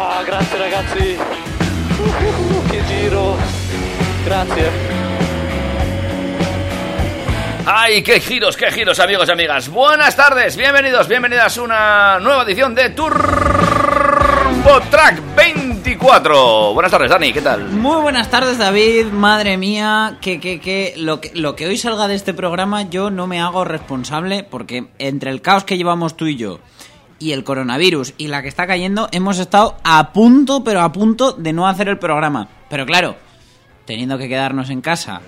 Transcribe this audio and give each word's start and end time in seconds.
Oh, 0.00 0.22
grazie 0.24 0.58
ragazzi! 0.58 1.18
Uh, 1.98 2.70
che 2.70 2.84
giro! 2.86 3.36
Grazie! 4.24 4.70
¡Ay, 7.64 8.04
qué 8.04 8.20
giros, 8.20 8.56
qué 8.56 8.70
giros, 8.70 9.00
amigos 9.00 9.28
y 9.28 9.32
amigas! 9.32 9.68
Buenas 9.68 10.14
tardes, 10.14 10.56
bienvenidos, 10.56 11.08
bienvenidas 11.08 11.58
a 11.58 11.62
una 11.62 12.20
nueva 12.20 12.44
edición 12.44 12.76
de 12.76 12.90
Turbo 12.90 13.10
Track 14.88 15.20
24. 15.34 16.74
Buenas 16.74 16.92
tardes, 16.92 17.10
Dani, 17.10 17.32
¿qué 17.32 17.42
tal? 17.42 17.64
Muy 17.64 18.00
buenas 18.00 18.30
tardes, 18.30 18.56
David. 18.56 19.06
Madre 19.06 19.56
mía, 19.56 20.18
que, 20.20 20.38
que, 20.38 20.60
que, 20.60 20.94
lo 20.96 21.20
que 21.20 21.32
lo 21.34 21.56
que 21.56 21.66
hoy 21.66 21.76
salga 21.76 22.06
de 22.06 22.14
este 22.14 22.34
programa 22.34 22.82
yo 22.82 23.10
no 23.10 23.26
me 23.26 23.40
hago 23.40 23.64
responsable 23.64 24.44
porque 24.44 24.86
entre 25.00 25.32
el 25.32 25.42
caos 25.42 25.64
que 25.64 25.76
llevamos 25.76 26.16
tú 26.16 26.28
y 26.28 26.36
yo 26.36 26.60
y 27.18 27.32
el 27.32 27.44
coronavirus 27.44 28.14
y 28.18 28.28
la 28.28 28.42
que 28.42 28.48
está 28.48 28.66
cayendo, 28.66 29.08
hemos 29.12 29.38
estado 29.38 29.76
a 29.84 30.12
punto, 30.12 30.62
pero 30.64 30.80
a 30.80 30.92
punto 30.92 31.32
de 31.32 31.52
no 31.52 31.66
hacer 31.66 31.88
el 31.88 31.98
programa. 31.98 32.48
Pero 32.68 32.86
claro, 32.86 33.16
teniendo 33.84 34.18
que 34.18 34.28
quedarnos 34.28 34.70
en 34.70 34.80
casa 34.80 35.20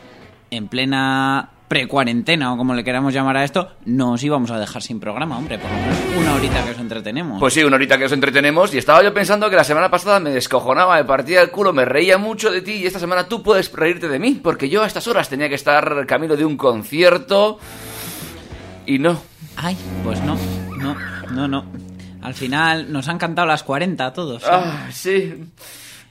en 0.51 0.69
plena 0.69 1.51
pre-cuarentena 1.71 2.53
o 2.53 2.57
como 2.57 2.75
le 2.75 2.83
queramos 2.83 3.15
llamar 3.15 3.37
a 3.37 3.45
esto, 3.45 3.69
no 3.85 4.15
os 4.15 4.25
íbamos 4.25 4.51
a 4.51 4.59
dejar 4.59 4.83
sin 4.83 4.99
programa, 4.99 5.39
hombre, 5.39 5.57
por 5.57 5.71
lo 5.71 5.77
menos 5.77 5.99
una 6.19 6.35
horita 6.35 6.65
que 6.65 6.73
os 6.73 6.79
entretenemos. 6.81 7.39
Pues 7.39 7.55
sí, 7.55 7.63
una 7.63 7.77
horita 7.77 7.97
que 7.97 8.07
os 8.07 8.13
entretenemos 8.13 8.75
y 8.75 8.79
estaba 8.79 9.05
yo 9.05 9.15
pensando 9.15 9.49
que 9.49 9.55
la 9.55 9.63
semana 9.63 9.89
pasada 9.89 10.19
me 10.19 10.31
descojonaba, 10.31 10.97
me 10.97 11.05
partía 11.05 11.41
el 11.43 11.53
culo, 11.53 11.73
me 11.73 11.85
reía 11.85 12.19
mucho 12.19 12.51
de 12.51 12.63
ti 12.63 12.73
y 12.73 12.87
esta 12.87 12.99
semana 12.99 13.29
tú 13.29 13.45
puedes 13.45 13.73
reírte 13.73 14.09
de 14.09 14.19
mí 14.19 14.41
porque 14.43 14.69
yo 14.69 14.83
a 14.83 14.87
estas 14.89 15.07
horas 15.07 15.29
tenía 15.29 15.49
que 15.49 15.55
estar 15.55 16.07
camino 16.07 16.37
de 16.37 16.45
un 16.45 16.57
concierto 16.57 17.61
y 18.85 18.99
no. 18.99 19.21
Ay, 19.57 19.77
pues 20.03 20.21
no, 20.23 20.37
no, 20.77 20.97
no, 21.33 21.49
no. 21.49 21.65
Al 22.23 22.35
final 22.35 22.93
nos 22.93 23.09
han 23.09 23.19
cantado 23.19 23.47
las 23.47 23.63
40 23.63 24.07
a 24.07 24.13
todos. 24.13 24.43
¿eh? 24.43 24.47
Ah, 24.51 24.89
sí. 24.93 25.35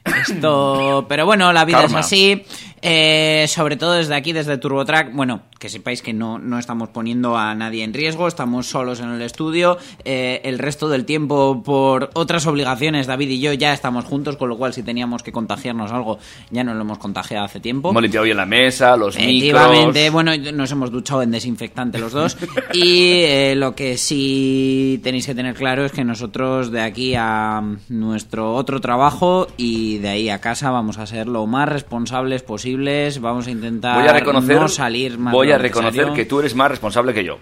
Esto, 0.03 1.05
pero 1.07 1.25
bueno, 1.25 1.53
la 1.53 1.65
vida 1.65 1.81
Karma. 1.81 1.99
es 1.99 2.05
así. 2.05 2.43
Eh, 2.81 3.45
sobre 3.47 3.75
todo 3.75 3.93
desde 3.93 4.15
aquí, 4.15 4.33
desde 4.33 4.57
TurboTrack, 4.57 5.13
bueno, 5.13 5.41
que 5.59 5.69
sepáis 5.69 6.01
que 6.01 6.13
no, 6.13 6.39
no 6.39 6.57
estamos 6.57 6.89
poniendo 6.89 7.37
a 7.37 7.53
nadie 7.55 7.83
en 7.83 7.93
riesgo, 7.93 8.27
estamos 8.27 8.67
solos 8.67 8.99
en 8.99 9.09
el 9.09 9.21
estudio. 9.21 9.77
Eh, 10.05 10.41
el 10.45 10.59
resto 10.59 10.87
del 10.89 11.05
tiempo, 11.05 11.61
por 11.63 12.09
otras 12.13 12.47
obligaciones, 12.47 13.07
David 13.07 13.29
y 13.29 13.39
yo 13.39 13.53
ya 13.53 13.73
estamos 13.73 14.05
juntos, 14.05 14.37
con 14.37 14.49
lo 14.49 14.57
cual 14.57 14.73
si 14.73 14.83
teníamos 14.83 15.23
que 15.23 15.31
contagiarnos 15.31 15.91
algo, 15.91 16.19
ya 16.49 16.63
nos 16.63 16.75
lo 16.75 16.81
hemos 16.81 16.97
contagiado 16.97 17.45
hace 17.45 17.59
tiempo. 17.59 17.89
Hemos 17.89 18.01
limpiado 18.03 18.23
bien 18.25 18.37
la 18.37 18.45
mesa, 18.45 18.95
los 18.95 19.15
Efectivamente, 19.17 19.99
micros. 19.99 20.13
bueno, 20.13 20.31
nos 20.53 20.71
hemos 20.71 20.91
duchado 20.91 21.21
en 21.21 21.31
desinfectante 21.31 21.99
los 21.99 22.13
dos. 22.13 22.37
y 22.73 23.21
eh, 23.23 23.53
lo 23.57 23.75
que 23.75 23.97
sí 23.97 24.99
tenéis 25.03 25.25
que 25.25 25.35
tener 25.35 25.55
claro 25.55 25.85
es 25.85 25.91
que 25.91 26.03
nosotros 26.03 26.71
de 26.71 26.81
aquí 26.81 27.15
a 27.17 27.61
nuestro 27.89 28.53
otro 28.53 28.79
trabajo 28.79 29.47
y 29.57 29.97
de 29.97 30.09
ahí 30.09 30.29
a 30.29 30.39
casa 30.39 30.71
vamos 30.71 30.97
a 30.97 31.05
ser 31.05 31.27
lo 31.27 31.45
más 31.47 31.67
responsables 31.67 32.43
posibles. 32.69 33.19
Vamos 33.21 33.47
a 33.47 33.51
intentar 33.51 33.99
Voy 33.99 34.07
a 34.07 34.13
reconocer, 34.13 34.55
no 34.59 34.67
salir 34.67 35.17
más. 35.17 35.33
voy 35.33 35.51
a 35.51 35.57
reconocer 35.57 35.93
necesario. 36.05 36.13
que 36.13 36.25
tú 36.25 36.39
eres 36.39 36.55
más 36.55 36.69
responsable 36.69 37.13
que 37.13 37.23
yo. 37.23 37.37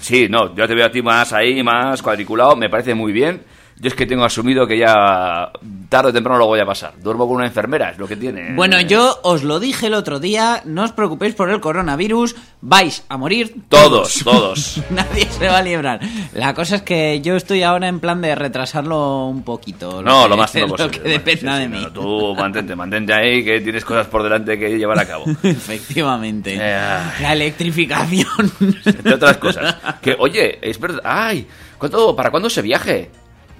Sí, 0.00 0.26
no, 0.28 0.54
yo 0.54 0.66
te 0.66 0.74
veo 0.74 0.86
a 0.86 0.90
ti 0.90 1.00
más 1.02 1.32
ahí, 1.32 1.62
más 1.62 2.02
cuadriculado, 2.02 2.56
me 2.56 2.68
parece 2.68 2.94
muy 2.94 3.12
bien. 3.12 3.42
Yo 3.76 3.88
es 3.88 3.94
que 3.94 4.06
tengo 4.06 4.24
asumido 4.24 4.66
que 4.68 4.78
ya 4.78 5.50
tarde 5.88 6.10
o 6.10 6.12
temprano 6.12 6.38
lo 6.38 6.46
voy 6.46 6.60
a 6.60 6.64
pasar. 6.66 6.94
Duermo 7.02 7.26
con 7.26 7.36
una 7.36 7.46
enfermera, 7.46 7.90
es 7.90 7.98
lo 7.98 8.06
que 8.06 8.16
tiene. 8.16 8.54
Bueno, 8.54 8.80
yo 8.80 9.18
os 9.24 9.42
lo 9.42 9.58
dije 9.58 9.88
el 9.88 9.94
otro 9.94 10.20
día, 10.20 10.62
no 10.64 10.84
os 10.84 10.92
preocupéis 10.92 11.34
por 11.34 11.50
el 11.50 11.60
coronavirus, 11.60 12.36
vais 12.60 13.04
a 13.08 13.16
morir 13.18 13.54
Todos, 13.68 14.20
todos. 14.22 14.80
Nadie 14.90 15.26
se 15.28 15.48
va 15.48 15.58
a 15.58 15.62
librar. 15.62 16.00
La 16.34 16.54
cosa 16.54 16.76
es 16.76 16.82
que 16.82 17.20
yo 17.20 17.34
estoy 17.36 17.62
ahora 17.64 17.88
en 17.88 17.98
plan 18.00 18.22
de 18.22 18.34
retrasarlo 18.36 19.26
un 19.26 19.42
poquito. 19.42 20.02
No, 20.02 20.22
que- 20.22 20.28
lo 20.30 20.36
más 20.36 20.50
pronto 20.52 20.76
lo 20.76 20.86
posible. 20.86 21.02
que 21.02 21.08
dependa 21.08 21.56
de 21.58 21.64
sí, 21.64 21.70
mí. 21.70 21.86
tú 21.92 22.34
mantente, 22.36 22.76
mantente 22.76 23.12
ahí, 23.12 23.44
que 23.44 23.60
tienes 23.60 23.84
cosas 23.84 24.06
por 24.06 24.22
delante 24.22 24.56
que 24.58 24.78
llevar 24.78 24.98
a 25.00 25.06
cabo. 25.06 25.24
Efectivamente. 25.42 26.54
Eh, 26.60 26.78
La 27.20 27.32
electrificación. 27.32 28.52
Entre 28.84 29.14
otras 29.14 29.36
cosas. 29.38 29.76
Que, 30.00 30.14
oye, 30.18 30.58
es 30.62 30.78
verdad. 30.78 31.00
¡Ay! 31.04 31.46
¿cuánto, 31.76 32.14
¿Para 32.14 32.30
cuándo 32.30 32.48
se 32.48 32.62
viaje? 32.62 33.10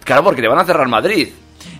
Claro, 0.04 0.22
porque 0.24 0.42
le 0.42 0.48
van 0.48 0.58
a 0.58 0.64
cerrar 0.64 0.86
Madrid. 0.88 1.28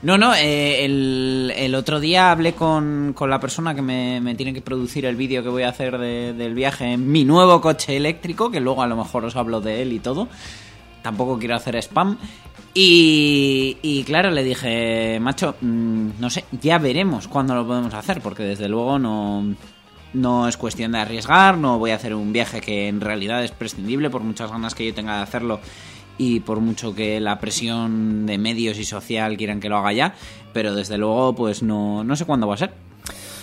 No, 0.03 0.17
no, 0.19 0.35
eh, 0.35 0.85
el, 0.85 1.75
otro 1.75 2.01
día 2.01 2.31
hablé 2.31 2.53
con, 2.55 3.13
con 3.15 3.29
la 3.31 3.39
persona 3.41 3.75
que 3.75 3.83
me, 3.83 4.21
me 4.21 4.35
tiene 4.35 4.53
que 4.55 4.63
producir 4.63 5.05
el 5.07 5.17
vídeo 5.17 5.43
que 5.43 5.49
voy 5.49 5.63
a 5.63 5.69
hacer 5.71 5.99
de- 5.99 6.33
del 6.33 6.55
viaje 6.55 6.93
en 6.93 7.11
mi 7.11 7.25
nuevo 7.25 7.61
coche 7.61 7.97
eléctrico, 7.97 8.51
que 8.51 8.61
luego 8.61 8.83
a 8.83 8.87
lo 8.87 8.97
mejor 8.97 9.25
os 9.25 9.37
hablo 9.37 9.61
de 9.61 9.83
él 9.83 9.93
y 9.93 9.99
todo. 9.99 10.29
Tampoco 11.03 11.39
quiero 11.39 11.55
hacer 11.57 11.77
spam. 11.77 12.17
Y, 12.73 13.77
y 13.83 14.03
claro, 14.05 14.31
le 14.31 14.43
dije, 14.43 15.19
macho, 15.21 15.55
mm, 15.61 16.09
no 16.19 16.29
sé, 16.31 16.45
ya 16.61 16.79
veremos 16.79 17.29
cuándo 17.29 17.55
lo 17.55 17.67
podemos 17.67 17.95
hacer, 17.95 18.21
porque 18.21 18.43
desde 18.43 18.69
luego 18.69 18.99
no, 18.99 19.55
no 20.13 20.49
es 20.49 20.57
cuestión 20.57 20.93
de 20.93 20.99
arriesgar, 20.99 21.57
no 21.57 21.79
voy 21.79 21.93
a 21.93 21.97
hacer 21.97 22.15
un 22.15 22.33
viaje 22.33 22.61
que 22.61 22.89
en 22.89 23.01
realidad 23.01 23.45
es 23.45 23.53
prescindible 23.53 24.11
por 24.11 24.23
muchas 24.23 24.51
ganas 24.51 24.75
que 24.75 24.87
yo 24.87 24.95
tenga 24.95 25.19
de 25.19 25.23
hacerlo 25.23 25.61
y 26.19 26.41
por 26.41 26.61
mucho 26.61 26.95
que 26.95 27.21
la 27.21 27.39
presión 27.39 28.27
de 28.27 28.39
medios 28.39 28.79
y 28.79 28.85
social 28.85 29.37
quieran 29.37 29.61
que 29.61 29.69
lo 29.69 29.79
haga 29.79 29.93
ya, 29.93 30.15
pero 30.53 30.75
desde 30.75 30.99
luego 30.99 31.35
pues 31.35 31.63
no, 31.63 32.05
no 32.05 32.17
sé 32.17 32.25
cuándo 32.25 32.47
va 32.47 32.55
a 32.55 32.59
ser. 32.59 32.73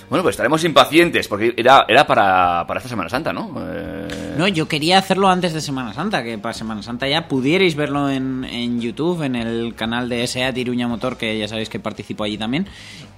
Bueno, 0.10 0.24
pues 0.24 0.34
estaremos 0.34 0.62
impacientes, 0.66 1.30
porque 1.30 1.54
era, 1.56 1.86
era 1.88 2.06
para, 2.06 2.66
para 2.68 2.80
esta 2.80 2.90
Semana 2.90 3.08
Santa, 3.08 3.32
¿no? 3.32 3.56
Eh, 3.60 4.01
No, 4.42 4.48
yo 4.48 4.68
quería 4.68 4.98
hacerlo 4.98 5.30
antes 5.30 5.54
de 5.54 5.62
Semana 5.62 5.94
Santa, 5.94 6.24
que 6.24 6.40
para 6.40 6.56
Semana 6.56 6.82
Santa 6.82 7.08
ya 7.08 7.28
pudierais 7.28 7.76
verlo 7.76 8.10
en, 8.10 8.44
en 8.44 8.82
YouTube, 8.82 9.22
en 9.22 9.36
el 9.36 9.76
canal 9.76 10.10
de 10.10 10.26
SEAT 10.26 10.58
Iruña 10.58 10.88
Motor, 10.88 11.16
que 11.16 11.38
ya 11.38 11.48
sabéis 11.48 11.70
que 11.70 11.80
participo 11.80 12.24
allí 12.24 12.40
también. 12.40 12.68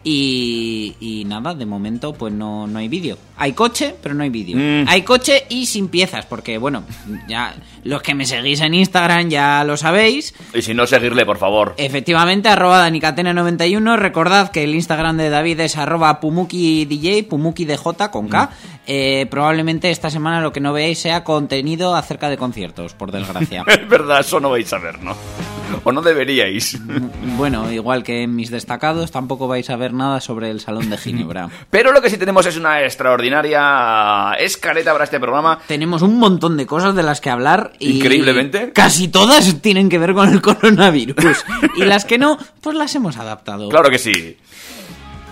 Y, 0.03 0.97
y 0.99 1.23
nada, 1.23 1.55
de 1.55 1.65
momento 1.65 2.11
pues 2.11 2.33
no, 2.33 2.67
no 2.67 2.77
hay 2.77 2.89
vídeo. 2.89 3.17
Hay 3.37 3.53
coche, 3.53 3.95
pero 4.03 4.13
no 4.13 4.23
hay 4.23 4.29
vídeo. 4.29 4.57
Mm. 4.57 4.89
Hay 4.89 5.03
coche 5.03 5.45
y 5.47 5.65
sin 5.65 5.87
piezas, 5.87 6.25
porque 6.25 6.57
bueno, 6.57 6.83
ya 7.29 7.55
los 7.85 8.01
que 8.01 8.13
me 8.13 8.25
seguís 8.25 8.59
en 8.59 8.73
Instagram 8.73 9.29
ya 9.29 9.63
lo 9.63 9.77
sabéis. 9.77 10.33
Y 10.53 10.61
si 10.61 10.73
no, 10.73 10.85
seguirle, 10.85 11.25
por 11.25 11.37
favor. 11.37 11.73
Efectivamente, 11.77 12.49
arroba 12.49 12.85
danicatena91. 12.85 13.95
Recordad 13.95 14.51
que 14.51 14.65
el 14.65 14.75
Instagram 14.75 15.15
de 15.15 15.29
David 15.29 15.61
es 15.61 15.77
arroba 15.77 16.19
pumukidj, 16.19 17.27
pumukidj 17.29 18.09
con 18.11 18.27
K. 18.27 18.49
Eh, 18.85 19.27
probablemente 19.29 19.89
esta 19.89 20.09
semana 20.09 20.41
lo 20.41 20.51
que 20.51 20.59
no 20.59 20.73
veáis 20.73 20.99
sea 20.99 21.12
contenido 21.21 21.95
acerca 21.95 22.29
de 22.29 22.37
conciertos, 22.37 22.93
por 22.93 23.11
desgracia. 23.11 23.63
Es 23.67 23.89
verdad, 23.89 24.21
eso 24.21 24.39
no 24.39 24.49
vais 24.49 24.71
a 24.73 24.77
ver, 24.77 25.01
¿no? 25.03 25.15
O 25.83 25.91
no 25.91 26.01
deberíais. 26.01 26.77
bueno, 27.35 27.71
igual 27.71 28.03
que 28.03 28.23
en 28.23 28.35
mis 28.35 28.51
destacados, 28.51 29.11
tampoco 29.11 29.47
vais 29.47 29.69
a 29.69 29.75
ver 29.75 29.91
nada 29.93 30.21
sobre 30.21 30.49
el 30.51 30.59
Salón 30.59 30.89
de 30.89 30.97
Ginebra. 30.97 31.49
Pero 31.69 31.91
lo 31.91 32.01
que 32.01 32.09
sí 32.09 32.17
tenemos 32.17 32.45
es 32.45 32.57
una 32.57 32.81
extraordinaria 32.83 34.33
escaleta 34.39 34.91
para 34.91 35.05
este 35.05 35.19
programa. 35.19 35.59
Tenemos 35.67 36.01
un 36.01 36.19
montón 36.19 36.57
de 36.57 36.65
cosas 36.65 36.95
de 36.95 37.03
las 37.03 37.21
que 37.21 37.29
hablar 37.29 37.73
y 37.79 37.97
Increíblemente. 37.97 38.71
casi 38.71 39.07
todas 39.07 39.61
tienen 39.61 39.89
que 39.89 39.97
ver 39.97 40.13
con 40.13 40.31
el 40.31 40.41
coronavirus 40.41 41.43
y 41.75 41.85
las 41.85 42.05
que 42.05 42.17
no, 42.17 42.37
pues 42.61 42.75
las 42.75 42.93
hemos 42.95 43.17
adaptado. 43.17 43.69
Claro 43.69 43.89
que 43.89 43.97
sí. 43.99 44.37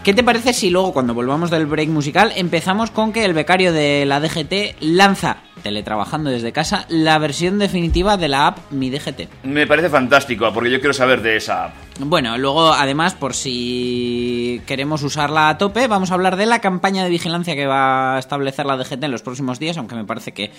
¿Qué 0.04 0.16
te 0.16 0.24
parece 0.24 0.54
si 0.54 0.72
luego, 0.72 0.94
cuando 0.94 1.14
volvamos 1.14 1.52
del 1.52 1.68
break 1.68 1.90
musical, 1.90 2.34
empezamos 2.36 2.90
con 2.90 3.14
que 3.14 3.24
el 3.24 3.36
becario 3.36 3.72
de 3.72 4.04
la 4.08 4.20
DGT 4.20 4.82
lanza, 4.82 5.38
teletrabajando 5.62 6.32
desde 6.32 6.52
casa, 6.52 6.88
la 6.90 7.20
versión 7.20 7.60
definitiva 7.60 8.18
de 8.18 8.28
la 8.28 8.48
app 8.48 8.72
Mi 8.72 8.90
DGT? 8.90 9.44
Me 9.44 9.68
parece 9.68 9.90
fantástico, 9.90 10.52
porque 10.52 10.72
yo 10.72 10.80
quiero 10.80 10.96
saber 10.96 11.22
de 11.22 11.38
esa 11.38 11.66
app. 11.66 11.74
Bueno, 12.00 12.36
luego, 12.40 12.74
además, 12.74 13.14
por 13.14 13.36
si 13.36 14.60
queremos 14.66 15.04
usarla 15.04 15.50
a 15.50 15.60
tope, 15.60 15.86
vamos 15.86 16.10
a 16.10 16.16
hablar 16.16 16.36
de 16.36 16.48
la 16.48 16.62
campaña 16.62 17.04
de 17.04 17.12
vigilancia 17.12 17.56
que 17.56 17.68
va 17.68 18.16
a 18.16 18.20
establecer 18.20 18.66
la 18.66 18.78
DGT 18.78 19.04
en 19.04 19.12
los 19.12 19.22
próximos 19.22 19.60
días, 19.60 19.78
aunque 19.78 19.94
me 19.94 20.06
parece 20.06 20.32
que 20.32 20.50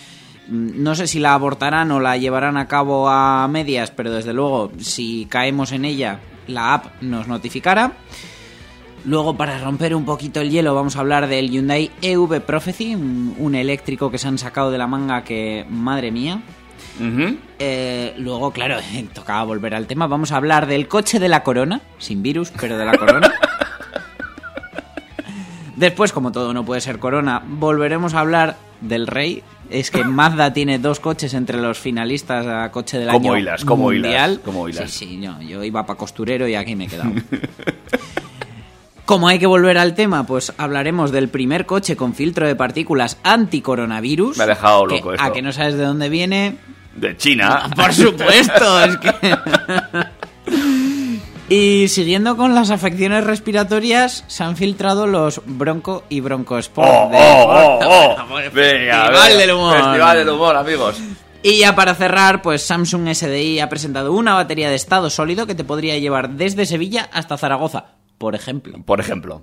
mm, 0.47 0.85
no 0.85 0.95
sé 0.95 1.09
si 1.09 1.19
la 1.19 1.35
abortarán 1.35 1.91
o 1.91 1.99
la 1.99 2.17
llevarán 2.17 2.57
a 2.57 2.69
cabo 2.69 3.09
a 3.09 3.49
medias, 3.49 3.91
pero 3.91 4.13
desde 4.13 4.35
luego, 4.35 4.71
si 4.79 5.27
caemos 5.29 5.73
en 5.73 5.85
ella, 5.85 6.21
la 6.47 6.75
app 6.75 7.03
nos 7.03 7.27
notificará. 7.27 7.95
Luego, 9.05 9.37
para 9.37 9.59
romper 9.59 9.95
un 9.95 10.05
poquito 10.05 10.41
el 10.41 10.51
hielo, 10.51 10.75
vamos 10.75 10.97
a 10.97 11.01
hablar 11.01 11.27
del 11.27 11.51
Hyundai 11.51 11.91
EV 12.03 12.41
Prophecy, 12.41 12.95
un, 12.95 13.55
eléctrico 13.55 14.11
que 14.11 14.19
se 14.19 14.29
han 14.29 14.39
sacado 14.39 14.71
de 14.71 14.79
la 14.79 14.87
manga 14.87 15.25
que, 15.25 15.67
madre 15.69 16.13
mía. 16.13 16.41
Eh, 17.59 18.15
luego, 18.19 18.53
claro, 18.53 18.77
tocaba 19.15 19.43
volver 19.45 19.75
al 19.75 19.87
tema. 19.87 20.07
Vamos 20.07 20.31
a 20.31 20.37
hablar 20.37 20.67
del 20.67 20.87
coche 20.89 21.19
de 21.19 21.29
la 21.29 21.43
corona, 21.43 21.81
sin 21.99 22.23
virus, 22.23 22.53
pero 22.61 22.79
de 22.79 22.85
la 22.85 22.97
corona. 22.97 23.33
Después, 25.77 26.13
como 26.13 26.31
todo 26.31 26.55
no 26.55 26.65
puede 26.65 26.81
ser 26.81 27.01
corona, 27.01 27.43
volveremos 27.45 28.15
a 28.15 28.21
hablar 28.21 28.57
del 28.81 29.09
rey. 29.09 29.43
Es 29.69 29.91
que 29.91 30.05
Mazda 30.05 30.53
tiene 30.53 30.79
dos 30.79 31.01
coches 31.01 31.35
entre 31.35 31.61
los 31.61 31.79
finalistas 31.79 32.47
a 32.47 32.71
coche 32.71 32.99
del 32.99 33.09
¿Cómo 33.09 33.33
año 33.33 33.39
hilas? 33.39 33.65
¿Cómo 33.65 33.93
hilas? 33.93 34.03
mundial. 34.03 34.41
¿Cómo 34.45 34.69
hilas? 34.69 34.91
Sí, 34.91 35.07
sí, 35.07 35.17
no, 35.17 35.41
yo 35.41 35.65
iba 35.65 35.85
para 35.87 35.99
costurero 35.99 36.47
y 36.47 36.55
aquí 36.55 36.77
me 36.77 36.85
he 36.85 36.89
quedado. 36.89 37.11
Como 39.05 39.29
hay 39.29 39.39
que 39.39 39.47
volver 39.47 39.79
al 39.79 39.95
tema, 39.95 40.25
pues 40.27 40.53
hablaremos 40.59 41.11
del 41.11 41.29
primer 41.29 41.67
coche 41.67 41.97
con 41.97 42.15
filtro 42.15 42.47
de 42.47 42.55
partículas 42.55 43.19
anti-coronavirus. 43.25 44.37
Me 44.39 44.45
ha 44.45 44.47
dejado 44.47 44.87
que- 44.87 44.97
loco 44.97 45.13
esto. 45.15 45.25
A 45.25 45.33
que 45.33 45.43
no 45.43 45.53
sabes 45.53 45.75
de 45.77 45.85
dónde 45.85 46.09
viene. 46.09 46.57
De 46.95 47.17
China. 47.17 47.69
Por 47.75 47.93
supuesto, 47.93 48.85
es 48.85 48.97
que. 48.99 49.13
Y 51.49 51.89
siguiendo 51.89 52.37
con 52.39 52.55
las 52.55 52.71
afecciones 52.71 53.25
respiratorias, 53.25 54.25
se 54.27 54.43
han 54.43 54.57
filtrado 54.57 55.07
los 55.07 55.43
Bronco 55.45 56.05
y 56.09 56.21
Bronco 56.21 56.57
Sport. 56.57 56.89
Oh, 56.91 57.11
de- 57.11 57.19
oh, 57.19 57.79
oh, 57.83 58.15
oh. 58.15 58.17
Festival 58.51 58.53
venga. 58.55 59.29
del 59.37 59.51
humor. 59.51 59.77
Festival 59.77 60.17
del 60.19 60.29
humor, 60.31 60.57
amigos. 60.57 60.97
Y 61.43 61.59
ya 61.59 61.75
para 61.75 61.95
cerrar, 61.95 62.41
pues 62.41 62.63
Samsung 62.63 63.13
SDI 63.13 63.61
ha 63.61 63.69
presentado 63.69 64.13
una 64.13 64.33
batería 64.35 64.71
de 64.71 64.77
estado 64.77 65.11
sólido 65.11 65.47
que 65.47 65.55
te 65.55 65.65
podría 65.65 65.99
llevar 65.99 66.31
desde 66.31 66.65
Sevilla 66.65 67.11
hasta 67.13 67.37
Zaragoza, 67.37 67.87
por 68.23 68.37
ejemplo. 68.37 68.81
Por 68.85 69.01
ejemplo. 69.01 69.43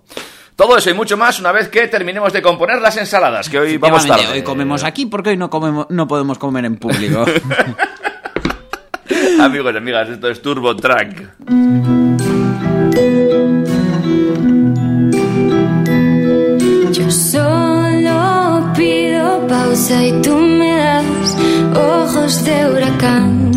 Todo 0.56 0.78
eso 0.78 0.90
y 0.90 0.94
mucho 0.94 1.18
más 1.18 1.38
una 1.38 1.52
vez 1.52 1.68
que 1.68 1.90
terminemos 1.90 2.32
de 2.32 2.42
componer 2.42 2.82
las 2.82 2.96
ensaladas, 2.96 3.50
que 3.50 3.60
hoy 3.60 3.76
vamos 3.76 4.08
tarde. 4.08 4.26
Hoy 4.32 4.42
comemos 4.42 4.86
aquí 4.86 5.06
porque 5.06 5.32
hoy 5.32 5.38
no, 5.38 5.50
comemos, 5.50 5.88
no 5.90 6.08
podemos 6.08 6.38
comer 6.38 6.64
en 6.64 6.78
público. 6.78 7.26
Amigos 9.42 9.74
y 9.74 9.78
amigas, 9.78 10.08
esto 10.08 10.30
es 10.30 10.42
Turbo 10.42 10.78
Track. 10.78 11.42
Yo 16.94 17.12
solo 17.12 18.72
pido 18.78 19.46
pausa 19.46 20.06
y 20.06 20.22
tú 20.22 20.38
me 20.38 20.74
das 20.74 21.36
ojos 21.76 22.46
de 22.46 22.72
huracán. 22.72 23.49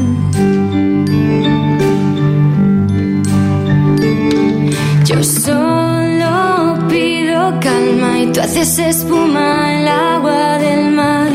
Solo 5.22 6.78
pido 6.88 7.58
calma 7.60 8.20
y 8.20 8.26
tú 8.32 8.40
haces 8.40 8.78
espuma 8.78 9.80
el 9.80 9.88
agua 9.88 10.58
del 10.58 10.90
mar. 10.92 11.32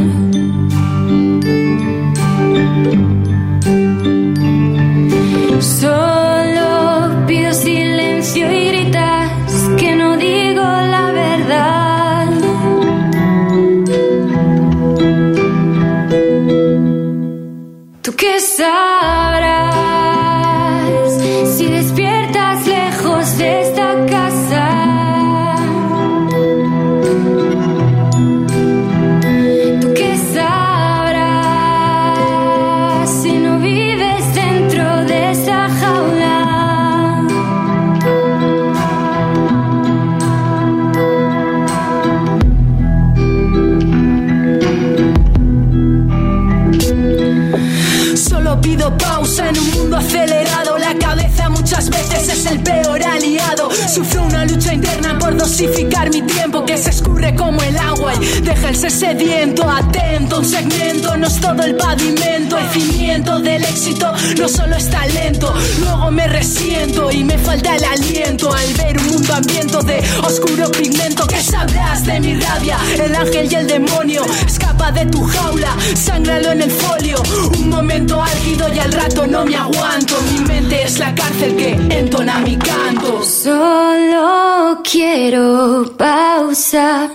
No 64.38 64.48
solo 64.50 64.76
es 64.76 64.90
talento. 64.90 65.54
Luego 65.80 66.12
me 66.12 66.28
resiento 66.28 67.10
y 67.12 67.24
me 67.24 67.38
falta 67.38 67.76
el 67.76 67.84
aliento 67.84 68.52
al 68.52 68.74
ver 68.74 68.98
un 68.98 69.08
mundo 69.08 69.34
hambriento 69.34 69.82
de 69.82 70.00
oscuro 70.24 70.70
pigmento. 70.72 71.26
¿Qué 71.28 71.42
sabrás 71.42 72.06
de 72.06 72.20
mi 72.20 72.36
rabia? 72.36 72.78
El 72.98 73.16
ángel 73.16 73.52
y 73.52 73.56
el 73.56 73.68
demonio. 73.68 74.24
Escapa 74.46 74.92
de 74.92 75.06
tu 75.06 75.24
jaula, 75.24 75.76
sangralo 75.96 76.52
en 76.52 76.62
el 76.64 76.72
folio. 76.72 77.22
Un 77.60 77.70
momento 77.70 78.22
álgido 78.22 78.74
y 78.74 78.80
al 78.80 78.92
rato 78.92 79.26
no 79.26 79.46
me 79.46 79.56
aguanto. 79.56 80.16
Mi 80.34 80.40
mente 80.42 80.84
es 80.84 81.00
la 81.00 81.16
cárcel 81.16 81.56
que 81.56 81.72
entona 81.72 82.40
mi 82.40 82.58
canto. 82.58 83.24
Solo 83.24 84.82
quiero 84.84 85.96
pausa, 85.98 87.10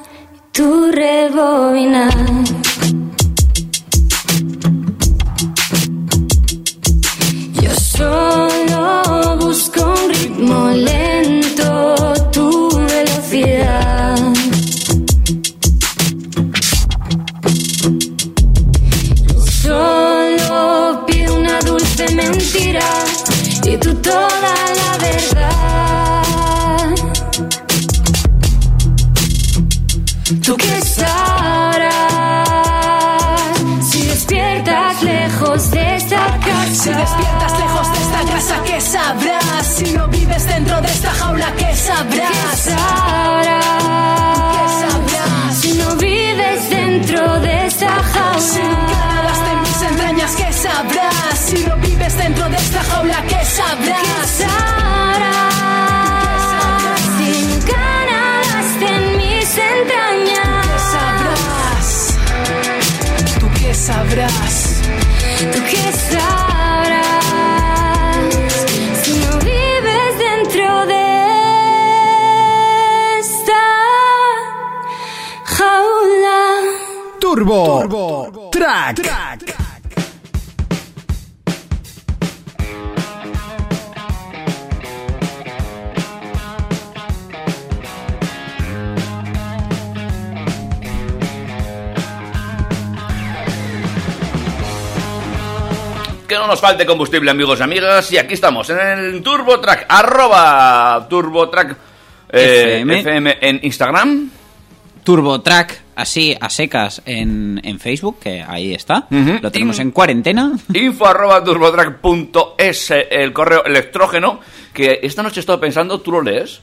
tu 0.53 0.91
rebobinar. 0.91 2.42
Sabrás? 53.53 54.43
¿Tú 63.41 63.49
qué 63.59 63.75
sabrás? 63.75 64.83
¿Tú 65.53 65.61
qué 65.71 65.93
sabrás? 66.11 67.25
Si 69.03 69.13
no 69.25 69.39
vives 69.39 70.13
dentro 70.19 70.87
de 70.87 71.05
esta 73.21 73.65
jaula. 75.45 76.41
Turbo, 77.21 78.49
Track. 78.51 78.97
que 79.03 79.32
no 96.43 96.49
nos 96.49 96.61
falte 96.61 96.85
combustible, 96.85 97.31
amigos 97.31 97.61
y 97.61 97.63
amigas. 97.63 98.13
Y 98.13 98.19
aquí 98.19 98.35
estamos, 98.35 98.69
en 98.71 98.79
el 98.79 99.23
TurboTrack, 99.23 99.87
arroba 99.89 101.07
TurboTrack 101.09 101.77
eh, 102.31 102.81
FM. 102.81 103.01
FM 103.01 103.39
en 103.41 103.61
Instagram. 103.63 104.31
TurboTrack, 105.05 105.83
así 105.95 106.37
a 106.41 106.51
secas 106.51 107.01
en, 107.07 107.61
en 107.63 107.79
Facebook, 107.79 108.19
que 108.21 108.43
ahí 108.43 108.75
está. 108.75 109.07
Lo 109.11 109.53
tenemos 109.53 109.79
en 109.79 109.93
cuarentena. 109.93 110.53
Info 110.75 111.07
arroba 111.07 111.43
turbotrack.es, 111.45 112.91
el 113.11 113.33
correo 113.33 113.65
electrógeno, 113.65 114.41
que 114.73 114.99
esta 115.03 115.23
noche 115.23 115.39
he 115.39 115.43
estado 115.43 115.61
pensando, 115.61 116.01
¿tú 116.01 116.11
lo 116.11 116.23
lees? 116.23 116.63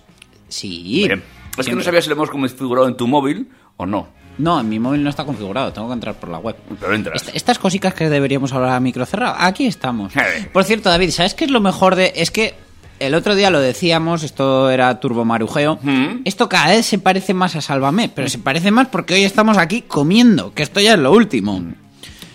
Sí. 0.49 1.03
Bien. 1.07 1.23
Es 1.57 1.67
que 1.67 1.75
no 1.75 1.81
sabía 1.81 2.01
si 2.01 2.09
lo 2.09 2.15
hemos 2.15 2.29
configurado 2.29 2.87
en 2.87 2.95
tu 2.95 3.07
móvil 3.07 3.49
o 3.77 3.85
no. 3.85 4.09
No, 4.39 4.59
en 4.59 4.67
mi 4.69 4.79
móvil 4.79 5.03
no 5.03 5.09
está 5.09 5.23
configurado, 5.25 5.71
tengo 5.71 5.87
que 5.87 5.93
entrar 5.93 6.15
por 6.15 6.29
la 6.29 6.39
web. 6.39 6.55
Pero 6.79 6.93
entras. 6.95 7.21
Est- 7.27 7.35
estas 7.35 7.59
cositas 7.59 7.93
que 7.93 8.09
deberíamos 8.09 8.51
hablar 8.53 8.71
a 8.71 8.79
micro 8.79 9.05
cerrado, 9.05 9.35
aquí 9.37 9.67
estamos. 9.67 10.13
Por 10.51 10.63
cierto, 10.63 10.89
David, 10.89 11.11
¿sabes 11.11 11.33
qué 11.35 11.45
es 11.45 11.51
lo 11.51 11.59
mejor 11.59 11.95
de...? 11.95 12.13
Es 12.15 12.31
que 12.31 12.55
el 12.99 13.13
otro 13.15 13.35
día 13.35 13.49
lo 13.49 13.59
decíamos, 13.61 14.23
esto 14.23 14.69
era 14.71 14.99
turbo 14.99 15.23
marujeo. 15.25 15.77
Mm. 15.81 16.21
Esto 16.25 16.49
cada 16.49 16.67
vez 16.69 16.85
se 16.85 16.99
parece 16.99 17.33
más 17.33 17.55
a 17.55 17.61
Sálvame, 17.61 18.09
pero 18.09 18.27
se 18.29 18.39
parece 18.39 18.71
más 18.71 18.87
porque 18.87 19.13
hoy 19.13 19.23
estamos 19.23 19.57
aquí 19.57 19.83
comiendo, 19.83 20.53
que 20.53 20.63
esto 20.63 20.79
ya 20.79 20.93
es 20.93 20.99
lo 20.99 21.11
último. 21.11 21.61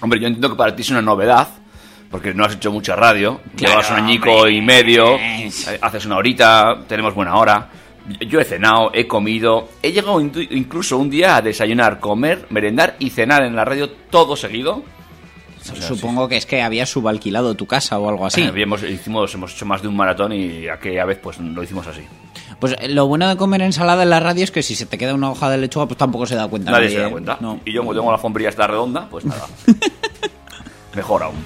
Hombre, 0.00 0.20
yo 0.20 0.26
entiendo 0.26 0.50
que 0.50 0.56
para 0.56 0.74
ti 0.76 0.82
es 0.82 0.90
una 0.90 1.02
novedad, 1.02 1.48
porque 2.10 2.32
no 2.34 2.44
has 2.44 2.54
hecho 2.54 2.70
mucha 2.70 2.94
radio, 2.96 3.40
Claro, 3.56 3.72
llevas 3.74 3.90
un 3.90 3.96
añico 3.96 4.30
hombre. 4.32 4.52
y 4.52 4.60
medio, 4.62 5.16
eh, 5.16 5.50
haces 5.80 6.04
una 6.06 6.16
horita, 6.18 6.78
tenemos 6.86 7.14
buena 7.14 7.34
hora. 7.36 7.68
Yo 8.28 8.38
he 8.40 8.44
cenado, 8.44 8.90
he 8.92 9.06
comido, 9.06 9.68
he 9.82 9.92
llegado 9.92 10.20
incluso 10.20 10.98
un 10.98 11.08
día 11.08 11.36
a 11.36 11.42
desayunar, 11.42 12.00
comer, 12.00 12.46
merendar 12.50 12.96
y 12.98 13.10
cenar 13.10 13.42
en 13.44 13.56
la 13.56 13.64
radio 13.64 13.88
todo 13.90 14.36
seguido. 14.36 14.82
O 15.60 15.64
sea, 15.64 15.76
Supongo 15.80 16.28
que 16.28 16.36
es 16.36 16.44
que 16.44 16.60
habías 16.60 16.90
subalquilado 16.90 17.54
tu 17.54 17.66
casa 17.66 17.98
o 17.98 18.06
algo 18.10 18.28
sí. 18.28 18.42
así. 18.42 18.42
Eh, 18.42 18.48
habíamos- 18.50 18.82
hicimos, 18.82 19.32
hemos 19.34 19.54
hecho 19.54 19.64
más 19.64 19.80
de 19.80 19.88
un 19.88 19.96
maratón 19.96 20.32
y 20.34 20.68
aquella 20.68 21.06
vez 21.06 21.18
pues 21.22 21.38
lo 21.38 21.62
hicimos 21.62 21.86
así. 21.86 22.02
Pues 22.60 22.76
eh, 22.78 22.88
lo 22.90 23.06
bueno 23.06 23.26
de 23.26 23.38
comer 23.38 23.62
ensalada 23.62 24.02
en 24.02 24.10
la 24.10 24.20
radio 24.20 24.44
es 24.44 24.50
que 24.50 24.62
si 24.62 24.74
se 24.74 24.84
te 24.84 24.98
queda 24.98 25.14
una 25.14 25.30
hoja 25.30 25.48
de 25.48 25.56
lechuga, 25.56 25.86
pues 25.86 25.96
tampoco 25.96 26.26
se 26.26 26.34
da 26.34 26.46
cuenta. 26.48 26.70
Nadie 26.70 26.84
nadie, 26.84 26.96
se 26.96 27.02
da 27.02 27.08
¿eh? 27.08 27.10
cuenta. 27.10 27.38
No. 27.40 27.60
Y 27.64 27.72
yo 27.72 27.80
como 27.80 27.94
tengo 27.94 28.08
la 28.10 28.16
alfombría 28.16 28.50
esta 28.50 28.66
redonda, 28.66 29.08
pues 29.08 29.24
nada. 29.24 29.46
Mejor 30.94 31.22
aún. 31.22 31.36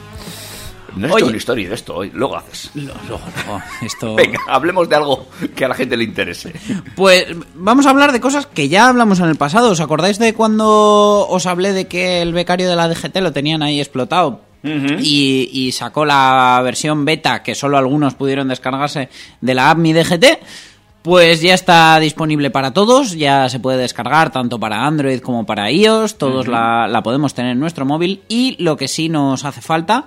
No 0.99 1.07
he 1.07 1.11
Oye. 1.11 1.17
hecho 1.23 1.27
una 1.29 1.37
historia 1.37 1.69
de 1.69 1.75
esto 1.75 1.97
hoy, 1.97 2.11
luego 2.13 2.37
haces. 2.37 2.71
Lo- 2.75 2.93
lo- 3.09 3.19
lo- 3.19 3.63
esto... 3.87 4.15
Venga, 4.15 4.41
hablemos 4.49 4.89
de 4.89 4.97
algo 4.97 5.27
que 5.55 5.65
a 5.65 5.69
la 5.69 5.75
gente 5.75 5.97
le 5.97 6.05
interese. 6.05 6.53
Pues 6.97 7.27
vamos 7.55 7.87
a 7.87 7.91
hablar 7.91 8.13
de 8.13 8.21
cosas 8.21 8.47
que 8.47 8.69
ya 8.69 8.89
hablamos 8.89 9.21
en 9.21 9.27
el 9.27 9.37
pasado. 9.37 9.71
¿Os 9.71 9.81
acordáis 9.81 10.19
de 10.19 10.35
cuando 10.35 11.27
os 11.29 11.47
hablé 11.47 11.73
de 11.73 11.87
que 11.87 12.21
el 12.23 12.33
becario 12.33 12.69
de 12.69 12.77
la 12.77 12.89
DGT 12.89 13.17
lo 13.19 13.33
tenían 13.33 13.63
ahí 13.63 13.81
explotado? 13.81 14.43
y, 14.65 15.49
y 15.53 15.71
sacó 15.71 16.05
la 16.05 16.61
versión 16.65 17.05
beta 17.05 17.45
que 17.45 17.55
solo 17.55 17.79
algunos 17.79 18.15
pudieron 18.15 18.49
descargarse 18.49 19.09
de 19.41 19.55
la 19.55 19.71
app 19.71 19.79
Mi 19.79 19.93
DGT. 19.93 20.25
Pues 21.03 21.41
ya 21.41 21.55
está 21.55 21.99
disponible 22.01 22.51
para 22.51 22.73
todos, 22.73 23.13
ya 23.13 23.49
se 23.49 23.61
puede 23.61 23.79
descargar 23.79 24.31
tanto 24.33 24.59
para 24.59 24.85
Android 24.85 25.21
como 25.21 25.47
para 25.47 25.71
iOS, 25.71 26.19
todos 26.19 26.49
la, 26.49 26.89
la 26.89 27.03
podemos 27.05 27.33
tener 27.35 27.53
en 27.53 27.61
nuestro 27.61 27.87
móvil 27.87 28.23
y 28.29 28.57
lo 28.63 28.77
que 28.77 28.89
sí 28.89 29.09
nos 29.09 29.45
hace 29.45 29.61
falta 29.63 30.07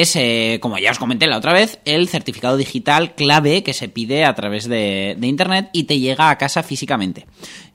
es, 0.00 0.16
eh, 0.16 0.58
como 0.60 0.78
ya 0.78 0.90
os 0.90 0.98
comenté 0.98 1.26
la 1.26 1.36
otra 1.38 1.52
vez, 1.52 1.78
el 1.84 2.08
certificado 2.08 2.56
digital 2.56 3.14
clave 3.14 3.62
que 3.62 3.72
se 3.74 3.88
pide 3.88 4.24
a 4.24 4.34
través 4.34 4.68
de, 4.68 5.14
de 5.18 5.26
Internet 5.26 5.70
y 5.72 5.84
te 5.84 5.98
llega 5.98 6.30
a 6.30 6.38
casa 6.38 6.62
físicamente. 6.62 7.26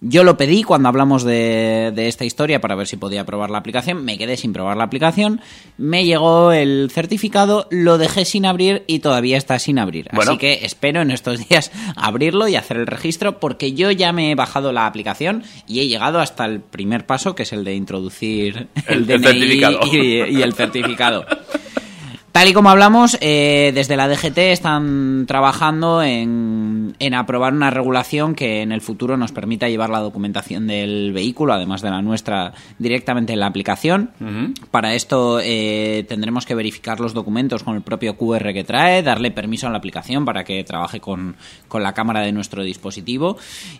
Yo 0.01 0.23
lo 0.23 0.37
pedí 0.37 0.63
cuando 0.63 0.87
hablamos 0.89 1.23
de, 1.23 1.91
de 1.93 2.07
esta 2.07 2.23
historia 2.25 2.61
para 2.61 2.75
ver 2.75 2.87
si 2.87 2.95
podía 2.97 3.25
probar 3.25 3.49
la 3.49 3.57
aplicación, 3.57 4.05
me 4.05 4.17
quedé 4.17 4.37
sin 4.37 4.53
probar 4.53 4.77
la 4.77 4.85
aplicación, 4.85 5.41
me 5.77 6.05
llegó 6.05 6.51
el 6.53 6.89
certificado, 6.93 7.67
lo 7.69 7.97
dejé 7.97 8.23
sin 8.25 8.45
abrir 8.45 8.83
y 8.87 8.99
todavía 8.99 9.37
está 9.37 9.59
sin 9.59 9.77
abrir. 9.77 10.07
Bueno. 10.13 10.31
Así 10.31 10.37
que 10.39 10.59
espero 10.63 11.01
en 11.01 11.11
estos 11.11 11.45
días 11.49 11.71
abrirlo 11.97 12.47
y 12.47 12.55
hacer 12.55 12.77
el 12.77 12.87
registro 12.87 13.39
porque 13.39 13.73
yo 13.73 13.91
ya 13.91 14.13
me 14.13 14.31
he 14.31 14.35
bajado 14.35 14.71
la 14.71 14.85
aplicación 14.87 15.43
y 15.67 15.81
he 15.81 15.87
llegado 15.87 16.19
hasta 16.19 16.45
el 16.45 16.61
primer 16.61 17.05
paso 17.05 17.35
que 17.35 17.43
es 17.43 17.51
el 17.53 17.63
de 17.65 17.75
introducir 17.75 18.67
el, 18.87 19.03
El- 19.03 19.11
el 19.11 19.21
DNI 19.21 19.23
certificado. 19.59 19.79
y, 19.91 19.97
y 20.37 20.41
el 20.41 20.53
certificado. 20.53 21.25
Tal 22.31 22.47
y 22.47 22.53
como 22.53 22.69
hablamos, 22.69 23.17
eh, 23.21 23.71
desde 23.73 23.97
la 23.97 24.07
DGT 24.07 24.37
están 24.37 25.25
trabajando 25.25 26.03
en, 26.03 26.95
en 26.99 27.13
aprobar 27.15 27.53
una 27.53 27.71
regulación 27.71 28.35
que 28.35 28.61
en 28.61 28.71
el 28.71 28.81
futuro 28.81 29.17
nos 29.17 29.31
permita 29.31 29.67
llevar 29.67 29.89
la 29.89 29.99
documentación 29.99 30.67
del 30.67 31.11
vehículo, 31.11 31.53
además 31.53 31.81
de 31.81 31.89
la 31.89 32.03
nuestra, 32.03 32.53
directamente 32.77 33.33
en 33.33 33.39
la 33.39 33.47
aplicación. 33.47 34.11
Para 34.69 34.93
esto 34.93 35.39
eh, 35.41 36.05
tendremos 36.07 36.45
que 36.45 36.53
verificar 36.53 36.99
los 36.99 37.13
documentos 37.13 37.63
con 37.63 37.75
el 37.75 37.81
propio 37.81 38.15
QR 38.15 38.53
que 38.53 38.63
trae, 38.63 39.01
darle 39.01 39.31
permiso 39.31 39.65
a 39.67 39.71
la 39.71 39.77
aplicación 39.77 40.23
para 40.23 40.43
que 40.43 40.63
trabaje 40.63 40.99
con, 40.99 41.35
con 41.67 41.81
la 41.81 41.93
cámara 41.93 42.21
de 42.21 42.31
nuestro 42.31 42.63
dispositivo. 42.63 43.37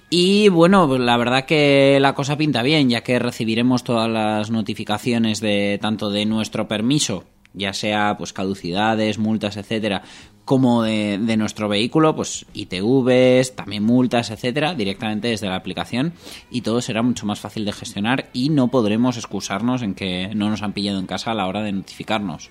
Y 0.10 0.50
bueno, 0.50 0.88
pues 0.88 1.00
la 1.02 1.18
verdad 1.18 1.46
que 1.46 2.00
la 2.02 2.16
cosa 2.16 2.36
pinta 2.36 2.64
bien, 2.64 2.90
ya 2.90 3.02
que 3.02 3.20
recibiremos 3.20 3.84
todas 3.84 4.10
las 4.10 4.50
notificaciones 4.50 5.40
de 5.40 5.78
tanto 5.80 6.10
de 6.10 6.26
nuestro 6.26 6.68
permiso 6.68 7.26
ya 7.54 7.74
sea 7.74 8.16
pues 8.18 8.34
caducidades, 8.34 9.18
multas, 9.18 9.58
etcétera, 9.58 10.04
como 10.50 10.82
de, 10.82 11.38
nuestro 11.38 11.70
vehículo, 11.70 12.16
pues 12.16 12.48
ITVs, 12.56 13.56
también 13.56 13.84
multas, 13.84 14.32
etcétera, 14.32 14.74
directamente 14.74 15.28
desde 15.28 15.48
la 15.48 15.56
aplicación 15.56 16.14
y 16.50 16.62
todo 16.62 16.82
será 16.82 17.04
mucho 17.04 17.28
más 17.28 17.40
fácil 17.40 17.66
de 17.66 17.72
gestionar 17.72 18.30
y 18.34 18.50
no 18.50 18.70
podremos 18.70 19.18
excusarnos 19.18 19.84
en 19.84 19.94
que 19.94 20.32
no 20.34 20.50
nos 20.50 20.64
han 20.64 20.74
pillado 20.74 20.98
en 20.98 21.06
casa 21.06 21.32
a 21.32 21.36
la 21.36 21.46
hora 21.46 21.62
de 21.62 21.72
notificarnos. 21.72 22.50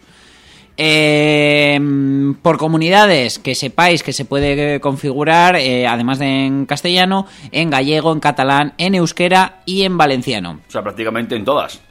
Eh, 0.76 1.80
por 2.40 2.56
comunidades, 2.56 3.40
que 3.40 3.56
sepáis 3.56 4.04
que 4.04 4.12
se 4.12 4.24
puede 4.24 4.78
configurar, 4.78 5.56
eh, 5.56 5.88
además 5.88 6.20
de 6.20 6.46
en 6.46 6.66
castellano, 6.66 7.26
en 7.50 7.68
gallego, 7.68 8.12
en 8.12 8.20
catalán, 8.20 8.74
en 8.78 8.94
euskera 8.94 9.62
y 9.66 9.82
en 9.82 9.98
valenciano. 9.98 10.60
O 10.68 10.70
sea, 10.70 10.84
prácticamente 10.84 11.34
en 11.34 11.44
todas. 11.44 11.82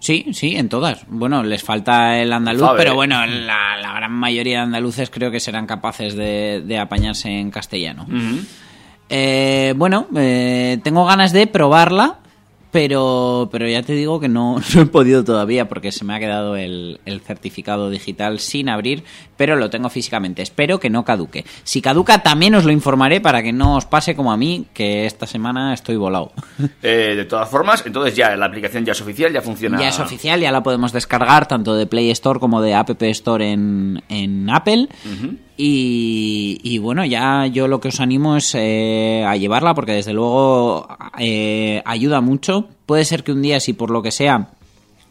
Sí, 0.00 0.26
sí, 0.32 0.56
en 0.56 0.68
todas. 0.68 1.04
Bueno, 1.08 1.42
les 1.42 1.62
falta 1.62 2.18
el 2.18 2.32
andaluz, 2.32 2.70
pero 2.76 2.94
bueno, 2.94 3.24
la, 3.26 3.76
la 3.80 3.92
gran 3.92 4.12
mayoría 4.12 4.56
de 4.56 4.62
andaluces 4.64 5.10
creo 5.10 5.30
que 5.30 5.38
serán 5.40 5.66
capaces 5.66 6.16
de, 6.16 6.62
de 6.64 6.78
apañarse 6.78 7.28
en 7.28 7.50
castellano. 7.50 8.06
Eh, 9.08 9.74
bueno, 9.76 10.06
eh, 10.16 10.78
tengo 10.82 11.04
ganas 11.04 11.32
de 11.32 11.46
probarla, 11.46 12.18
pero, 12.70 13.48
pero 13.50 13.68
ya 13.68 13.82
te 13.82 13.94
digo 13.94 14.20
que 14.20 14.28
no, 14.28 14.60
no 14.74 14.82
he 14.82 14.86
podido 14.86 15.24
todavía 15.24 15.68
porque 15.68 15.92
se 15.92 16.04
me 16.04 16.14
ha 16.14 16.18
quedado 16.18 16.56
el, 16.56 17.00
el 17.04 17.20
certificado 17.20 17.90
digital 17.90 18.38
sin 18.38 18.68
abrir, 18.68 19.04
pero 19.36 19.56
lo 19.56 19.70
tengo 19.70 19.88
físicamente. 19.88 20.42
Espero 20.42 20.78
que 20.78 20.90
no 20.90 21.04
caduque. 21.04 21.44
Si 21.64 21.80
caduca 21.82 22.22
también 22.22 22.54
os 22.54 22.64
lo 22.64 22.72
informaré 22.72 23.20
para 23.20 23.42
que 23.42 23.52
no 23.52 23.76
os 23.76 23.86
pase 23.86 24.14
como 24.14 24.32
a 24.32 24.36
mí, 24.36 24.66
que 24.74 25.06
esta 25.06 25.26
semana 25.26 25.74
estoy 25.74 25.96
volado. 25.96 26.32
Eh, 26.82 27.14
de 27.14 27.24
todas 27.24 27.48
formas, 27.48 27.82
entonces 27.84 28.16
ya 28.16 28.34
la 28.36 28.46
aplicación 28.46 28.84
ya 28.84 28.92
es 28.92 29.00
oficial, 29.00 29.32
ya 29.32 29.42
funciona. 29.42 29.78
Ya 29.78 29.88
es 29.88 29.98
oficial, 29.98 30.40
ya 30.40 30.50
la 30.50 30.62
podemos 30.62 30.92
descargar 30.92 31.46
tanto 31.46 31.74
de 31.74 31.86
Play 31.86 32.10
Store 32.10 32.40
como 32.40 32.62
de 32.62 32.74
App 32.74 32.90
Store 33.02 33.50
en, 33.50 34.02
en 34.08 34.48
Apple. 34.48 34.88
Y, 35.62 36.78
bueno, 36.78 37.04
ya 37.04 37.46
yo 37.46 37.68
lo 37.68 37.80
que 37.80 37.88
os 37.88 38.00
animo 38.00 38.36
es 38.36 38.54
eh, 38.54 39.24
a 39.26 39.36
llevarla 39.36 39.74
porque 39.74 39.92
desde 39.92 40.12
luego 40.12 40.88
eh, 41.18 41.82
ayuda 41.84 42.20
mucho. 42.20 42.68
Puede 42.86 43.04
ser 43.04 43.24
que 43.24 43.32
un 43.32 43.42
día, 43.42 43.60
si 43.60 43.72
por 43.72 43.90
lo 43.90 44.02
que 44.02 44.10
sea 44.10 44.50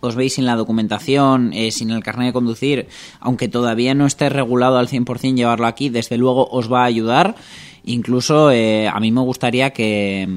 os 0.01 0.15
veis 0.15 0.35
sin 0.35 0.45
la 0.45 0.55
documentación, 0.55 1.51
eh, 1.53 1.71
sin 1.71 1.91
el 1.91 2.03
carnet 2.03 2.27
de 2.27 2.33
conducir, 2.33 2.87
aunque 3.19 3.47
todavía 3.47 3.93
no 3.93 4.05
esté 4.05 4.29
regulado 4.29 4.77
al 4.77 4.87
100% 4.87 5.35
llevarlo 5.35 5.67
aquí, 5.67 5.89
desde 5.89 6.17
luego 6.17 6.47
os 6.49 6.71
va 6.71 6.81
a 6.81 6.85
ayudar. 6.85 7.35
Incluso 7.83 8.51
eh, 8.51 8.87
a 8.87 8.99
mí 8.99 9.11
me 9.11 9.21
gustaría 9.21 9.71
que, 9.71 10.27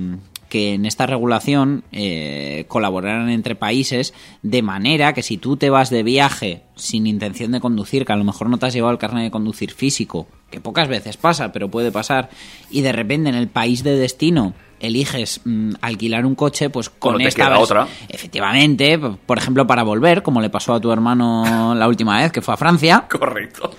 que 0.53 0.75
en 0.75 0.85
esta 0.85 1.07
regulación 1.07 1.83
eh, 1.93 2.67
colaboraran 2.69 3.31
entre 3.31 3.55
países 3.55 4.13
de 4.43 4.61
manera 4.61 5.15
que 5.15 5.23
si 5.23 5.39
tú 5.39 5.57
te 5.57 5.71
vas 5.71 5.89
de 5.89 6.03
viaje 6.03 6.65
sin 6.75 7.07
intención 7.07 7.53
de 7.53 7.61
conducir, 7.61 8.05
que 8.05 8.13
a 8.13 8.17
lo 8.17 8.25
mejor 8.25 8.51
no 8.51 8.59
te 8.59 8.67
has 8.67 8.75
llevado 8.75 8.93
el 8.93 8.99
carnet 8.99 9.25
de 9.25 9.31
conducir 9.31 9.73
físico, 9.73 10.27
que 10.51 10.61
pocas 10.61 10.89
veces 10.89 11.17
pasa, 11.17 11.53
pero 11.53 11.71
puede 11.71 11.91
pasar, 11.91 12.29
y 12.71 12.83
de 12.83 12.93
repente 12.93 13.31
en 13.31 13.35
el 13.35 13.49
país 13.49 13.83
de 13.83 13.97
destino 13.97 14.53
eliges 14.79 15.41
mm, 15.47 15.77
alquilar 15.81 16.27
un 16.27 16.35
coche, 16.35 16.69
pues 16.69 16.91
con 16.91 17.17
te 17.17 17.29
esta 17.29 17.47
queda 17.47 17.59
otra. 17.59 17.89
Efectivamente, 18.11 18.99
por 18.99 19.39
ejemplo, 19.39 19.67
para 19.67 19.85
volver, 19.85 20.23
como 20.23 20.43
le 20.43 20.51
pasó 20.51 20.75
a 20.75 20.81
tu 20.81 20.93
hermano 20.93 21.75
la 21.75 21.89
última 21.89 22.21
vez 22.21 22.31
que 22.31 22.43
fue 22.43 22.53
a 22.53 22.59
Francia, 22.59 23.07
Correcto. 23.09 23.71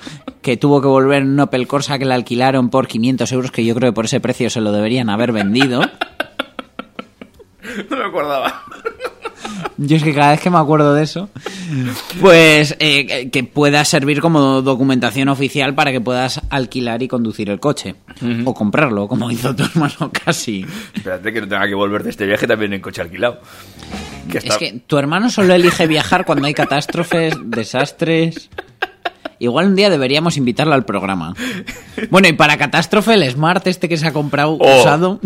que 0.41 0.57
tuvo 0.57 0.81
que 0.81 0.87
volver 0.87 1.21
en 1.21 1.33
un 1.33 1.39
Opel 1.39 1.67
Corsa 1.67 1.99
que 1.99 2.05
le 2.05 2.15
alquilaron 2.15 2.71
por 2.71 2.87
500 2.87 3.31
euros, 3.31 3.51
que 3.51 3.63
yo 3.63 3.75
creo 3.75 3.91
que 3.91 3.95
por 3.95 4.05
ese 4.05 4.19
precio 4.19 4.49
se 4.49 4.59
lo 4.59 4.71
deberían 4.71 5.11
haber 5.11 5.33
vendido. 5.33 5.83
No 7.89 7.97
me 7.97 8.03
acordaba. 8.03 8.63
Yo 9.77 9.97
es 9.97 10.03
que 10.03 10.13
cada 10.13 10.31
vez 10.31 10.39
que 10.41 10.49
me 10.49 10.57
acuerdo 10.57 10.93
de 10.93 11.03
eso, 11.03 11.29
pues 12.21 12.75
eh, 12.79 13.29
que- 13.29 13.43
pueda 13.43 13.83
servir 13.85 14.21
como 14.21 14.61
documentación 14.61 15.27
oficial 15.29 15.73
para 15.75 15.91
que 15.91 15.99
puedas 16.01 16.41
alquilar 16.49 17.01
y 17.03 17.07
conducir 17.07 17.49
el 17.49 17.59
coche. 17.59 17.95
O 18.45 18.53
comprarlo, 18.53 19.07
como 19.07 19.29
hizo 19.31 19.55
tu 19.55 19.63
hermano 19.63 20.11
casi. 20.25 20.65
Espérate 20.93 21.33
que 21.33 21.41
no 21.41 21.47
tenga 21.47 21.67
que 21.67 21.75
volver 21.75 22.03
de 22.03 22.11
este 22.11 22.25
viaje 22.25 22.47
también 22.47 22.73
en 22.73 22.81
coche 22.81 23.01
alquilado. 23.01 23.41
Que 24.31 24.37
Es 24.39 24.57
que 24.57 24.79
tu 24.87 24.97
hermano 24.97 25.29
solo 25.29 25.53
elige 25.53 25.87
viajar 25.87 26.25
cuando 26.25 26.47
hay 26.47 26.53
catástrofes, 26.53 27.35
desastres. 27.45 28.49
Igual 29.39 29.67
un 29.67 29.75
día 29.75 29.89
deberíamos 29.89 30.37
invitarla 30.37 30.75
al 30.75 30.85
programa. 30.85 31.33
Bueno, 32.09 32.27
y 32.27 32.33
para 32.33 32.57
catástrofe, 32.57 33.13
el 33.13 33.29
Smart 33.29 33.65
este 33.67 33.89
que 33.89 33.97
se 33.97 34.07
ha 34.07 34.13
comprado 34.13 34.57
Oh. 34.59 34.79
usado, 34.81 35.19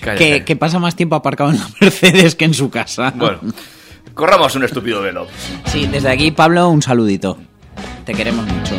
Calla, 0.00 0.18
que, 0.18 0.30
calla. 0.30 0.44
que 0.44 0.56
pasa 0.56 0.78
más 0.78 0.96
tiempo 0.96 1.16
aparcado 1.16 1.50
en 1.50 1.58
la 1.58 1.68
Mercedes 1.80 2.34
que 2.34 2.44
en 2.44 2.54
su 2.54 2.70
casa. 2.70 3.12
Bueno, 3.16 3.40
corramos 4.14 4.54
un 4.56 4.64
estúpido 4.64 5.02
velo. 5.02 5.26
Sí, 5.66 5.86
desde 5.86 6.10
aquí, 6.10 6.30
Pablo, 6.30 6.68
un 6.68 6.82
saludito. 6.82 7.38
Te 8.04 8.14
queremos 8.14 8.46
mucho. 8.46 8.74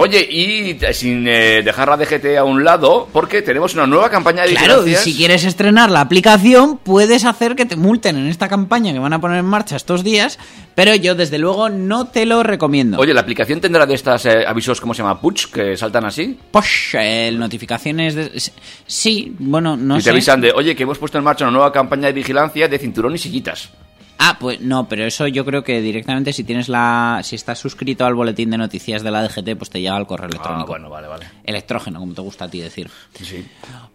Oye, 0.00 0.20
y 0.30 0.78
sin 0.92 1.26
eh, 1.28 1.62
dejar 1.62 1.88
la 1.88 1.96
DGT 1.96 2.36
a 2.38 2.44
un 2.44 2.64
lado, 2.64 3.08
porque 3.12 3.42
tenemos 3.42 3.74
una 3.74 3.86
nueva 3.86 4.10
campaña 4.10 4.44
de 4.44 4.54
Claro, 4.54 4.86
y 4.86 4.94
si 4.94 5.14
quieres 5.14 5.44
estrenar 5.44 5.90
la 5.90 6.00
aplicación, 6.00 6.78
puedes 6.78 7.24
hacer 7.24 7.54
que 7.54 7.66
te 7.66 7.76
multen 7.76 8.16
en 8.16 8.26
esta 8.26 8.48
campaña 8.48 8.92
que 8.92 8.98
van 8.98 9.12
a 9.12 9.20
poner 9.20 9.38
en 9.38 9.44
marcha 9.44 9.76
estos 9.76 10.02
días, 10.02 10.38
pero 10.74 10.94
yo 10.94 11.14
desde 11.14 11.38
luego 11.38 11.68
no 11.68 12.06
te 12.08 12.26
lo 12.26 12.42
recomiendo. 12.42 12.98
Oye, 12.98 13.14
¿la 13.14 13.20
aplicación 13.20 13.60
tendrá 13.60 13.86
de 13.86 13.94
estas 13.94 14.26
eh, 14.26 14.44
avisos, 14.46 14.80
¿cómo 14.80 14.94
se 14.94 15.02
llama? 15.02 15.20
¿Push? 15.20 15.46
Que 15.46 15.76
saltan 15.76 16.04
así. 16.04 16.38
Posh, 16.50 16.94
eh, 16.98 17.32
notificaciones 17.36 18.14
de... 18.14 18.30
Sí, 18.86 19.34
bueno, 19.38 19.76
no 19.76 19.94
y 19.96 19.98
te 19.98 20.04
sé. 20.04 20.10
avisan 20.10 20.40
de, 20.40 20.52
oye, 20.52 20.74
que 20.74 20.84
hemos 20.84 20.98
puesto 20.98 21.18
en 21.18 21.24
marcha 21.24 21.44
una 21.44 21.52
nueva 21.52 21.72
campaña 21.72 22.06
de 22.06 22.12
vigilancia 22.12 22.68
de 22.68 22.78
cinturón 22.78 23.14
y 23.14 23.18
sillitas. 23.18 23.70
Ah, 24.22 24.36
pues 24.38 24.60
no, 24.60 24.86
pero 24.86 25.06
eso 25.06 25.26
yo 25.28 25.46
creo 25.46 25.64
que 25.64 25.80
directamente 25.80 26.34
si 26.34 26.44
tienes 26.44 26.68
la... 26.68 27.20
Si 27.24 27.36
estás 27.36 27.58
suscrito 27.58 28.04
al 28.04 28.14
boletín 28.14 28.50
de 28.50 28.58
noticias 28.58 29.02
de 29.02 29.10
la 29.10 29.22
DGT, 29.26 29.56
pues 29.56 29.70
te 29.70 29.80
llega 29.80 29.96
al 29.96 30.06
correo 30.06 30.26
Ah, 30.26 30.30
electrónico. 30.30 30.66
bueno, 30.68 30.90
vale, 30.90 31.08
vale. 31.08 31.26
Electrógeno, 31.42 32.00
como 32.00 32.12
te 32.12 32.20
gusta 32.20 32.44
a 32.44 32.48
ti 32.48 32.60
decir. 32.60 32.90
Sí. 33.14 33.46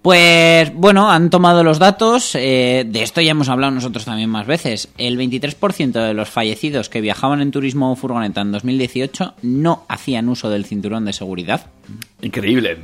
Pues 0.02 0.74
bueno, 0.74 1.12
han 1.12 1.30
tomado 1.30 1.64
los 1.64 1.78
datos, 1.78 2.34
eh, 2.34 2.86
de 2.88 3.04
esto 3.04 3.22
ya 3.22 3.32
hemos 3.32 3.50
hablado 3.50 3.72
nosotros 3.72 4.06
también 4.06 4.30
más 4.32 4.48
veces. 4.48 4.90
El 4.98 5.16
23% 5.18 5.92
de 5.92 6.14
los 6.16 6.30
fallecidos 6.30 6.90
que 6.90 7.02
viajaban 7.02 7.42
en 7.42 7.52
turismo 7.52 7.92
o 7.92 7.96
furgoneta 7.96 8.42
en 8.42 8.52
2018 8.52 9.36
no 9.44 9.86
hacían 9.90 10.28
uso 10.30 10.50
del 10.50 10.66
cinturón 10.66 11.06
de 11.06 11.14
seguridad. 11.14 11.68
Increíble. 12.22 12.80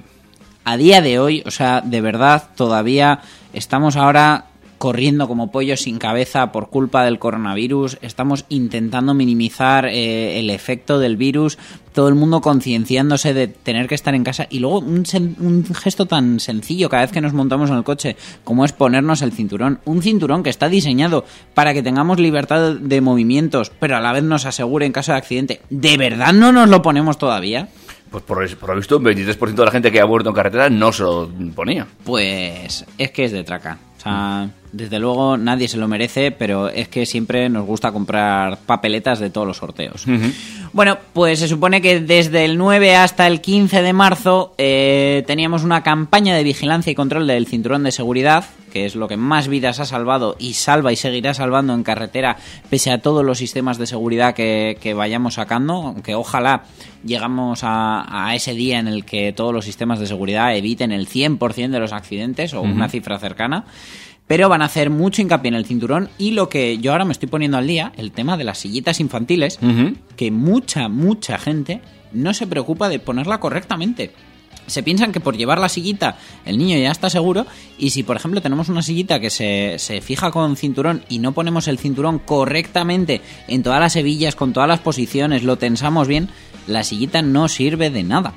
A 0.63 0.77
día 0.77 1.01
de 1.01 1.17
hoy, 1.17 1.41
o 1.47 1.49
sea, 1.51 1.81
de 1.81 2.01
verdad, 2.01 2.49
todavía 2.55 3.21
estamos 3.51 3.95
ahora 3.95 4.45
corriendo 4.81 5.27
como 5.27 5.51
pollos 5.51 5.81
sin 5.81 5.99
cabeza 5.99 6.51
por 6.51 6.69
culpa 6.71 7.03
del 7.05 7.19
coronavirus, 7.19 7.99
estamos 8.01 8.45
intentando 8.49 9.13
minimizar 9.13 9.85
eh, 9.85 10.39
el 10.39 10.49
efecto 10.49 10.97
del 10.97 11.17
virus, 11.17 11.59
todo 11.93 12.07
el 12.09 12.15
mundo 12.15 12.41
concienciándose 12.41 13.35
de 13.35 13.47
tener 13.47 13.87
que 13.87 13.93
estar 13.93 14.15
en 14.15 14.23
casa 14.23 14.47
y 14.49 14.57
luego 14.57 14.79
un, 14.79 15.03
sen- 15.05 15.35
un 15.39 15.65
gesto 15.75 16.07
tan 16.07 16.39
sencillo 16.39 16.89
cada 16.89 17.03
vez 17.03 17.11
que 17.11 17.21
nos 17.21 17.31
montamos 17.33 17.69
en 17.69 17.75
el 17.75 17.83
coche 17.83 18.15
como 18.43 18.65
es 18.65 18.71
ponernos 18.71 19.21
el 19.21 19.33
cinturón, 19.33 19.79
un 19.85 20.01
cinturón 20.01 20.41
que 20.41 20.49
está 20.49 20.67
diseñado 20.67 21.25
para 21.53 21.75
que 21.75 21.83
tengamos 21.83 22.19
libertad 22.19 22.73
de 22.73 23.01
movimientos, 23.01 23.71
pero 23.79 23.97
a 23.97 23.99
la 24.01 24.13
vez 24.13 24.23
nos 24.23 24.47
asegure 24.47 24.87
en 24.87 24.93
caso 24.93 25.11
de 25.11 25.19
accidente. 25.19 25.61
¿De 25.69 25.95
verdad 25.97 26.33
no 26.33 26.51
nos 26.51 26.67
lo 26.69 26.81
ponemos 26.81 27.19
todavía? 27.19 27.69
Pues 28.09 28.23
por, 28.23 28.57
por 28.57 28.69
lo 28.69 28.75
visto, 28.77 28.97
un 28.97 29.03
23% 29.05 29.53
de 29.53 29.65
la 29.65 29.71
gente 29.71 29.91
que 29.91 30.01
ha 30.01 30.07
muerto 30.07 30.29
en 30.29 30.35
carretera 30.35 30.71
no 30.71 30.91
se 30.91 31.03
lo 31.03 31.29
ponía. 31.53 31.85
Pues 32.03 32.83
es 32.97 33.11
que 33.11 33.25
es 33.25 33.31
de 33.31 33.43
traca. 33.43 33.77
O 34.01 34.03
sea, 34.03 34.49
desde 34.71 34.97
luego 34.97 35.37
nadie 35.37 35.67
se 35.67 35.77
lo 35.77 35.87
merece, 35.87 36.31
pero 36.31 36.69
es 36.69 36.87
que 36.87 37.05
siempre 37.05 37.49
nos 37.49 37.67
gusta 37.67 37.91
comprar 37.91 38.57
papeletas 38.65 39.19
de 39.19 39.29
todos 39.29 39.45
los 39.45 39.57
sorteos. 39.57 40.05
Bueno, 40.73 40.97
pues 41.13 41.37
se 41.37 41.47
supone 41.47 41.83
que 41.83 41.99
desde 41.99 42.45
el 42.45 42.57
9 42.57 42.95
hasta 42.95 43.27
el 43.27 43.41
15 43.41 43.83
de 43.83 43.93
marzo 43.93 44.55
eh, 44.57 45.23
teníamos 45.27 45.63
una 45.63 45.83
campaña 45.83 46.35
de 46.35 46.43
vigilancia 46.43 46.91
y 46.91 46.95
control 46.95 47.27
del 47.27 47.45
cinturón 47.45 47.83
de 47.83 47.91
seguridad, 47.91 48.43
que 48.71 48.85
es 48.85 48.95
lo 48.95 49.07
que 49.07 49.17
más 49.17 49.47
vidas 49.47 49.79
ha 49.79 49.85
salvado 49.85 50.35
y 50.39 50.53
salva 50.53 50.91
y 50.91 50.95
seguirá 50.95 51.35
salvando 51.35 51.73
en 51.75 51.83
carretera, 51.83 52.37
pese 52.69 52.89
a 52.89 53.01
todos 53.01 53.23
los 53.23 53.37
sistemas 53.37 53.77
de 53.77 53.85
seguridad 53.85 54.33
que, 54.33 54.77
que 54.81 54.95
vayamos 54.95 55.35
sacando, 55.35 55.73
aunque 55.73 56.15
ojalá 56.15 56.63
llegamos 57.05 57.63
a, 57.63 58.27
a 58.27 58.35
ese 58.35 58.53
día 58.53 58.79
en 58.79 58.87
el 58.87 59.05
que 59.05 59.33
todos 59.33 59.53
los 59.53 59.65
sistemas 59.65 59.99
de 59.99 60.07
seguridad 60.07 60.55
eviten 60.55 60.91
el 60.91 61.07
100% 61.07 61.69
de 61.69 61.79
los 61.79 61.93
accidentes 61.93 62.53
o 62.53 62.61
una 62.61 62.89
cifra 62.89 63.19
cercana. 63.19 63.65
Pero 64.27 64.47
van 64.47 64.61
a 64.61 64.65
hacer 64.65 64.89
mucho 64.89 65.21
hincapié 65.21 65.49
en 65.49 65.55
el 65.55 65.65
cinturón 65.65 66.09
y 66.17 66.31
lo 66.31 66.47
que 66.47 66.77
yo 66.77 66.93
ahora 66.93 67.03
me 67.03 67.11
estoy 67.11 67.27
poniendo 67.27 67.57
al 67.57 67.67
día, 67.67 67.91
el 67.97 68.13
tema 68.13 68.37
de 68.37 68.45
las 68.45 68.59
sillitas 68.59 69.01
infantiles, 69.01 69.59
que 70.15 70.31
mucha, 70.31 70.87
mucha 70.87 71.37
gente 71.37 71.81
no 72.13 72.33
se 72.33 72.47
preocupa 72.47 72.87
de 72.87 72.99
ponerla 72.99 73.41
correctamente. 73.41 74.13
Se 74.67 74.83
piensan 74.83 75.11
que 75.11 75.19
por 75.19 75.35
llevar 75.35 75.59
la 75.59 75.69
sillita 75.69 76.17
el 76.45 76.57
niño 76.57 76.77
ya 76.77 76.91
está 76.91 77.09
seguro 77.09 77.45
y 77.77 77.89
si 77.89 78.03
por 78.03 78.15
ejemplo 78.15 78.41
tenemos 78.41 78.69
una 78.69 78.81
sillita 78.81 79.19
que 79.19 79.29
se, 79.29 79.75
se 79.79 80.01
fija 80.01 80.31
con 80.31 80.55
cinturón 80.55 81.03
y 81.09 81.19
no 81.19 81.33
ponemos 81.33 81.67
el 81.67 81.77
cinturón 81.77 82.19
correctamente 82.19 83.21
en 83.47 83.63
todas 83.63 83.79
las 83.79 83.95
hebillas, 83.95 84.35
con 84.35 84.53
todas 84.53 84.69
las 84.69 84.79
posiciones, 84.79 85.43
lo 85.43 85.57
tensamos 85.57 86.07
bien, 86.07 86.29
la 86.67 86.83
sillita 86.83 87.21
no 87.21 87.47
sirve 87.47 87.89
de 87.89 88.03
nada. 88.03 88.33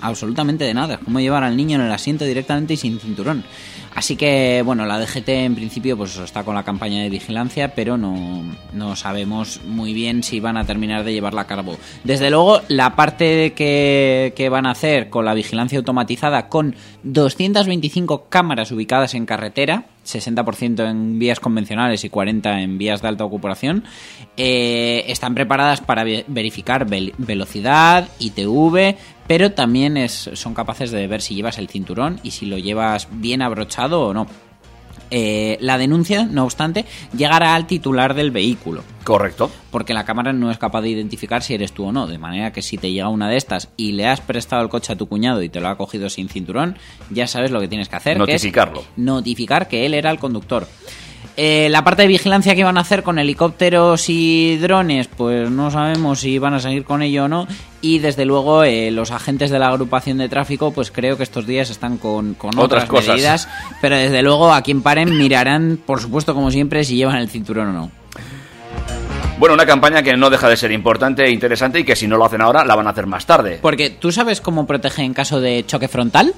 Absolutamente 0.00 0.64
de 0.64 0.74
nada. 0.74 0.94
Es 0.94 1.00
como 1.00 1.20
llevar 1.20 1.42
al 1.42 1.56
niño 1.56 1.76
en 1.76 1.86
el 1.86 1.92
asiento 1.92 2.24
directamente 2.24 2.74
y 2.74 2.76
sin 2.76 3.00
cinturón. 3.00 3.44
Así 3.96 4.16
que, 4.16 4.60
bueno, 4.62 4.84
la 4.84 5.00
DGT 5.00 5.28
en 5.30 5.54
principio 5.54 5.96
pues 5.96 6.18
está 6.18 6.44
con 6.44 6.54
la 6.54 6.64
campaña 6.64 7.02
de 7.02 7.08
vigilancia, 7.08 7.74
pero 7.74 7.96
no, 7.96 8.44
no 8.74 8.94
sabemos 8.94 9.62
muy 9.64 9.94
bien 9.94 10.22
si 10.22 10.38
van 10.38 10.58
a 10.58 10.66
terminar 10.66 11.02
de 11.02 11.14
llevarla 11.14 11.40
a 11.40 11.46
cabo. 11.46 11.78
Desde 12.04 12.28
luego, 12.28 12.60
la 12.68 12.94
parte 12.94 13.54
que, 13.54 14.34
que 14.36 14.48
van 14.50 14.66
a 14.66 14.72
hacer 14.72 15.08
con 15.08 15.24
la 15.24 15.32
vigilancia 15.32 15.78
automatizada 15.78 16.50
con 16.50 16.76
225 17.04 18.26
cámaras 18.28 18.70
ubicadas 18.70 19.14
en 19.14 19.24
carretera, 19.24 19.86
60% 20.06 20.88
en 20.88 21.18
vías 21.18 21.40
convencionales 21.40 22.04
y 22.04 22.08
40% 22.10 22.62
en 22.62 22.78
vías 22.78 23.02
de 23.02 23.08
alta 23.08 23.24
ocupación, 23.24 23.84
eh, 24.36 25.04
están 25.08 25.34
preparadas 25.34 25.80
para 25.80 26.04
ve- 26.04 26.24
verificar 26.28 26.86
vel- 26.86 27.12
velocidad, 27.18 28.08
ITV, 28.18 28.96
pero 29.26 29.52
también 29.52 30.08
son 30.08 30.54
capaces 30.54 30.90
de 30.90 31.06
ver 31.06 31.20
si 31.20 31.34
llevas 31.34 31.58
el 31.58 31.68
cinturón 31.68 32.20
y 32.22 32.30
si 32.30 32.46
lo 32.46 32.58
llevas 32.58 33.08
bien 33.10 33.42
abrochado 33.42 34.06
o 34.06 34.14
no. 34.14 34.26
Eh, 35.10 35.56
la 35.60 35.78
denuncia, 35.78 36.24
no 36.24 36.44
obstante, 36.44 36.84
llegará 37.16 37.54
al 37.54 37.66
titular 37.66 38.14
del 38.14 38.30
vehículo 38.32 38.82
Correcto. 39.04 39.50
porque 39.70 39.94
la 39.94 40.04
cámara 40.04 40.32
no 40.32 40.50
es 40.50 40.58
capaz 40.58 40.80
de 40.82 40.88
identificar 40.90 41.42
si 41.42 41.54
eres 41.54 41.72
tú 41.72 41.84
o 41.86 41.92
no. 41.92 42.06
De 42.06 42.18
manera 42.18 42.52
que 42.52 42.60
si 42.62 42.76
te 42.76 42.90
llega 42.90 43.08
una 43.08 43.28
de 43.28 43.36
estas 43.36 43.68
y 43.76 43.92
le 43.92 44.06
has 44.06 44.20
prestado 44.20 44.62
el 44.62 44.68
coche 44.68 44.92
a 44.92 44.96
tu 44.96 45.06
cuñado 45.06 45.42
y 45.42 45.48
te 45.48 45.60
lo 45.60 45.68
ha 45.68 45.76
cogido 45.76 46.10
sin 46.10 46.28
cinturón, 46.28 46.76
ya 47.10 47.26
sabes 47.26 47.50
lo 47.50 47.60
que 47.60 47.68
tienes 47.68 47.88
que 47.88 47.96
hacer. 47.96 48.16
que 48.16 48.22
es 48.24 48.28
Notificarlo. 48.42 48.84
notificar 48.96 49.68
que 49.68 49.86
él 49.86 49.94
era 49.94 50.10
el 50.10 50.18
conductor. 50.18 50.66
Eh, 51.38 51.68
la 51.70 51.84
parte 51.84 52.02
de 52.02 52.08
vigilancia 52.08 52.54
que 52.54 52.64
van 52.64 52.78
a 52.78 52.80
hacer 52.80 53.02
con 53.02 53.18
helicópteros 53.18 54.08
y 54.08 54.56
drones, 54.56 55.06
pues 55.08 55.50
no 55.50 55.70
sabemos 55.70 56.20
si 56.20 56.38
van 56.38 56.54
a 56.54 56.60
seguir 56.60 56.84
con 56.84 57.02
ello 57.02 57.24
o 57.24 57.28
no. 57.28 57.46
Y 57.82 57.98
desde 57.98 58.24
luego 58.24 58.64
eh, 58.64 58.90
los 58.90 59.10
agentes 59.10 59.50
de 59.50 59.58
la 59.58 59.68
agrupación 59.68 60.16
de 60.16 60.30
tráfico, 60.30 60.70
pues 60.72 60.90
creo 60.90 61.16
que 61.18 61.22
estos 61.22 61.46
días 61.46 61.68
están 61.68 61.98
con, 61.98 62.34
con 62.34 62.50
Otras 62.58 62.84
otras, 62.84 62.84
cosas. 62.86 63.08
medidas. 63.16 63.48
Pero 63.82 63.96
desde 63.96 64.22
luego 64.22 64.52
a 64.52 64.62
quien 64.62 64.80
paren 64.80 65.16
mirarán, 65.18 65.78
por 65.84 66.00
supuesto 66.00 66.34
como 66.34 66.50
siempre, 66.50 66.84
si 66.84 66.96
llevan 66.96 67.16
el 67.18 67.28
cinturón 67.28 67.68
o 67.68 67.72
no. 67.72 67.90
Bueno, 69.38 69.54
una 69.54 69.66
campaña 69.66 70.02
que 70.02 70.16
no 70.16 70.30
deja 70.30 70.48
de 70.48 70.56
ser 70.56 70.72
importante 70.72 71.24
e 71.24 71.30
interesante 71.30 71.78
y 71.80 71.84
que 71.84 71.94
si 71.94 72.08
no 72.08 72.16
lo 72.16 72.24
hacen 72.24 72.40
ahora, 72.40 72.64
la 72.64 72.74
van 72.74 72.86
a 72.86 72.90
hacer 72.90 73.06
más 73.06 73.26
tarde. 73.26 73.58
Porque 73.60 73.90
tú 73.90 74.10
sabes 74.10 74.40
cómo 74.40 74.66
protege 74.66 75.02
en 75.02 75.12
caso 75.12 75.42
de 75.42 75.64
choque 75.66 75.88
frontal. 75.88 76.32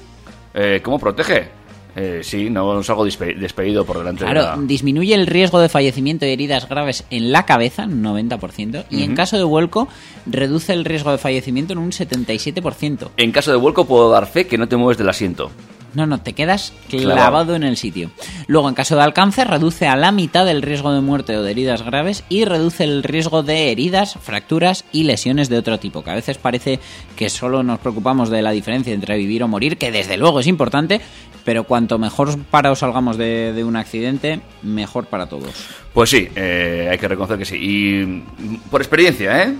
Eh, 0.53 0.81
¿Cómo 0.83 0.99
protege? 0.99 1.47
Eh, 1.95 2.21
sí, 2.23 2.49
no 2.49 2.81
salgo 2.83 3.05
despe- 3.05 3.35
despedido 3.35 3.83
por 3.85 3.97
delante 3.97 4.23
de 4.23 4.31
Claro, 4.31 4.55
la... 4.61 4.67
disminuye 4.67 5.15
el 5.15 5.25
riesgo 5.27 5.59
de 5.59 5.69
fallecimiento 5.69 6.25
y 6.25 6.29
heridas 6.29 6.69
graves 6.69 7.03
en 7.09 7.31
la 7.31 7.45
cabeza, 7.45 7.85
un 7.85 8.03
90%, 8.03 8.85
y 8.91 9.03
en 9.03 9.15
caso 9.15 9.37
de 9.37 9.43
vuelco, 9.43 9.87
reduce 10.27 10.71
el 10.73 10.85
riesgo 10.85 11.11
de 11.11 11.17
fallecimiento 11.17 11.73
en 11.73 11.79
un 11.79 11.91
77%. 11.91 13.09
En 13.17 13.31
caso 13.31 13.51
de 13.51 13.57
vuelco 13.57 13.85
puedo 13.85 14.09
dar 14.11 14.27
fe 14.27 14.45
que 14.47 14.57
no 14.57 14.67
te 14.67 14.77
mueves 14.77 14.97
del 14.97 15.09
asiento. 15.09 15.51
No, 15.93 16.05
no, 16.05 16.19
te 16.21 16.33
quedas 16.33 16.73
Clavado. 16.89 17.13
clavado 17.15 17.55
en 17.55 17.63
el 17.63 17.77
sitio. 17.77 18.11
Luego, 18.47 18.69
en 18.69 18.75
caso 18.75 18.95
de 18.95 19.01
alcance, 19.01 19.43
reduce 19.43 19.87
a 19.87 19.95
la 19.95 20.11
mitad 20.11 20.47
el 20.49 20.61
riesgo 20.61 20.93
de 20.93 21.01
muerte 21.01 21.35
o 21.37 21.43
de 21.43 21.51
heridas 21.51 21.81
graves 21.81 22.23
y 22.29 22.45
reduce 22.45 22.83
el 22.83 23.03
riesgo 23.03 23.43
de 23.43 23.71
heridas, 23.71 24.15
fracturas 24.21 24.85
y 24.91 25.03
lesiones 25.03 25.49
de 25.49 25.57
otro 25.57 25.79
tipo, 25.79 26.03
que 26.03 26.11
a 26.11 26.15
veces 26.15 26.37
parece 26.37 26.79
que 27.15 27.29
solo 27.29 27.63
nos 27.63 27.79
preocupamos 27.79 28.29
de 28.29 28.41
la 28.41 28.51
diferencia 28.51 28.93
entre 28.93 29.17
vivir 29.17 29.43
o 29.43 29.47
morir, 29.47 29.77
que 29.77 29.91
desde 29.91 30.17
luego 30.17 30.39
es 30.39 30.47
importante, 30.47 31.01
pero 31.43 31.63
cuanto 31.63 31.97
mejor 31.97 32.37
para 32.45 32.71
o 32.71 32.75
salgamos 32.75 33.17
de, 33.17 33.53
de 33.53 33.63
un 33.63 33.75
accidente, 33.75 34.41
mejor 34.61 35.05
para 35.07 35.27
todos. 35.27 35.51
Pues 35.93 36.09
sí, 36.09 36.27
eh, 36.35 36.87
hay 36.91 36.97
que 36.97 37.07
reconocer 37.07 37.37
que 37.37 37.45
sí. 37.45 37.55
Y 37.55 38.05
mm, 38.05 38.55
por 38.69 38.81
experiencia, 38.81 39.43
¿eh? 39.43 39.53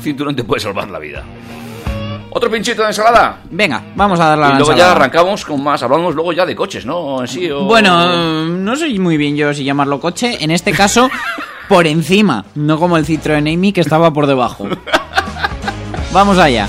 Cinturón 0.00 0.36
te 0.36 0.44
puede 0.44 0.60
salvar 0.60 0.88
la 0.90 0.98
vida. 0.98 1.24
¿Otro 2.34 2.50
pinchito 2.50 2.82
de 2.82 2.88
ensalada? 2.88 3.40
Venga, 3.50 3.82
vamos 3.94 4.18
a 4.18 4.26
dar 4.26 4.38
la 4.38 4.48
y 4.48 4.52
luego 4.58 4.72
ya 4.74 4.92
arrancamos 4.92 5.44
con 5.44 5.62
más. 5.62 5.82
Hablamos 5.82 6.14
luego 6.14 6.32
ya 6.32 6.46
de 6.46 6.56
coches, 6.56 6.86
¿no? 6.86 7.26
Sí, 7.26 7.50
o- 7.50 7.64
Bueno, 7.64 8.46
no 8.46 8.74
sé 8.76 8.88
muy 8.98 9.16
bien 9.16 9.36
yo 9.36 9.52
si 9.52 9.64
llamarlo 9.64 10.00
coche. 10.00 10.38
En 10.40 10.50
este 10.50 10.72
caso, 10.72 11.10
por 11.68 11.86
encima. 11.86 12.44
No 12.54 12.78
como 12.78 12.96
el 12.96 13.04
Citroën 13.06 13.52
Amy 13.52 13.72
que 13.72 13.82
estaba 13.82 14.12
por 14.12 14.26
debajo. 14.26 14.66
Vamos 16.12 16.38
allá. 16.38 16.68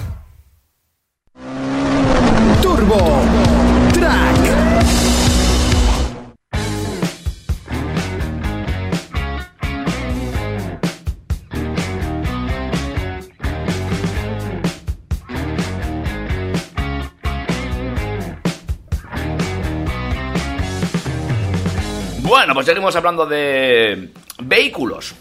Bueno, 22.51 22.65
pues 22.65 22.67
seguimos 22.67 22.95
hablando 22.97 23.25
de 23.25 24.09
vehículos. 24.43 25.15